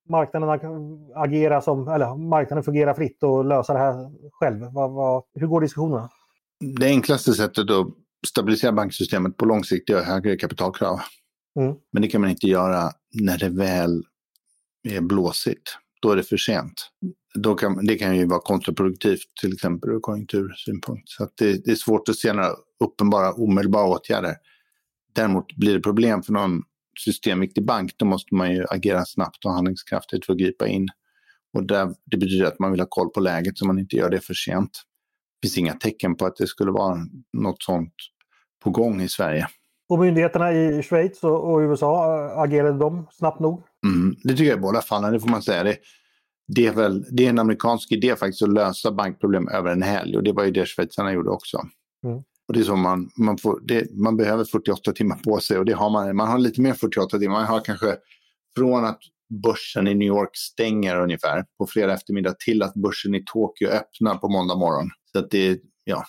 marknaden 0.08 0.48
agera 1.14 1.60
som, 1.60 1.88
eller 1.88 2.16
marknaden 2.16 2.64
fungera 2.64 2.94
fritt 2.94 3.22
och 3.22 3.44
lösa 3.44 3.72
det 3.72 3.78
här 3.78 4.10
själv? 4.32 4.60
Vad, 4.72 4.92
vad, 4.92 5.22
hur 5.34 5.46
går 5.46 5.60
diskussionerna? 5.60 6.10
Det 6.78 6.86
enklaste 6.86 7.32
sättet 7.32 7.70
att 7.70 7.86
stabilisera 8.26 8.72
banksystemet 8.72 9.36
på 9.36 9.44
lång 9.44 9.64
sikt 9.64 9.90
är 9.90 10.02
högre 10.02 10.36
kapitalkrav. 10.36 11.00
Mm. 11.60 11.74
Men 11.92 12.02
det 12.02 12.08
kan 12.08 12.20
man 12.20 12.30
inte 12.30 12.46
göra 12.46 12.90
när 13.20 13.38
det 13.38 13.48
väl 13.48 14.02
är 14.88 15.00
blåsigt 15.00 15.78
då 16.00 16.10
är 16.10 16.16
det 16.16 16.22
för 16.22 16.36
sent. 16.36 16.90
Då 17.34 17.54
kan, 17.54 17.86
det 17.86 17.94
kan 17.94 18.16
ju 18.16 18.26
vara 18.26 18.40
kontraproduktivt 18.40 19.36
till 19.40 19.52
exempel 19.52 19.90
ur 19.90 20.00
konjunktursynpunkt. 20.00 21.08
Så 21.08 21.28
det, 21.38 21.64
det, 21.64 21.70
är 21.70 21.74
svårt 21.74 22.08
att 22.08 22.16
se 22.16 22.32
några 22.32 22.50
uppenbara 22.84 23.32
omedelbara 23.32 23.86
åtgärder. 23.86 24.34
Däremot 25.14 25.56
blir 25.56 25.74
det 25.74 25.80
problem 25.80 26.22
för 26.22 26.32
någon 26.32 26.62
systemviktig 26.98 27.66
bank, 27.66 27.92
då 27.96 28.06
måste 28.06 28.34
man 28.34 28.52
ju 28.52 28.64
agera 28.70 29.04
snabbt 29.04 29.44
och 29.44 29.52
handlingskraftigt 29.52 30.26
för 30.26 30.32
att 30.32 30.38
gripa 30.38 30.68
in. 30.68 30.88
Och 31.52 31.66
där, 31.66 31.94
det 32.04 32.16
betyder 32.16 32.44
att 32.44 32.58
man 32.58 32.70
vill 32.70 32.80
ha 32.80 32.86
koll 32.90 33.10
på 33.10 33.20
läget 33.20 33.58
så 33.58 33.66
man 33.66 33.78
inte 33.78 33.96
gör 33.96 34.10
det 34.10 34.20
för 34.20 34.34
sent. 34.34 34.70
Det 35.40 35.48
finns 35.48 35.58
inga 35.58 35.74
tecken 35.74 36.16
på 36.16 36.26
att 36.26 36.36
det 36.36 36.46
skulle 36.46 36.70
vara 36.70 36.98
något 37.32 37.62
sånt 37.62 37.94
på 38.64 38.70
gång 38.70 39.02
i 39.02 39.08
Sverige. 39.08 39.48
Och 39.88 39.98
myndigheterna 39.98 40.52
i 40.52 40.82
Schweiz 40.82 41.24
och, 41.24 41.58
USA, 41.58 42.18
äh, 42.24 42.38
agerade 42.38 42.78
de 42.78 43.06
snabbt 43.12 43.40
nog? 43.40 43.62
Mm, 43.86 44.16
det 44.22 44.28
tycker 44.28 44.44
jag 44.44 44.58
i 44.58 44.60
båda 44.60 44.80
fallen, 44.80 45.12
det 45.12 45.20
får 45.20 45.28
man 45.28 45.42
säga. 45.42 45.64
Det, 45.64 45.76
det, 46.46 46.66
är 46.66 46.72
väl, 46.72 47.04
det 47.10 47.24
är 47.24 47.30
en 47.30 47.38
amerikansk 47.38 47.92
idé 47.92 48.16
faktiskt 48.16 48.42
att 48.42 48.52
lösa 48.52 48.92
bankproblem 48.92 49.48
över 49.48 49.72
en 49.72 49.82
helg 49.82 50.16
och 50.16 50.22
det 50.22 50.32
var 50.32 50.44
ju 50.44 50.50
det 50.50 50.66
schweizarna 50.66 51.12
gjorde 51.12 51.30
också. 51.30 51.58
Mm. 52.04 52.22
Och 52.48 52.54
det 52.54 52.60
är 52.60 52.64
så 52.64 52.76
man, 52.76 53.10
man, 53.16 53.38
får, 53.38 53.60
det, 53.62 53.94
man 53.94 54.16
behöver 54.16 54.44
48 54.44 54.92
timmar 54.92 55.16
på 55.16 55.40
sig 55.40 55.58
och 55.58 55.64
det 55.64 55.72
har 55.72 55.90
man. 55.90 56.16
Man 56.16 56.28
har 56.28 56.38
lite 56.38 56.60
mer 56.60 56.72
48 56.72 57.18
timmar. 57.18 57.34
Man 57.34 57.46
har 57.46 57.60
kanske 57.60 57.96
från 58.56 58.84
att 58.84 59.00
börsen 59.42 59.88
i 59.88 59.94
New 59.94 60.08
York 60.08 60.30
stänger 60.36 61.00
ungefär 61.00 61.44
på 61.58 61.66
fredag 61.66 61.92
eftermiddag 61.92 62.34
till 62.38 62.62
att 62.62 62.74
börsen 62.74 63.14
i 63.14 63.24
Tokyo 63.26 63.68
öppnar 63.68 64.14
på 64.14 64.28
måndag 64.28 64.56
morgon. 64.56 64.90
Så 65.12 65.18
att 65.18 65.30
det 65.30 65.48
är 65.48 65.58
ja, 65.84 66.04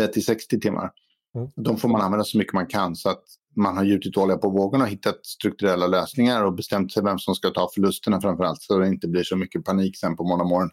30-60 0.00 0.60
timmar. 0.60 0.90
Mm. 1.34 1.48
De 1.56 1.76
får 1.76 1.88
man 1.88 2.00
använda 2.00 2.24
så 2.24 2.38
mycket 2.38 2.52
man 2.52 2.66
kan 2.66 2.96
så 2.96 3.08
att 3.08 3.24
man 3.56 3.76
har 3.76 3.84
gjutit 3.84 4.16
olja 4.16 4.36
på 4.36 4.50
vågorna 4.50 4.84
och 4.84 4.90
hittat 4.90 5.26
strukturella 5.26 5.86
lösningar 5.86 6.44
och 6.44 6.54
bestämt 6.54 6.92
sig 6.92 7.02
vem 7.02 7.18
som 7.18 7.34
ska 7.34 7.50
ta 7.50 7.68
förlusterna 7.74 8.20
framför 8.20 8.44
allt 8.44 8.62
så 8.62 8.78
det 8.78 8.88
inte 8.88 9.08
blir 9.08 9.22
så 9.22 9.36
mycket 9.36 9.64
panik 9.64 9.96
sen 9.98 10.16
på 10.16 10.24
måndag 10.24 10.44
morgon. 10.44 10.70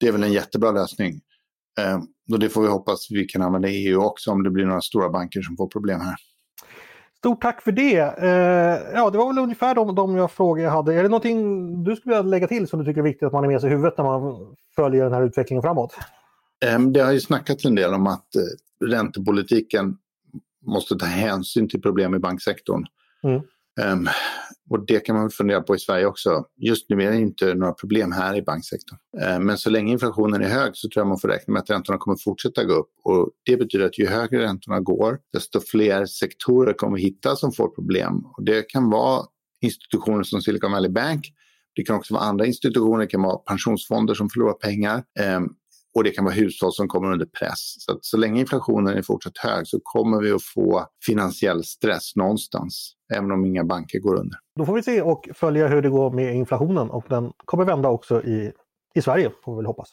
Det 0.00 0.08
är 0.08 0.12
väl 0.12 0.22
en 0.22 0.32
jättebra 0.32 0.70
lösning. 0.70 1.20
Eh, 1.80 1.98
och 2.32 2.38
det 2.38 2.48
får 2.48 2.62
vi 2.62 2.68
hoppas 2.68 3.10
vi 3.10 3.24
kan 3.24 3.42
använda 3.42 3.68
i 3.68 3.86
EU 3.88 4.00
också 4.00 4.30
om 4.30 4.42
det 4.42 4.50
blir 4.50 4.64
några 4.64 4.80
stora 4.80 5.10
banker 5.10 5.42
som 5.42 5.56
får 5.56 5.68
problem 5.68 6.00
här. 6.00 6.16
Stort 7.18 7.42
tack 7.42 7.62
för 7.62 7.72
det! 7.72 7.98
Eh, 7.98 8.94
ja, 8.94 9.10
det 9.10 9.18
var 9.18 9.26
väl 9.26 9.42
ungefär 9.42 9.74
de, 9.74 9.94
de 9.94 10.16
jag 10.16 10.30
frågor 10.30 10.64
jag 10.64 10.70
hade. 10.70 10.94
Är 10.94 11.02
det 11.02 11.08
någonting 11.08 11.84
du 11.84 11.96
skulle 11.96 12.14
vilja 12.14 12.30
lägga 12.30 12.46
till 12.46 12.68
som 12.68 12.78
du 12.78 12.84
tycker 12.84 13.00
är 13.00 13.04
viktigt 13.04 13.26
att 13.26 13.32
man 13.32 13.44
är 13.44 13.48
med 13.48 13.60
sig 13.60 13.70
i 13.70 13.72
huvudet 13.72 13.98
när 13.98 14.04
man 14.04 14.54
följer 14.76 15.04
den 15.04 15.12
här 15.12 15.22
utvecklingen 15.22 15.62
framåt? 15.62 15.94
Eh, 16.64 16.80
det 16.80 17.00
har 17.00 17.12
ju 17.12 17.20
snackats 17.20 17.64
en 17.64 17.74
del 17.74 17.94
om 17.94 18.06
att 18.06 18.36
eh, 18.36 18.42
räntepolitiken 18.84 19.96
måste 20.66 20.96
ta 20.96 21.06
hänsyn 21.06 21.68
till 21.68 21.82
problem 21.82 22.14
i 22.14 22.18
banksektorn. 22.18 22.84
Mm. 23.24 23.42
Um, 23.80 24.08
och 24.70 24.86
det 24.86 25.00
kan 25.00 25.16
man 25.16 25.30
fundera 25.30 25.60
på 25.60 25.76
i 25.76 25.78
Sverige 25.78 26.06
också. 26.06 26.44
Just 26.56 26.90
nu 26.90 27.02
är 27.02 27.10
det 27.10 27.16
inte 27.16 27.54
några 27.54 27.72
problem 27.72 28.12
här 28.12 28.36
i 28.36 28.42
banksektorn. 28.42 28.98
Uh, 29.22 29.38
men 29.40 29.58
så 29.58 29.70
länge 29.70 29.92
inflationen 29.92 30.42
är 30.42 30.48
hög 30.48 30.76
så 30.76 30.88
tror 30.88 31.00
jag 31.00 31.08
man 31.08 31.18
får 31.18 31.28
räkna 31.28 31.52
med 31.52 31.62
att 31.62 31.70
räntorna 31.70 31.98
kommer 31.98 32.16
fortsätta 32.24 32.64
gå 32.64 32.74
upp. 32.74 32.90
Och 33.04 33.30
det 33.44 33.56
betyder 33.56 33.84
att 33.84 33.98
ju 33.98 34.06
högre 34.06 34.42
räntorna 34.42 34.80
går, 34.80 35.18
desto 35.32 35.60
fler 35.60 36.06
sektorer 36.06 36.72
kommer 36.72 36.96
vi 36.96 37.02
hitta 37.02 37.36
som 37.36 37.52
får 37.52 37.68
problem. 37.68 38.24
Och 38.36 38.44
det 38.44 38.62
kan 38.62 38.90
vara 38.90 39.26
institutioner 39.60 40.22
som 40.22 40.42
Silicon 40.42 40.72
Valley 40.72 40.90
Bank. 40.90 41.32
Det 41.74 41.82
kan 41.82 41.96
också 41.96 42.14
vara 42.14 42.24
andra 42.24 42.46
institutioner, 42.46 42.98
det 42.98 43.06
kan 43.06 43.22
vara 43.22 43.36
pensionsfonder 43.36 44.14
som 44.14 44.30
förlorar 44.30 44.52
pengar. 44.52 45.04
Um, 45.36 45.54
och 45.96 46.04
det 46.04 46.10
kan 46.10 46.24
vara 46.24 46.34
hushåll 46.34 46.72
som 46.72 46.88
kommer 46.88 47.12
under 47.12 47.26
press. 47.26 47.74
Så, 47.78 47.98
så 48.00 48.16
länge 48.16 48.40
inflationen 48.40 48.98
är 48.98 49.02
fortsatt 49.02 49.38
hög 49.38 49.66
så 49.66 49.80
kommer 49.82 50.22
vi 50.22 50.32
att 50.32 50.42
få 50.42 50.86
finansiell 51.06 51.64
stress 51.64 52.16
någonstans, 52.16 52.92
även 53.14 53.32
om 53.32 53.44
inga 53.44 53.64
banker 53.64 53.98
går 53.98 54.14
under. 54.14 54.38
Då 54.58 54.66
får 54.66 54.74
vi 54.74 54.82
se 54.82 55.02
och 55.02 55.28
följa 55.34 55.68
hur 55.68 55.82
det 55.82 55.88
går 55.88 56.10
med 56.10 56.34
inflationen 56.34 56.90
och 56.90 57.04
den 57.08 57.32
kommer 57.44 57.64
vända 57.64 57.88
också 57.88 58.22
i, 58.22 58.52
i 58.94 59.02
Sverige, 59.02 59.30
får 59.44 59.52
vi 59.52 59.56
väl 59.56 59.66
hoppas. 59.66 59.88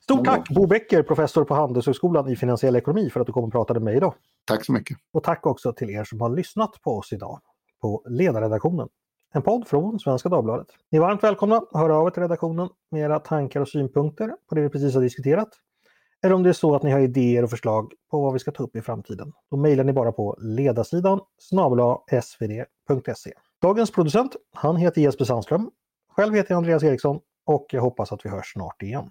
Stort 0.00 0.24
tack 0.24 0.48
Bo 0.48 0.66
Becker, 0.66 1.02
professor 1.02 1.44
på 1.44 1.54
Handelshögskolan 1.54 2.28
i 2.28 2.36
finansiell 2.36 2.76
ekonomi 2.76 3.10
för 3.10 3.20
att 3.20 3.26
du 3.26 3.32
kom 3.32 3.44
och 3.44 3.52
pratade 3.52 3.80
med 3.80 3.84
mig 3.84 3.96
idag. 3.96 4.14
Tack 4.46 4.64
så 4.64 4.72
mycket. 4.72 4.96
Och 5.12 5.22
tack 5.22 5.46
också 5.46 5.72
till 5.72 5.90
er 5.90 6.04
som 6.04 6.20
har 6.20 6.30
lyssnat 6.36 6.82
på 6.82 6.90
oss 6.98 7.12
idag 7.12 7.40
på 7.80 8.02
ledarredaktionen. 8.08 8.88
En 9.34 9.42
podd 9.42 9.68
från 9.68 10.00
Svenska 10.00 10.28
Dagbladet. 10.28 10.66
Ni 10.90 10.98
är 10.98 11.02
varmt 11.02 11.22
välkomna 11.22 11.56
att 11.56 11.68
höra 11.80 11.96
av 11.96 12.06
er 12.06 12.10
till 12.10 12.22
redaktionen 12.22 12.68
med 12.90 13.00
era 13.00 13.18
tankar 13.18 13.60
och 13.60 13.68
synpunkter 13.68 14.34
på 14.48 14.54
det 14.54 14.60
vi 14.60 14.68
precis 14.68 14.94
har 14.94 15.02
diskuterat. 15.02 15.48
Eller 16.22 16.34
om 16.34 16.42
det 16.42 16.48
är 16.48 16.52
så 16.52 16.74
att 16.74 16.82
ni 16.82 16.90
har 16.90 17.00
idéer 17.00 17.42
och 17.44 17.50
förslag 17.50 17.92
på 18.10 18.20
vad 18.20 18.32
vi 18.32 18.38
ska 18.38 18.50
ta 18.50 18.62
upp 18.62 18.76
i 18.76 18.80
framtiden. 18.82 19.32
Då 19.50 19.56
mejlar 19.56 19.84
ni 19.84 19.92
bara 19.92 20.12
på 20.12 20.36
ledarsidan 20.40 21.20
svd.se. 22.20 23.32
Dagens 23.62 23.90
producent, 23.90 24.36
han 24.54 24.76
heter 24.76 25.00
Jesper 25.00 25.24
Sandström. 25.24 25.70
Själv 26.16 26.34
heter 26.34 26.50
jag 26.50 26.56
Andreas 26.56 26.82
Eriksson 26.82 27.20
och 27.46 27.66
jag 27.70 27.82
hoppas 27.82 28.12
att 28.12 28.24
vi 28.24 28.30
hörs 28.30 28.52
snart 28.52 28.82
igen. 28.82 29.10